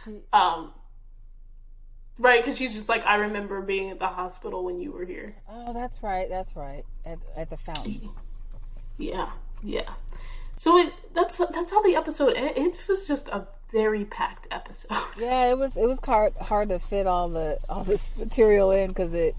She- 0.03 0.23
um 0.33 0.73
right 2.21 2.41
because 2.41 2.57
she's 2.57 2.73
just 2.73 2.87
like 2.87 3.05
i 3.05 3.15
remember 3.15 3.61
being 3.61 3.89
at 3.89 3.99
the 3.99 4.07
hospital 4.07 4.63
when 4.63 4.79
you 4.79 4.91
were 4.91 5.05
here 5.05 5.35
oh, 5.49 5.73
that's 5.73 6.01
right. 6.03 6.29
That's 6.29 6.55
right. 6.55 6.85
At 7.05 7.19
at 7.35 7.49
the 7.49 7.57
fountain. 7.57 8.09
yeah 8.97 9.31
yeah 9.63 9.93
so 10.55 10.77
it 10.77 10.93
that's 11.13 11.37
that's 11.37 11.71
how 11.71 11.81
the 11.81 11.95
episode 11.95 12.35
it, 12.37 12.57
it 12.57 12.77
was 12.87 13.07
just 13.07 13.27
a 13.29 13.47
very 13.71 14.05
packed 14.05 14.47
episode 14.51 14.97
Yeah, 15.17 15.49
it 15.49 15.57
was 15.57 15.77
it 15.77 15.87
was 15.87 15.99
hard 16.03 16.33
hard 16.35 16.69
to 16.69 16.79
fit 16.79 17.07
all 17.07 17.29
the 17.29 17.57
all 17.69 17.83
this 17.83 18.15
material 18.17 18.71
in 18.71 18.89
because 18.89 19.13
it 19.13 19.35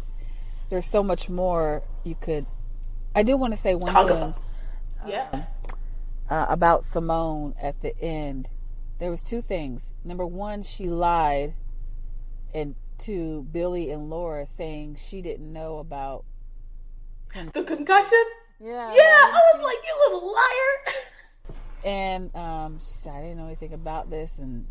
there's 0.71 0.87
so 0.87 1.03
much 1.03 1.29
more 1.29 1.83
you 2.03 2.17
could. 2.19 2.47
I 3.15 3.23
do 3.23 3.37
want 3.37 3.53
to 3.53 3.59
say 3.59 3.75
one 3.75 3.93
Talk 3.93 4.09
thing 4.09 4.17
about. 4.17 4.39
yeah 5.07 5.45
uh, 6.31 6.47
about 6.49 6.83
Simone 6.83 7.55
at 7.61 7.83
the 7.83 7.97
end. 8.01 8.49
There 8.99 9.11
was 9.11 9.23
two 9.23 9.43
things. 9.43 9.93
Number 10.03 10.25
one, 10.27 10.63
she 10.63 10.89
lied, 10.89 11.53
and 12.55 12.75
to 12.99 13.47
Billy 13.51 13.91
and 13.91 14.11
Laura 14.11 14.47
saying 14.47 14.97
she 14.97 15.23
didn't 15.23 15.53
know 15.53 15.79
about. 15.79 16.25
the 17.35 17.63
concussion 17.63 18.25
Yeah, 18.61 18.93
yeah 18.93 19.21
i 19.25 19.41
was 19.55 19.65
like 19.65 19.79
you 19.83 20.13
little 20.13 20.33
liar 20.33 20.95
and 21.85 22.35
um, 22.37 22.79
she 22.79 22.95
said 22.95 23.13
I 23.15 23.23
didn't 23.23 23.39
know 23.39 23.47
anything 23.47 23.73
about 23.73 24.11
this, 24.11 24.39
and 24.39 24.67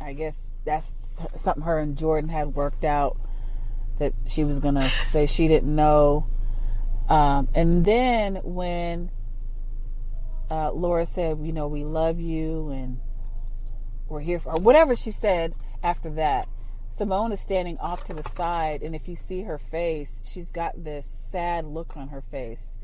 I 0.00 0.12
guess 0.12 0.50
that's 0.64 1.20
something 1.36 1.64
her 1.64 1.78
and 1.78 1.96
Jordan 1.96 2.30
had 2.30 2.54
worked 2.54 2.84
out 2.84 3.18
that 3.98 4.12
she 4.26 4.44
was 4.44 4.60
gonna 4.60 4.88
say 5.06 5.26
she 5.26 5.48
didn't 5.48 5.74
know. 5.74 6.26
Um, 7.08 7.48
and 7.54 7.84
then 7.84 8.36
when 8.42 9.10
uh, 10.50 10.72
Laura 10.72 11.06
said, 11.06 11.38
"You 11.42 11.52
know, 11.52 11.66
we 11.66 11.84
love 11.84 12.20
you, 12.20 12.70
and 12.70 13.00
we're 14.08 14.20
here 14.20 14.38
for," 14.38 14.52
or 14.54 14.60
whatever 14.60 14.94
she 14.94 15.10
said 15.10 15.54
after 15.82 16.10
that, 16.10 16.48
Simone 16.94 17.32
is 17.32 17.40
standing 17.40 17.76
off 17.78 18.04
to 18.04 18.14
the 18.14 18.22
side, 18.22 18.80
and 18.80 18.94
if 18.94 19.08
you 19.08 19.16
see 19.16 19.42
her 19.42 19.58
face, 19.58 20.22
she's 20.32 20.52
got 20.52 20.84
this 20.84 21.04
sad 21.04 21.64
look 21.64 21.96
on 21.96 22.06
her 22.10 22.20
face. 22.20 22.76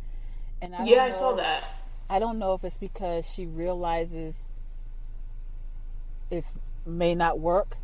And 0.61 0.74
I 0.74 0.84
yeah 0.84 1.04
i 1.04 1.11
saw 1.12 1.36
that 1.36 1.62
I 2.11 2.18
don't 2.18 2.40
know 2.40 2.54
if 2.54 2.64
it's 2.64 2.76
because 2.76 3.24
she 3.32 3.46
realizes 3.46 4.48
it 6.28 6.44
may 6.84 7.14
not 7.14 7.38
work, 7.38 7.76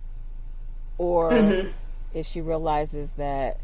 or 0.99 1.31
Mm-hmm. 1.31 1.69
if 2.13 2.27
she 2.27 2.41
realizes 2.41 3.13
that 3.13 3.61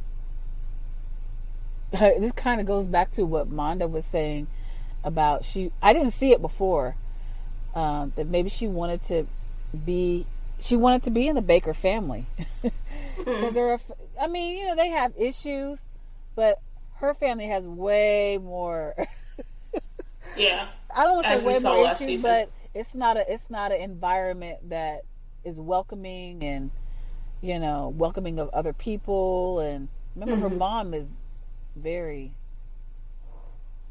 this 1.90 2.30
kind 2.30 2.60
of 2.60 2.66
goes 2.68 2.86
back 2.86 3.10
to 3.12 3.24
what 3.24 3.50
Monda 3.50 3.90
was 3.90 4.04
saying 4.04 4.46
about 5.02 5.44
she. 5.44 5.72
I 5.82 5.92
didn't 5.92 6.12
see 6.12 6.30
it 6.30 6.40
before. 6.40 6.94
Um, 7.74 8.12
that 8.14 8.28
maybe 8.28 8.50
she 8.50 8.68
wanted 8.68 9.02
to 9.04 9.26
be. 9.84 10.26
She 10.62 10.76
wanted 10.76 11.02
to 11.04 11.10
be 11.10 11.26
in 11.28 11.34
the 11.34 11.42
Baker 11.42 11.74
family 11.74 12.26
because 13.16 13.54
they're. 13.54 13.74
a 13.74 13.80
I 14.20 14.28
mean, 14.28 14.58
you 14.58 14.66
know, 14.68 14.76
they 14.76 14.88
have 14.90 15.12
issues, 15.18 15.88
but 16.36 16.60
her 16.96 17.14
family 17.14 17.46
has 17.48 17.66
way 17.66 18.38
more. 18.40 18.94
yeah 20.36 20.68
I 20.94 21.04
don't 21.04 21.16
want 21.16 21.26
to 21.26 21.40
say 21.40 21.46
way 21.46 21.58
more 21.58 21.86
issues, 21.86 21.98
season. 21.98 22.30
but 22.30 22.50
it's 22.74 22.94
not 22.94 23.16
a 23.16 23.30
it's 23.32 23.50
not 23.50 23.72
an 23.72 23.80
environment 23.80 24.68
that 24.70 25.02
is 25.44 25.58
welcoming 25.60 26.42
and 26.44 26.70
you 27.40 27.58
know 27.58 27.92
welcoming 27.96 28.38
of 28.38 28.48
other 28.50 28.72
people. 28.72 29.58
And 29.60 29.88
remember, 30.14 30.36
Mm-hmm. 30.36 30.42
her 30.54 30.58
mom 30.58 30.94
is 30.94 31.16
very. 31.74 32.34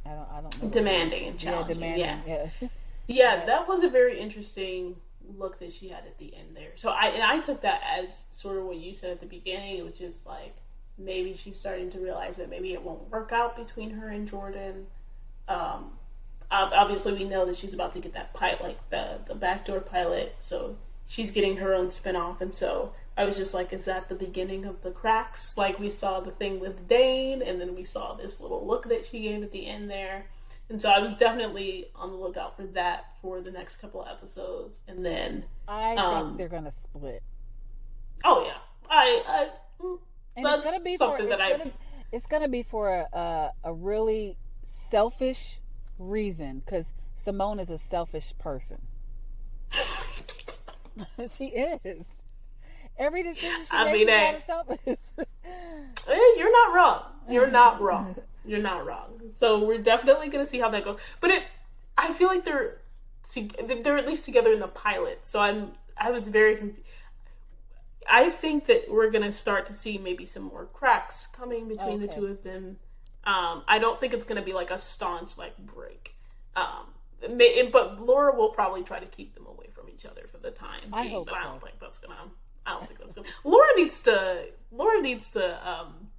I 0.05 0.09
don't. 0.09 0.27
I 0.31 0.41
don't 0.41 0.63
know. 0.63 0.69
demanding 0.69 1.27
and 1.27 1.43
Yeah, 1.43 1.51
challenging 1.51 1.75
demanding. 1.75 2.21
yeah 2.27 2.47
Yeah. 2.61 2.67
Yeah, 3.07 3.45
that 3.45 3.67
was 3.67 3.83
a 3.83 3.89
very 3.89 4.17
interesting 4.19 4.95
look 5.37 5.59
that 5.59 5.71
she 5.71 5.89
had 5.89 6.05
at 6.05 6.17
the 6.17 6.33
end 6.35 6.55
there. 6.55 6.71
So 6.75 6.89
I 6.89 7.07
and 7.07 7.23
I 7.23 7.39
took 7.39 7.61
that 7.61 7.81
as 7.97 8.23
sort 8.31 8.57
of 8.57 8.65
what 8.65 8.77
you 8.77 8.93
said 8.93 9.11
at 9.11 9.19
the 9.19 9.27
beginning, 9.27 9.85
which 9.85 10.01
is 10.01 10.21
like 10.25 10.55
maybe 10.97 11.33
she's 11.33 11.59
starting 11.59 11.89
to 11.91 11.99
realize 11.99 12.37
that 12.37 12.49
maybe 12.49 12.73
it 12.73 12.83
won't 12.83 13.09
work 13.09 13.31
out 13.31 13.55
between 13.55 13.91
her 13.91 14.09
and 14.09 14.27
Jordan. 14.27 14.87
Um, 15.47 15.93
obviously, 16.49 17.13
we 17.13 17.23
know 17.25 17.45
that 17.45 17.55
she's 17.55 17.73
about 17.73 17.93
to 17.93 17.99
get 17.99 18.13
that 18.13 18.33
pilot, 18.33 18.61
like 18.61 18.89
the 18.89 19.19
the 19.25 19.35
backdoor 19.35 19.81
pilot. 19.81 20.35
So 20.39 20.77
she's 21.07 21.31
getting 21.31 21.57
her 21.57 21.73
own 21.73 21.87
spinoff, 21.87 22.41
and 22.41 22.53
so 22.53 22.93
I 23.17 23.25
was 23.25 23.37
just 23.37 23.53
like, 23.53 23.73
is 23.73 23.85
that 23.85 24.09
the 24.09 24.15
beginning 24.15 24.65
of 24.65 24.81
the 24.81 24.91
cracks? 24.91 25.57
Like 25.57 25.79
we 25.79 25.89
saw 25.89 26.19
the 26.19 26.31
thing 26.31 26.59
with 26.59 26.87
Dane, 26.87 27.41
and 27.41 27.59
then 27.59 27.75
we 27.75 27.83
saw 27.83 28.13
this 28.13 28.39
little 28.39 28.65
look 28.65 28.87
that 28.89 29.05
she 29.05 29.21
gave 29.21 29.43
at 29.43 29.51
the 29.51 29.67
end 29.67 29.89
there. 29.89 30.25
And 30.71 30.79
so 30.79 30.89
I 30.89 30.99
was 30.99 31.15
definitely 31.17 31.87
on 31.97 32.11
the 32.11 32.15
lookout 32.15 32.55
for 32.55 32.63
that 32.67 33.07
for 33.21 33.41
the 33.41 33.51
next 33.51 33.75
couple 33.75 34.05
episodes. 34.09 34.79
And 34.87 35.05
then, 35.05 35.43
I 35.67 35.95
Um, 35.97 36.27
think 36.27 36.37
they're 36.37 36.47
gonna 36.47 36.71
split, 36.71 37.21
oh 38.23 38.45
yeah, 38.45 38.57
I, 38.89 39.21
I 39.27 39.83
mm, 39.83 39.99
and 40.37 40.45
that's 40.45 40.59
it's 40.59 40.65
gonna 40.65 40.81
be 40.83 40.95
something 40.95 41.23
for 41.23 41.29
that 41.29 41.41
I 41.41 41.57
gonna, 41.57 41.71
it's 42.13 42.25
gonna 42.25 42.47
be 42.47 42.63
for 42.63 42.89
a 42.89 43.07
a, 43.17 43.51
a 43.65 43.73
really 43.73 44.37
selfish 44.63 45.59
reason 45.99 46.59
because 46.65 46.93
Simone 47.15 47.59
is 47.59 47.69
a 47.69 47.77
selfish 47.77 48.33
person. 48.39 48.81
she 51.29 51.47
is. 51.47 52.15
Every 52.97 53.23
decision 53.23 53.65
she 53.65 53.75
I 53.75 53.83
makes 53.85 53.97
mean, 53.97 54.09
is 54.09 54.13
hey. 54.13 54.35
out 54.35 54.41
selfish. 54.43 54.99
Eh, 56.07 56.35
You're 56.37 56.51
not 56.51 56.73
wrong. 56.73 57.03
You're 57.29 57.51
not 57.51 57.81
wrong. 57.81 58.15
You're 58.45 58.59
not 58.59 58.85
wrong. 58.85 59.21
So 59.33 59.63
we're 59.63 59.77
definitely 59.77 60.29
gonna 60.29 60.45
see 60.45 60.59
how 60.59 60.69
that 60.69 60.83
goes. 60.83 60.99
But 61.19 61.31
it, 61.31 61.43
I 61.97 62.13
feel 62.13 62.27
like 62.27 62.45
they're 62.45 62.79
they're 63.83 63.97
at 63.97 64.07
least 64.07 64.25
together 64.25 64.51
in 64.51 64.59
the 64.59 64.67
pilot. 64.67 65.19
So 65.23 65.39
I'm 65.39 65.73
I 65.97 66.11
was 66.11 66.27
very. 66.27 66.55
conf- 66.57 66.75
I 68.09 68.29
think 68.29 68.65
that 68.65 68.85
we're 68.89 69.11
gonna 69.11 69.31
start 69.31 69.67
to 69.67 69.73
see 69.73 69.97
maybe 69.97 70.25
some 70.25 70.43
more 70.43 70.65
cracks 70.73 71.27
coming 71.27 71.67
between 71.67 72.01
the 72.01 72.07
two 72.07 72.25
of 72.25 72.43
them. 72.43 72.77
Um, 73.23 73.63
I 73.67 73.77
don't 73.79 73.99
think 73.99 74.13
it's 74.13 74.25
gonna 74.25 74.41
be 74.41 74.53
like 74.53 74.71
a 74.71 74.79
staunch 74.79 75.37
like 75.37 75.57
break. 75.59 76.15
Um, 76.55 76.87
may, 77.29 77.69
but 77.71 78.01
Laura 78.01 78.35
will 78.35 78.49
probably 78.49 78.83
try 78.83 78.99
to 78.99 79.05
keep 79.05 79.35
them 79.35 79.45
away 79.45 79.67
from 79.73 79.87
each 79.89 80.05
other 80.05 80.27
for 80.27 80.39
the 80.39 80.49
time. 80.49 80.81
I 80.91 81.03
being, 81.03 81.13
hope 81.13 81.27
but 81.27 81.35
I 81.35 81.43
don't 81.43 81.61
think 81.61 81.75
that's 81.79 81.99
gonna. 81.99 82.15
I 82.65 82.71
don't 82.73 82.87
think 82.87 82.99
that's 82.99 83.13
gonna. 83.13 83.27
Laura 83.43 83.67
needs 83.75 84.01
to. 84.01 84.45
Laura 84.71 85.01
needs 85.01 85.29
to. 85.29 85.69
Um, 85.69 86.10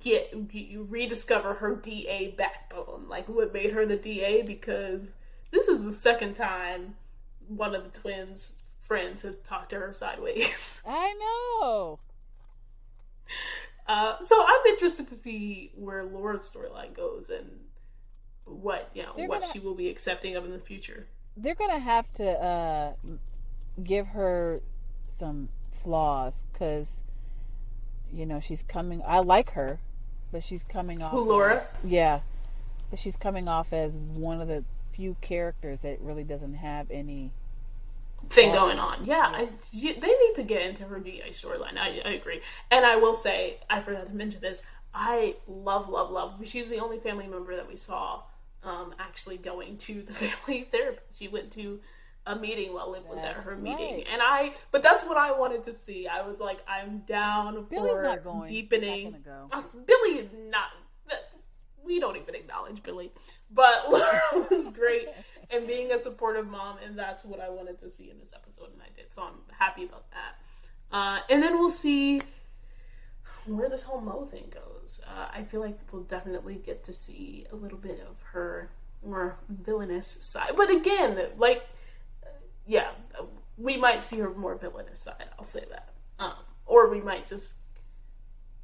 get 0.00 0.32
you 0.52 0.86
rediscover 0.88 1.54
her 1.54 1.74
DA 1.76 2.34
backbone, 2.36 3.06
like 3.08 3.28
what 3.28 3.52
made 3.52 3.72
her 3.72 3.86
the 3.86 3.96
DA. 3.96 4.42
Because 4.42 5.02
this 5.50 5.68
is 5.68 5.82
the 5.82 5.92
second 5.92 6.34
time 6.34 6.96
one 7.48 7.74
of 7.74 7.84
the 7.92 7.98
twins' 7.98 8.54
friends 8.80 9.22
have 9.22 9.42
talked 9.44 9.70
to 9.70 9.76
her 9.76 9.92
sideways. 9.92 10.82
I 10.86 11.14
know. 11.60 11.98
Uh, 13.88 14.16
so 14.20 14.44
I'm 14.46 14.66
interested 14.68 15.08
to 15.08 15.14
see 15.14 15.70
where 15.76 16.04
Laura's 16.04 16.50
storyline 16.50 16.94
goes 16.94 17.28
and 17.28 17.46
what 18.44 18.90
you 18.94 19.02
know 19.02 19.12
They're 19.16 19.28
what 19.28 19.40
gonna- 19.42 19.52
she 19.52 19.58
will 19.60 19.74
be 19.74 19.88
accepting 19.88 20.34
of 20.36 20.44
in 20.44 20.50
the 20.52 20.58
future. 20.58 21.06
They're 21.36 21.54
gonna 21.54 21.78
have 21.78 22.12
to 22.14 22.28
uh, 22.30 22.92
give 23.82 24.08
her 24.08 24.60
some 25.08 25.50
flaws 25.70 26.46
because 26.52 27.02
you 28.12 28.26
know 28.26 28.40
she's 28.40 28.62
coming. 28.62 29.02
I 29.06 29.20
like 29.20 29.50
her, 29.52 29.80
but 30.32 30.42
she's 30.42 30.62
coming 30.64 31.02
off. 31.02 31.10
Who, 31.10 31.28
Laura? 31.28 31.56
as- 31.56 31.68
yeah, 31.84 32.20
but 32.90 32.98
she's 32.98 33.16
coming 33.16 33.48
off 33.48 33.72
as 33.72 33.96
one 33.96 34.40
of 34.40 34.48
the 34.48 34.64
few 34.92 35.16
characters 35.20 35.80
that 35.80 36.00
really 36.00 36.24
doesn't 36.24 36.54
have 36.54 36.90
any. 36.90 37.32
thing 38.30 38.52
going 38.52 38.78
on. 38.78 39.04
Yeah, 39.04 39.30
I, 39.34 39.48
they 39.72 39.92
need 39.92 40.34
to 40.36 40.42
get 40.42 40.62
into 40.62 40.84
her 40.84 40.98
DA 40.98 41.30
storyline. 41.30 41.76
I, 41.78 42.00
I 42.04 42.10
agree. 42.12 42.40
And 42.70 42.84
I 42.86 42.96
will 42.96 43.14
say, 43.14 43.58
I 43.68 43.80
forgot 43.80 44.06
to 44.08 44.14
mention 44.14 44.40
this. 44.40 44.62
I 44.94 45.36
love, 45.46 45.88
love, 45.90 46.10
love. 46.10 46.34
She's 46.44 46.70
the 46.70 46.78
only 46.78 46.98
family 46.98 47.26
member 47.26 47.54
that 47.56 47.68
we 47.68 47.76
saw 47.76 48.22
um, 48.64 48.94
actually 48.98 49.36
going 49.36 49.76
to 49.78 50.02
the 50.02 50.12
family 50.14 50.66
therapy. 50.70 51.00
She 51.12 51.28
went 51.28 51.50
to 51.52 51.80
a 52.26 52.36
meeting 52.36 52.74
while 52.74 52.90
Liv 52.90 53.04
was 53.06 53.22
at 53.22 53.34
her 53.34 53.56
meeting, 53.56 54.04
and 54.12 54.20
I. 54.20 54.54
But 54.72 54.82
that's 54.82 55.04
what 55.04 55.16
I 55.16 55.32
wanted 55.38 55.64
to 55.64 55.72
see. 55.72 56.06
I 56.08 56.26
was 56.26 56.40
like, 56.40 56.58
I'm 56.68 56.98
down 57.06 57.66
Billy's 57.70 57.92
for 57.92 58.02
not 58.02 58.24
going. 58.24 58.48
deepening. 58.48 59.12
Not 59.12 59.24
gonna 59.50 59.64
Uh, 59.64 59.80
Billy 59.86 60.28
not. 60.50 60.70
We 61.84 62.00
don't 62.00 62.16
even 62.16 62.34
acknowledge 62.34 62.82
Billy, 62.82 63.12
but 63.48 63.84
Laura 63.90 64.20
was 64.50 64.66
great 64.72 65.06
and 65.50 65.68
being 65.68 65.92
a 65.92 66.00
supportive 66.00 66.48
mom, 66.48 66.78
and 66.84 66.98
that's 66.98 67.24
what 67.24 67.40
I 67.40 67.48
wanted 67.48 67.78
to 67.78 67.90
see 67.90 68.10
in 68.10 68.18
this 68.18 68.32
episode, 68.34 68.72
and 68.72 68.82
I 68.82 68.88
did. 68.96 69.12
So 69.12 69.22
I'm 69.22 69.34
happy 69.56 69.84
about 69.84 70.06
that. 70.10 70.96
Uh, 70.96 71.20
and 71.30 71.40
then 71.42 71.58
we'll 71.58 71.70
see 71.70 72.22
where 73.46 73.68
this 73.68 73.84
whole 73.84 74.00
Mo 74.00 74.24
thing 74.24 74.52
goes. 74.52 75.00
Uh, 75.06 75.28
I 75.32 75.44
feel 75.44 75.60
like 75.60 75.78
we'll 75.92 76.02
definitely 76.02 76.56
get 76.56 76.82
to 76.84 76.92
see 76.92 77.46
a 77.52 77.56
little 77.56 77.78
bit 77.78 78.00
of 78.08 78.20
her 78.32 78.70
more 79.04 79.36
villainous 79.48 80.16
side, 80.20 80.52
but 80.56 80.70
again, 80.70 81.16
like, 81.38 81.62
yeah, 82.66 82.90
we 83.58 83.76
might 83.76 84.04
see 84.04 84.18
her 84.18 84.30
more 84.30 84.54
villainous 84.56 85.00
side. 85.00 85.24
I'll 85.38 85.44
say 85.44 85.64
that, 85.70 85.88
um, 86.18 86.34
or 86.66 86.88
we 86.90 87.00
might 87.00 87.26
just 87.26 87.54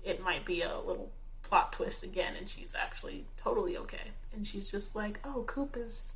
it 0.05 0.23
might 0.23 0.45
be 0.45 0.63
a 0.63 0.79
little 0.81 1.11
plot 1.43 1.73
twist 1.73 2.03
again, 2.03 2.35
and 2.37 2.49
she's 2.49 2.75
actually 2.75 3.25
totally 3.37 3.77
okay, 3.77 4.11
and 4.35 4.47
she's 4.47 4.71
just 4.71 4.97
like, 4.97 5.21
"Oh, 5.25 5.45
Coop 5.47 5.77
is 5.77 6.13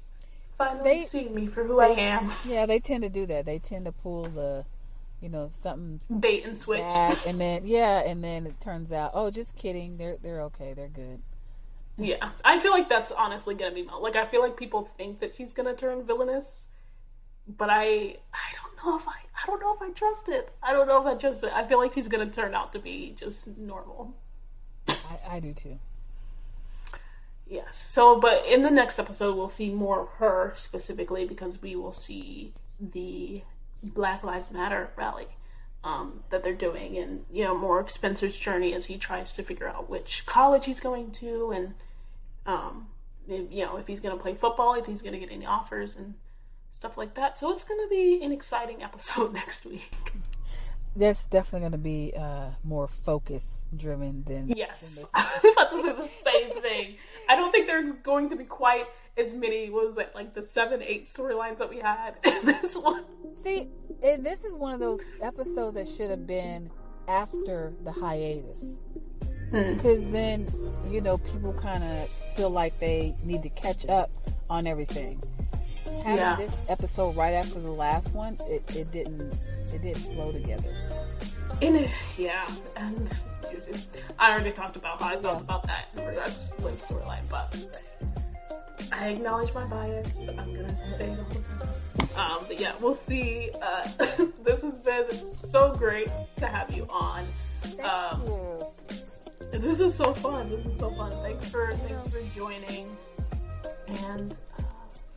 finally 0.59 1.01
They- 1.01 1.03
seeing 1.05 1.35
me 1.35 1.47
for 1.47 1.65
who 1.65 1.81
I 1.81 1.89
am." 1.89 2.33
Yeah, 2.45 2.67
they 2.67 2.79
tend 2.81 3.03
to 3.03 3.09
do 3.09 3.27
that. 3.27 3.45
They 3.47 3.59
tend 3.59 3.85
to 3.85 3.93
pull 3.93 4.25
the, 4.25 4.65
you 5.21 5.29
know, 5.29 5.51
something 5.53 6.01
Bait 6.21 6.45
and 6.45 6.57
switch. 6.59 6.81
and 6.83 7.41
then 7.41 7.63
yeah, 7.67 8.01
and 8.01 8.23
then 8.25 8.47
it 8.47 8.61
turns 8.61 8.93
out, 8.93 9.13
oh, 9.15 9.31
just 9.31 9.57
kidding. 9.57 9.97
They're 9.99 10.17
they're 10.21 10.43
okay. 10.43 10.73
They're 10.75 10.89
good. 10.89 11.23
Yeah, 11.99 12.31
I 12.45 12.59
feel 12.61 12.73
like 12.73 12.89
that's 12.91 13.11
honestly 13.13 13.55
gonna 13.55 13.75
be 13.75 13.83
Mo. 13.83 14.01
Like, 14.01 14.17
I 14.17 14.27
feel 14.27 14.43
like 14.43 14.57
people 14.59 14.85
think 14.99 15.21
that 15.21 15.35
she's 15.35 15.53
gonna 15.55 15.75
turn 15.75 16.05
villainous, 16.05 16.67
but 17.49 17.71
I, 17.71 17.85
I 17.85 18.49
don't 18.55 18.77
know 18.85 18.97
if 18.97 19.07
I, 19.09 19.13
I 19.43 19.47
don't 19.47 19.61
know 19.61 19.75
if 19.75 19.83
I 19.83 19.91
trust 19.91 20.29
it. 20.29 20.51
I 20.63 20.73
don't 20.73 20.87
know 20.89 21.01
if 21.01 21.07
I 21.07 21.19
trust 21.19 21.43
it. 21.45 21.53
I 21.53 21.65
feel 21.65 21.79
like 21.79 21.95
she's 21.95 22.09
gonna 22.09 22.31
turn 22.31 22.55
out 22.55 22.73
to 22.73 22.79
be 22.79 23.15
just 23.17 23.57
normal. 23.59 24.15
I, 24.89 25.37
I 25.37 25.41
do 25.41 25.53
too. 25.53 25.79
Yes. 27.49 27.77
So, 27.89 28.19
but 28.19 28.45
in 28.47 28.63
the 28.63 28.71
next 28.71 28.99
episode, 28.99 29.37
we'll 29.37 29.49
see 29.49 29.71
more 29.71 30.01
of 30.03 30.09
her 30.19 30.53
specifically 30.57 31.25
because 31.27 31.63
we 31.63 31.77
will 31.77 31.93
see 31.93 32.53
the 32.81 33.43
Black 33.83 34.25
Lives 34.25 34.51
Matter 34.51 34.91
rally 34.97 35.29
um, 35.85 36.25
that 36.31 36.43
they're 36.43 36.55
doing, 36.55 36.99
and 36.99 37.25
you 37.33 37.45
know 37.45 37.57
more 37.57 37.79
of 37.79 37.89
Spencer's 37.89 38.37
journey 38.37 38.75
as 38.75 38.87
he 38.87 38.99
tries 38.99 39.33
to 39.35 39.45
figure 39.45 39.69
out 39.69 39.89
which 39.89 40.27
college 40.27 40.65
he's 40.65 40.81
going 40.81 41.13
to, 41.13 41.53
and 41.53 41.75
um, 42.47 42.89
if- 43.29 43.53
you 43.53 43.65
know 43.65 43.77
if 43.77 43.87
he's 43.87 44.01
going 44.01 44.17
to 44.17 44.21
play 44.21 44.35
football, 44.35 44.75
if 44.75 44.87
he's 44.87 45.01
going 45.03 45.13
to 45.15 45.19
get 45.21 45.31
any 45.31 45.47
offers 45.47 45.95
and 45.95 46.15
stuff 46.77 46.99
like 46.99 47.15
that. 47.15 47.39
So 47.39 47.51
it's 47.53 47.65
going 47.65 47.81
to 47.81 47.89
be 47.89 48.23
an 48.23 48.31
exciting 48.31 48.83
episode 48.83 49.33
next 49.41 49.65
week. 49.65 50.13
That's 50.95 51.27
definitely 51.27 51.61
going 51.61 51.73
to 51.73 51.79
be 51.79 52.13
uh, 52.17 52.51
more 52.65 52.87
focus 52.87 53.65
driven 53.77 54.23
than 54.25 54.49
Yes, 54.49 55.03
than 55.03 55.11
I 55.15 55.31
was 55.43 55.53
about 55.53 55.71
to 55.71 55.83
say 55.83 55.93
the 55.93 56.03
same 56.03 56.63
thing. 56.63 56.97
I 57.29 57.37
don't 57.37 57.51
think 57.51 57.67
there's 57.67 57.93
going 58.03 58.31
to 58.31 58.37
be 58.37 58.45
quite 58.45 58.87
as 59.19 59.35
many. 59.35 59.69
What 59.69 59.87
was 59.87 59.99
it 59.99 60.13
like 60.15 60.35
the 60.35 60.43
seven, 60.43 60.83
eight 60.83 61.05
storylines 61.05 61.59
that 61.59 61.69
we 61.69 61.79
had 61.79 62.17
in 62.25 62.47
this 62.47 62.77
one? 62.77 63.05
See, 63.37 63.69
and 64.03 64.25
this 64.25 64.45
is 64.45 64.55
one 64.55 64.73
of 64.73 64.81
those 64.81 65.03
episodes 65.23 65.75
that 65.75 65.89
should 65.89 66.11
have 66.11 66.27
been 66.27 66.71
after 67.09 67.75
the 67.85 67.93
hiatus, 67.93 68.79
because 69.53 70.11
then 70.11 70.47
you 70.91 71.01
know 71.01 71.19
people 71.19 71.53
kind 71.53 71.85
of 71.85 72.09
feel 72.37 72.51
like 72.51 72.79
they 72.81 73.15
need 73.23 73.43
to 73.43 73.51
catch 73.51 73.87
up 73.87 74.11
on 74.49 74.67
everything. 74.67 75.23
Having 76.05 76.17
Yeah. 76.17 76.37
this 76.37 76.63
episode 76.69 77.17
right 77.17 77.35
after 77.35 77.61
the 77.61 77.71
last 77.71 78.13
one, 78.15 78.39
it, 78.49 78.77
it 78.77 78.91
didn't 78.93 79.33
it 79.73 79.83
didn't 79.83 79.97
flow 80.15 80.33
together. 80.33 80.71
In 81.61 81.77
it, 81.77 81.91
yeah, 82.19 82.47
and 82.77 83.13
I 84.19 84.31
already 84.33 84.53
talked 84.53 84.77
about 84.77 85.01
how 85.01 85.09
I 85.09 85.17
felt 85.21 85.41
about 85.43 85.63
that 85.67 85.87
in 85.97 86.05
regards 86.07 86.51
to 86.53 86.63
the 86.63 86.69
storyline, 86.71 87.27
but 87.31 87.57
I 88.93 89.09
acknowledge 89.09 89.53
my 89.55 89.65
bias. 89.65 90.29
I'm 90.29 90.55
gonna 90.55 90.77
say 90.79 91.15
the 91.15 91.35
time. 91.35 92.13
Um, 92.17 92.45
but 92.47 92.61
yeah, 92.61 92.73
we'll 92.81 92.93
see. 92.95 93.51
Uh, 93.61 93.89
this 94.45 94.63
has 94.63 94.79
been 94.79 95.33
so 95.35 95.75
great 95.75 96.09
to 96.37 96.47
have 96.47 96.71
you 96.75 96.87
on. 96.91 97.27
Um, 97.83 98.23
this 99.53 99.81
is 99.81 99.95
so 99.95 100.13
fun. 100.15 100.51
This 100.51 100.65
is 100.67 100.79
so 100.79 100.91
fun. 100.91 101.13
Thanks 101.23 101.47
for 101.51 101.75
thanks 101.75 102.09
for 102.09 102.21
joining, 102.35 102.95
and 103.89 104.35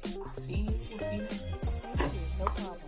I'll 0.05 0.33
see 0.33 0.53
you. 0.55 0.79
We'll 0.89 0.99
see 0.99 1.15
you 1.15 1.21
next 1.21 1.45
week. 1.45 1.61
Thank 1.95 2.13
you. 2.13 2.19
No 2.39 2.45
problem. 2.45 2.79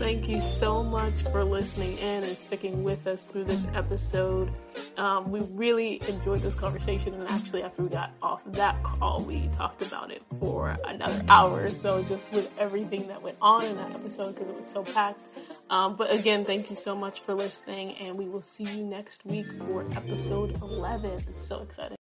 Thank 0.00 0.28
you 0.28 0.40
so 0.40 0.82
much 0.82 1.22
for 1.24 1.44
listening 1.44 1.98
in 1.98 2.24
and 2.24 2.36
sticking 2.36 2.82
with 2.82 3.06
us 3.06 3.26
through 3.26 3.44
this 3.44 3.66
episode. 3.74 4.50
Um, 4.96 5.30
we 5.30 5.40
really 5.40 6.00
enjoyed 6.08 6.40
this 6.40 6.54
conversation, 6.54 7.12
and 7.12 7.28
actually, 7.28 7.62
after 7.62 7.82
we 7.82 7.90
got 7.90 8.10
off 8.22 8.40
that 8.46 8.82
call, 8.82 9.22
we 9.22 9.48
talked 9.48 9.82
about 9.82 10.10
it 10.10 10.22
for 10.38 10.76
another 10.86 11.22
hour. 11.28 11.64
or 11.64 11.70
So, 11.70 12.02
just 12.02 12.32
with 12.32 12.50
everything 12.58 13.08
that 13.08 13.22
went 13.22 13.36
on 13.42 13.64
in 13.64 13.76
that 13.76 13.90
episode, 13.92 14.34
because 14.34 14.48
it 14.48 14.56
was 14.56 14.66
so 14.66 14.82
packed. 14.84 15.20
Um, 15.68 15.96
but 15.96 16.12
again, 16.12 16.46
thank 16.46 16.70
you 16.70 16.76
so 16.76 16.96
much 16.96 17.20
for 17.20 17.34
listening, 17.34 17.94
and 17.96 18.16
we 18.16 18.26
will 18.26 18.42
see 18.42 18.64
you 18.64 18.82
next 18.84 19.24
week 19.26 19.46
for 19.66 19.84
episode 19.92 20.60
11. 20.62 21.10
It's 21.28 21.46
so 21.46 21.60
exciting. 21.60 21.98